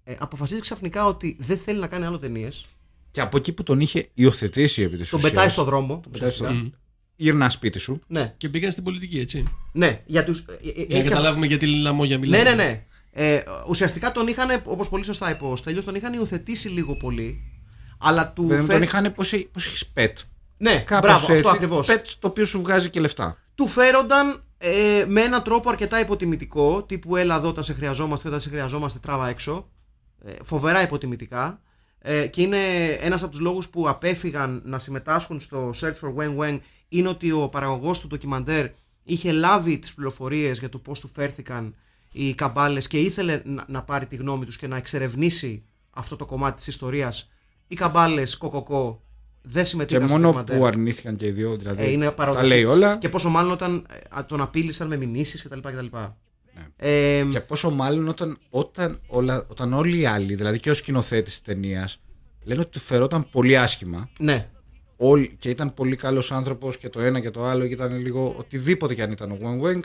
ε, 0.05 0.15
αποφασίζει 0.19 0.61
ξαφνικά 0.61 1.07
ότι 1.07 1.37
δεν 1.41 1.57
θέλει 1.59 1.79
να 1.79 1.87
κάνει 1.87 2.05
άλλο 2.05 2.19
ταινίες. 2.19 2.65
Και 3.11 3.21
από 3.21 3.37
εκεί 3.37 3.53
που 3.53 3.63
τον 3.63 3.81
είχε 3.81 4.09
υιοθετήσει 4.15 4.83
επί 4.83 4.97
της 4.97 5.09
Τον 5.09 5.19
ουσίας, 5.19 5.33
πετάει 5.35 5.49
στο 5.49 5.65
δρόμο. 5.65 6.01
τον 6.03 6.13
πετάει 6.13 6.31
στο 6.31 6.45
ουσιαστικά. 6.45 6.77
Γύρνα 7.17 7.51
σπίτι 7.51 7.79
σου. 7.79 8.01
Ναι, 8.07 8.35
Και 8.37 8.49
πήγαν 8.49 8.73
στην 8.73 8.85
πολιτική, 8.85 9.19
έτσι. 9.19 9.45
ναι. 9.73 10.03
Για 10.07 10.25
τους, 10.25 10.39
ε, 10.39 10.53
ε, 10.53 10.71
Για 10.73 10.85
έχει 10.89 11.03
να 11.05 11.09
καταλάβουμε 11.11 11.47
γιατί 11.47 11.67
λαμόγια 11.67 12.19
Ναι, 12.19 12.27
μιλάμε. 12.27 12.43
ναι, 12.51 12.55
ναι. 12.55 12.85
Ε, 13.15 13.43
ουσιαστικά 13.69 14.13
τον 14.13 14.27
είχαν, 14.27 14.63
όπως 14.65 14.89
πολύ 14.89 15.05
σωστά 15.05 15.31
είπε 15.31 15.45
ο 15.45 15.57
Στέλιος, 15.57 15.85
τον 15.85 15.95
είχαν 15.95 16.13
υιοθετήσει 16.13 16.69
λίγο 16.69 16.97
πολύ. 16.97 17.41
Αλλά 17.99 18.33
του 18.33 18.47
Δεν 18.47 18.59
φε- 18.61 18.71
τον 18.73 18.83
είχαν 18.83 19.15
πώς 19.15 19.33
έχεις 19.33 19.87
πετ. 19.87 20.19
Ναι, 20.57 20.79
Κάπως 20.87 21.09
μπράβο, 21.11 21.27
έτσι. 21.27 21.37
αυτό 21.37 21.49
ακριβώς. 21.51 21.87
Πετ 21.87 22.07
το 22.19 22.29
οποίο 22.29 22.45
σου 22.45 22.61
βγάζει 22.61 22.91
και 22.91 23.01
λεφτά. 23.01 23.37
Του 23.55 23.67
φέρονταν 23.67 24.43
ε, 24.59 25.05
με 25.09 25.21
έναν 25.21 25.43
τρόπο 25.43 25.71
αρκετά 25.71 26.01
υποτιμητικό. 26.01 26.83
Τύπου 26.83 27.17
έλα 27.17 27.37
εδώ 27.37 27.49
όταν 27.49 27.65
σε 27.65 27.73
χρειαζόμαστε, 27.73 28.29
όταν 28.29 28.41
σε 28.41 28.49
χρειαζόμαστε, 28.49 28.99
τράβα 28.99 29.29
έξω. 29.29 29.69
Ε, 30.25 30.33
φοβερά 30.45 30.83
υποτιμητικά. 30.83 31.61
Ε, 31.99 32.27
και 32.27 32.43
είναι 32.43 32.87
ένας 33.01 33.23
από 33.23 33.31
τους 33.31 33.41
λόγους 33.41 33.69
που 33.69 33.89
απέφυγαν 33.89 34.63
να 34.65 34.79
συμμετάσχουν 34.79 35.41
στο 35.41 35.71
Search 35.81 35.95
for 36.01 36.15
Wen 36.17 36.37
Wen 36.39 36.59
είναι 36.89 37.09
ότι 37.09 37.33
ο 37.33 37.49
παραγωγός 37.49 38.01
του 38.01 38.07
ντοκιμαντέρ 38.07 38.67
είχε 39.05 39.33
λάβει 39.33 39.79
τις 39.79 39.95
πληροφορίες 39.95 40.59
για 40.59 40.69
το 40.69 40.79
πώς 40.79 41.01
του 41.01 41.11
φέρθηκαν 41.15 41.75
οι 42.13 42.35
καμπάλες 42.35 42.87
και 42.87 42.99
ήθελε 43.01 43.43
να, 43.45 43.65
να 43.69 43.83
πάρει 43.83 44.07
τη 44.07 44.17
γνώμη 44.17 44.45
τους 44.45 44.57
και 44.57 44.67
να 44.67 44.77
εξερευνήσει 44.77 45.65
αυτό 45.91 46.17
το 46.17 46.27
κομμάτι 46.27 46.57
της 46.57 46.67
ιστορίας. 46.67 47.31
Οι 47.67 47.75
καμπάλες 47.75 48.37
κοκοκό 48.37 49.03
δεν 49.43 49.63
Και 49.63 49.69
συμμετείχαν 49.69 50.09
στο 50.09 50.17
μόνο 50.17 50.27
ντοκιμαντέρ. 50.27 50.59
που 50.59 50.65
αρνήθηκαν 50.67 51.17
και 51.17 51.27
οι 51.27 51.31
δύο. 51.31 51.57
Δηλαδή, 51.57 51.83
Ε, 51.83 51.91
είναι 51.91 52.05
τα 52.05 52.13
παροδοχή 52.13 52.47
λέει 52.47 52.63
της. 52.65 52.73
όλα. 52.73 52.97
Και 52.97 53.09
πόσο 53.09 53.29
μάλλον 53.29 53.51
όταν 53.53 53.87
ε, 53.91 54.19
α, 54.19 54.25
τον 54.27 54.41
απείλησαν 54.41 54.89
με 54.89 54.97
μηνύσεις 54.97 55.43
κτλ. 55.43 55.59
κτλ. 55.59 55.87
Ναι. 56.55 56.63
Ε, 56.77 57.25
Και 57.31 57.41
πόσο 57.41 57.71
μάλλον 57.71 58.09
όταν, 58.09 58.39
όταν, 58.51 59.01
όλα, 59.07 59.47
όταν 59.49 59.73
όλοι 59.73 59.99
οι 59.99 60.07
άλλοι, 60.07 60.35
δηλαδή 60.35 60.59
και 60.59 60.71
ο 60.71 60.75
σκηνοθέτης 60.75 61.33
της 61.33 61.43
ταινίας, 61.43 62.01
λένε 62.45 62.61
ότι 62.61 62.71
του 62.71 62.81
φερόταν 62.81 63.29
πολύ 63.31 63.59
άσχημα. 63.59 64.09
ναι, 64.19 64.49
Όλοι, 64.97 65.37
και 65.39 65.49
ήταν 65.51 65.75
πολύ 65.75 65.97
καλός 65.97 66.33
άνθρωπος 66.33 66.77
και 66.77 66.89
το 66.89 67.01
ένα 67.01 67.21
και 67.21 67.31
το 67.31 67.45
άλλο, 67.45 67.67
και 67.67 67.73
ήταν 67.73 67.99
λίγο 67.99 68.35
οτιδήποτε 68.39 68.95
κι 68.95 69.03
αν 69.03 69.11
ήταν 69.11 69.31
ο 69.31 69.37
Wang 69.43 69.67
Wang, 69.67 69.81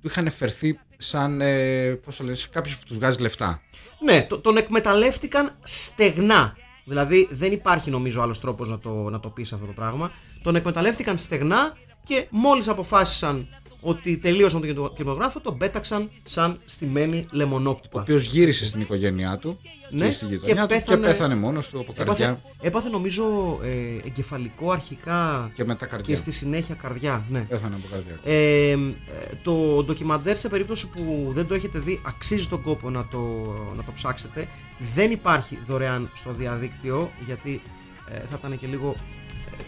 του 0.00 0.08
είχαν 0.08 0.30
φερθεί 0.30 0.78
σαν. 0.96 1.40
Ε, 1.40 1.90
πώς 2.04 2.16
το 2.16 2.24
λένε, 2.24 2.36
σε 2.36 2.48
κάποιο 2.50 2.74
που 2.78 2.84
τους 2.86 2.96
βγάζει 2.96 3.20
λεφτά. 3.20 3.62
ναι 4.04 4.26
το- 4.28 4.38
τον 4.38 4.56
εκμεταλλεύτηκαν 4.56 5.50
στεγνά. 5.62 6.56
Δηλαδή 6.84 7.28
δεν 7.30 7.52
υπάρχει 7.52 7.90
νομίζω 7.90 8.20
άλλος 8.22 8.40
τρόπος 8.40 8.68
να 8.68 8.78
το, 8.78 8.90
να 9.10 9.20
το 9.20 9.28
πεις 9.28 9.52
αυτό 9.52 9.66
το 9.66 9.72
πράγμα. 9.72 10.10
Τον 10.42 10.56
εκμεταλλεύτηκαν 10.56 11.18
στεγνά 11.18 11.76
και 12.04 12.26
μόλις 12.30 12.68
αποφάσισαν 12.68 13.48
ότι 13.88 14.16
τελείωσαν 14.16 14.60
τον 14.60 14.68
κινηματο- 14.68 14.94
κινηματογράφο, 14.94 15.40
τον 15.40 15.56
πέταξαν 15.58 16.10
σαν 16.22 16.58
στημένη 16.64 17.18
Ο 17.18 17.28
λεμονόκουπα. 17.30 18.00
οποίος 18.00 18.24
γύρισε 18.24 18.66
στην 18.66 18.80
οικογένειά 18.80 19.38
του 19.38 19.58
Ναι, 19.90 20.04
και 20.06 20.10
στη 20.12 20.24
και 20.26 20.32
γειτονιά 20.34 20.62
του 20.62 20.68
πέθανε- 20.68 21.04
και 21.04 21.10
πέθανε 21.10 21.34
μόνος 21.34 21.68
του 21.68 21.80
από 21.80 21.92
καρδιά 21.92 22.26
Έπαθε, 22.28 22.40
έπαθε 22.60 22.88
νομίζω 22.88 23.24
ε, 23.62 24.06
εγκεφαλικό 24.06 24.70
αρχικά 24.70 25.50
και 25.54 25.64
μετά 25.64 25.86
καρδιά. 25.86 26.14
και 26.14 26.20
στη 26.20 26.30
συνέχεια 26.30 26.74
καρδιά. 26.74 27.24
Ναι. 27.30 27.40
Πέθανε 27.40 27.74
από 27.74 27.84
καρδιά. 27.90 28.18
Ε, 28.24 28.70
ε, 28.70 28.76
το 29.42 29.82
ντοκιμαντέρ 29.84 30.36
σε 30.36 30.48
περίπτωση 30.48 30.88
που 30.88 31.26
δεν 31.30 31.46
το 31.46 31.54
έχετε 31.54 31.78
δει 31.78 32.00
αξίζει 32.06 32.48
τον 32.48 32.62
κόπο 32.62 32.90
να 32.90 33.06
το, 33.10 33.18
να 33.76 33.82
το 33.84 33.92
ψάξετε 33.94 34.48
δεν 34.94 35.10
υπάρχει 35.10 35.58
δωρεάν 35.66 36.10
στο 36.14 36.32
διαδίκτυο 36.32 37.10
γιατί 37.26 37.62
ε, 38.10 38.18
θα 38.18 38.36
ήταν 38.38 38.58
και 38.58 38.66
λίγο 38.66 38.94
ε, 39.58 39.62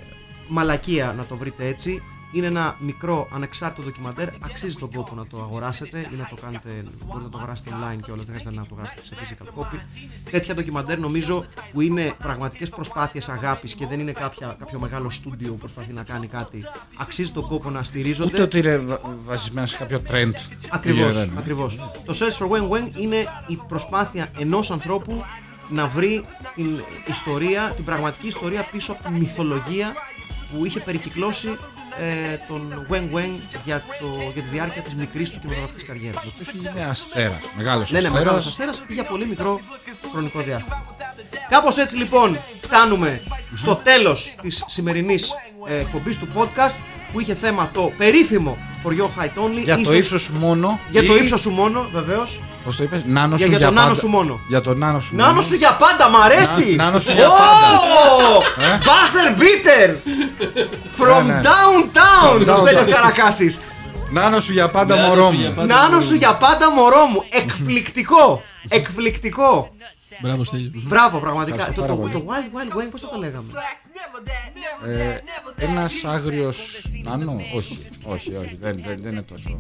μαλακία 0.49 1.15
να 1.17 1.25
το 1.25 1.37
βρείτε 1.37 1.67
έτσι 1.67 2.03
είναι 2.33 2.47
ένα 2.47 2.77
μικρό 2.81 3.29
ανεξάρτητο 3.33 3.83
ντοκιμαντέρ 3.83 4.29
αξίζει 4.41 4.77
τον 4.77 4.91
κόπο 4.93 5.15
να 5.15 5.27
το 5.27 5.37
αγοράσετε 5.43 5.99
ή 6.13 6.17
να 6.17 6.27
το 6.31 6.37
κάνετε 6.43 6.69
μπορείτε 7.07 7.25
να 7.25 7.29
το 7.31 7.39
αγοράσετε 7.39 7.71
online 7.71 7.99
και 8.05 8.11
όλα 8.11 8.23
δεν 8.23 8.35
χρειάζεται 8.35 8.55
να 8.55 8.63
το 8.63 8.69
αγοράσετε 8.73 9.05
σε 9.05 9.17
physical 9.21 9.61
copy 9.63 9.79
τέτοια 10.31 10.55
ντοκιμαντέρ 10.55 10.99
νομίζω 10.99 11.45
που 11.73 11.81
είναι 11.81 12.13
πραγματικές 12.19 12.69
προσπάθειες 12.69 13.29
αγάπης 13.29 13.75
και 13.75 13.87
δεν 13.87 14.01
είναι 14.01 14.13
κάποια, 14.13 14.57
κάποιο 14.59 14.79
μεγάλο 14.79 15.11
στούντιο 15.11 15.53
που 15.53 15.59
προσπαθεί 15.59 15.93
να 15.93 16.03
κάνει 16.03 16.27
κάτι 16.27 16.65
αξίζει 16.99 17.31
τον 17.33 17.47
κόπο 17.47 17.71
να 17.71 17.83
στηρίζονται 17.83 18.33
Ούτε 18.33 18.43
ότι 18.43 18.59
είναι 18.59 18.77
βα- 18.77 19.01
βασισμένα 19.25 19.67
σε 19.67 19.77
κάποιο 19.77 20.03
trend. 20.11 20.33
Ακριβώς, 20.71 21.07
που 21.15 21.21
γίνεται. 21.21 21.39
ακριβώς. 21.39 21.77
Το 22.05 22.15
Search 22.19 22.39
for 22.47 22.51
Wen 22.51 22.69
Wen 22.71 22.97
είναι 23.01 23.17
η 23.47 23.57
προσπάθεια 23.69 24.31
ενός 24.39 24.71
ανθρώπου 24.71 25.23
να 25.71 25.87
βρει 25.89 26.25
την 26.55 26.67
ιστορία, 27.07 27.73
την 27.77 27.85
πραγματική 27.85 28.27
ιστορία 28.27 28.63
πίσω 28.73 28.93
από 28.93 29.03
τη 29.03 29.11
μυθολογία 29.11 29.93
που 30.51 30.65
είχε 30.65 30.81
περικυκλώσει 30.81 31.57
ε, 32.01 32.37
τον 32.49 32.87
Wen 32.91 33.17
Wen 33.17 33.31
για, 33.65 33.83
το, 34.01 34.07
για 34.33 34.43
τη 34.43 34.49
διάρκεια 34.49 34.83
της 34.83 34.95
μικρής 34.95 35.31
του 35.31 35.39
κινηματογραφικής 35.39 35.85
καριέρας. 35.85 36.25
Ο 36.25 36.29
οποίος 36.35 36.53
είναι 36.53 36.85
αστέρας. 36.91 37.41
Μεγάλος 37.57 37.91
Ναι, 37.91 38.01
ναι, 38.01 38.11
μεγάλος 38.11 38.47
αστέρας 38.47 38.83
για 38.89 39.05
πολύ 39.05 39.27
μικρό 39.27 39.61
χρονικό 40.13 40.41
διάστημα. 40.41 40.87
Κάπως 41.49 41.77
έτσι 41.77 41.97
λοιπόν 41.97 42.39
φτάνουμε 42.61 43.23
στο 43.55 43.75
τέλος 43.75 44.35
της 44.43 44.65
σημερινής 44.67 45.33
ε, 45.69 45.79
εκπομπής 45.79 46.19
του 46.19 46.29
podcast 46.35 46.85
που 47.13 47.21
είχε 47.21 47.35
θέμα 47.35 47.71
το 47.71 47.93
περίφημο 47.97 48.59
For 48.85 48.91
Your 48.91 49.11
Height 49.23 49.39
Only. 49.45 49.63
Για 49.65 49.75
το 49.75 49.81
ίσως- 49.81 49.95
ύψος 49.95 50.23
σου 50.23 50.33
μόνο. 50.39 50.81
για 50.91 51.05
το 51.07 51.15
ή- 51.15 51.19
ύψος 51.23 51.41
σου 51.41 51.51
μόνο, 51.51 51.89
βεβαίως 51.93 52.41
Πώς 52.65 52.77
το 52.77 52.83
είπες, 52.83 53.03
νάνο 53.07 53.37
Για- 53.37 53.45
σου 53.45 53.51
για 53.51 53.59
για 53.59 53.67
το 53.69 53.73
νάνο 53.73 53.87
πάντα. 53.87 53.99
σου 54.01 54.09
μόνο. 54.09 54.41
Για 54.49 54.61
το 54.61 54.75
νάνο 54.75 55.01
σου 55.01 55.17
Νάνο 55.17 55.33
μόνο. 55.33 55.43
σου 55.47 55.55
για 55.55 55.77
πάντα, 55.77 56.09
μ' 56.11 56.17
αρέσει! 56.17 56.75
Να- 56.77 56.85
νάνο 56.85 56.99
σου 56.99 57.13
για 57.13 57.29
Ω! 57.29 57.33
Ε; 58.61 58.79
Buzzer 58.89 59.41
beater! 59.41 59.89
From 60.99 61.27
Ναι, 61.27 61.33
ναι. 61.33 61.41
downtown! 61.43 62.41
From 62.41 62.45
Το 62.47 62.57
Στέλιος 62.57 62.83
downtown. 62.85 62.91
Καρακάσης. 62.95 63.61
Νάνο 64.11 64.41
σου 64.41 64.53
για 64.53 64.69
πάντα 64.71 64.95
Νάνο 64.97 65.09
μωρό 65.09 65.23
σου 65.23 65.33
μου. 65.35 65.41
για 65.41 65.51
πάντα. 65.53 65.75
Νάνο 65.75 66.01
σου 66.01 66.15
για 66.15 66.37
πάντα, 66.37 66.71
μωρό 66.73 67.05
μου. 67.13 67.25
Εκπληκτικό! 67.29 68.43
Εκπληκτικό! 68.69 69.71
Μπράβο, 70.23 70.45
Στέλιο. 70.45 70.71
Μπράβο, 70.75 71.19
πραγματικά. 71.19 71.57
Ευχαριστώ 71.57 71.81
Το, 71.81 71.87
πάρα 71.97 72.11
το, 72.13 72.19
πολύ. 72.21 72.25
το 72.25 72.33
Wild 72.33 72.57
Wild 72.57 72.77
Wang, 72.79 72.89
πώς 72.91 73.01
το, 73.01 73.07
το 73.09 73.19
λέγαμε; 73.19 73.53
Ε, 74.87 75.19
Ένας 75.57 76.05
άγριος 76.05 76.59
νάνο; 77.05 77.41
Όχι, 77.55 77.79
όχι, 78.05 78.35
όχι. 78.37 78.57
Δεν, 78.61 78.81
δεν, 78.87 78.97
δεν 79.01 79.13
είναι 79.13 79.23
τόσο. 79.23 79.59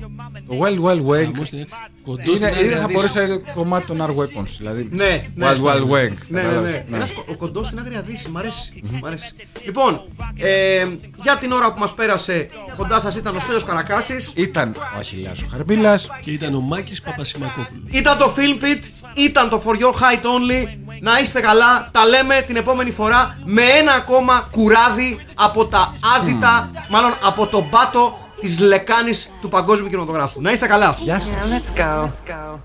Το 0.48 0.59
Wild 0.61 0.80
Wild 0.84 1.06
Wang. 1.06 1.24
Χαμός 1.32 1.50
είναι 1.52 1.66
κοντός 2.04 2.36
στην 2.36 2.46
Είναι, 2.46 2.46
άκρη 2.46 2.64
είναι, 2.64 2.74
θα 2.74 2.80
να 2.80 2.86
δεις. 2.86 2.94
μπορέσει 2.96 3.16
να 3.16 3.22
είναι 3.22 3.42
κομμάτι 3.54 3.86
των 3.86 4.02
R 4.02 4.09
Weapons. 4.11 4.48
Δηλαδή. 4.59 4.88
Ναι, 4.92 5.24
ναι. 5.34 5.46
Wild 5.46 5.56
Wild 5.56 5.82
Wang. 5.82 6.12
Ναι, 6.28 6.40
ναι, 6.40 6.42
κατάλαβες, 6.42 6.70
ναι. 6.88 6.96
Ένας 6.96 7.12
κο- 7.12 7.24
ο 7.28 7.36
κοντός 7.36 7.66
στην 7.66 7.78
Άγρια 7.78 8.02
Δύση. 8.02 8.28
Μ' 8.28 8.36
αρέσει. 8.38 8.80
Μ' 9.02 9.06
αρέσει. 9.06 9.34
Λοιπόν, 9.64 10.02
ε, 10.36 10.86
για 11.22 11.38
την 11.38 11.52
ώρα 11.52 11.72
που 11.72 11.78
μας 11.78 11.94
πέρασε, 11.94 12.48
κοντά 12.76 13.00
σας 13.00 13.16
ήταν 13.16 13.36
ο 13.36 13.40
Στέλιος 13.40 13.64
Καρακάσης. 13.64 14.32
Ήταν 14.36 14.74
ο 14.94 14.98
Αχιλιάς 14.98 15.42
ο 15.42 15.46
Χαρμπίλας. 15.50 16.09
Και 16.22 16.30
ήταν 16.30 16.54
ο 16.54 16.61
Μάκης 16.61 17.00
Παπασημακόπουλος. 17.00 17.82
Ήταν 17.90 18.18
το 18.18 18.34
Film 18.36 18.62
Pit, 18.62 18.82
ήταν 19.19 19.49
το 19.49 19.62
For 19.66 19.73
Your 19.73 19.93
Height 19.93 20.23
Only. 20.23 20.64
Να 21.01 21.19
είστε 21.19 21.41
καλά, 21.41 21.89
τα 21.93 22.07
λέμε 22.07 22.43
την 22.47 22.57
επόμενη 22.57 22.91
φορά 22.91 23.39
με 23.45 23.62
ένα 23.62 23.93
ακόμα 23.93 24.49
κουράδι 24.51 25.27
από 25.35 25.64
τα 25.64 25.95
άδυτα, 26.16 26.71
μάλλον 26.89 27.14
από 27.23 27.47
τον 27.47 27.71
πάτο 27.71 28.19
της 28.41 28.59
λεκάνης 28.59 29.33
του 29.41 29.49
παγκόσμιου 29.49 29.89
κινηματογράφου. 29.89 30.41
Να 30.41 30.53
είστε 30.53 30.66
καλά. 30.66 30.97
Γεια 30.99 31.21
σας. 31.21 31.31
Now 31.31 31.33
let's 31.33 31.81
go. 31.81 32.11
Go. 32.29 32.59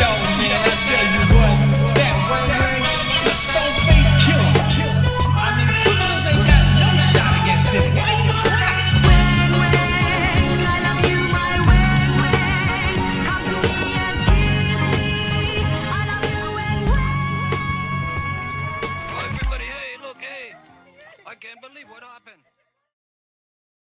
Yo, 0.00 0.10
man, 0.38 0.62
I 0.68 0.74
tell 0.86 1.06
you 1.14 1.23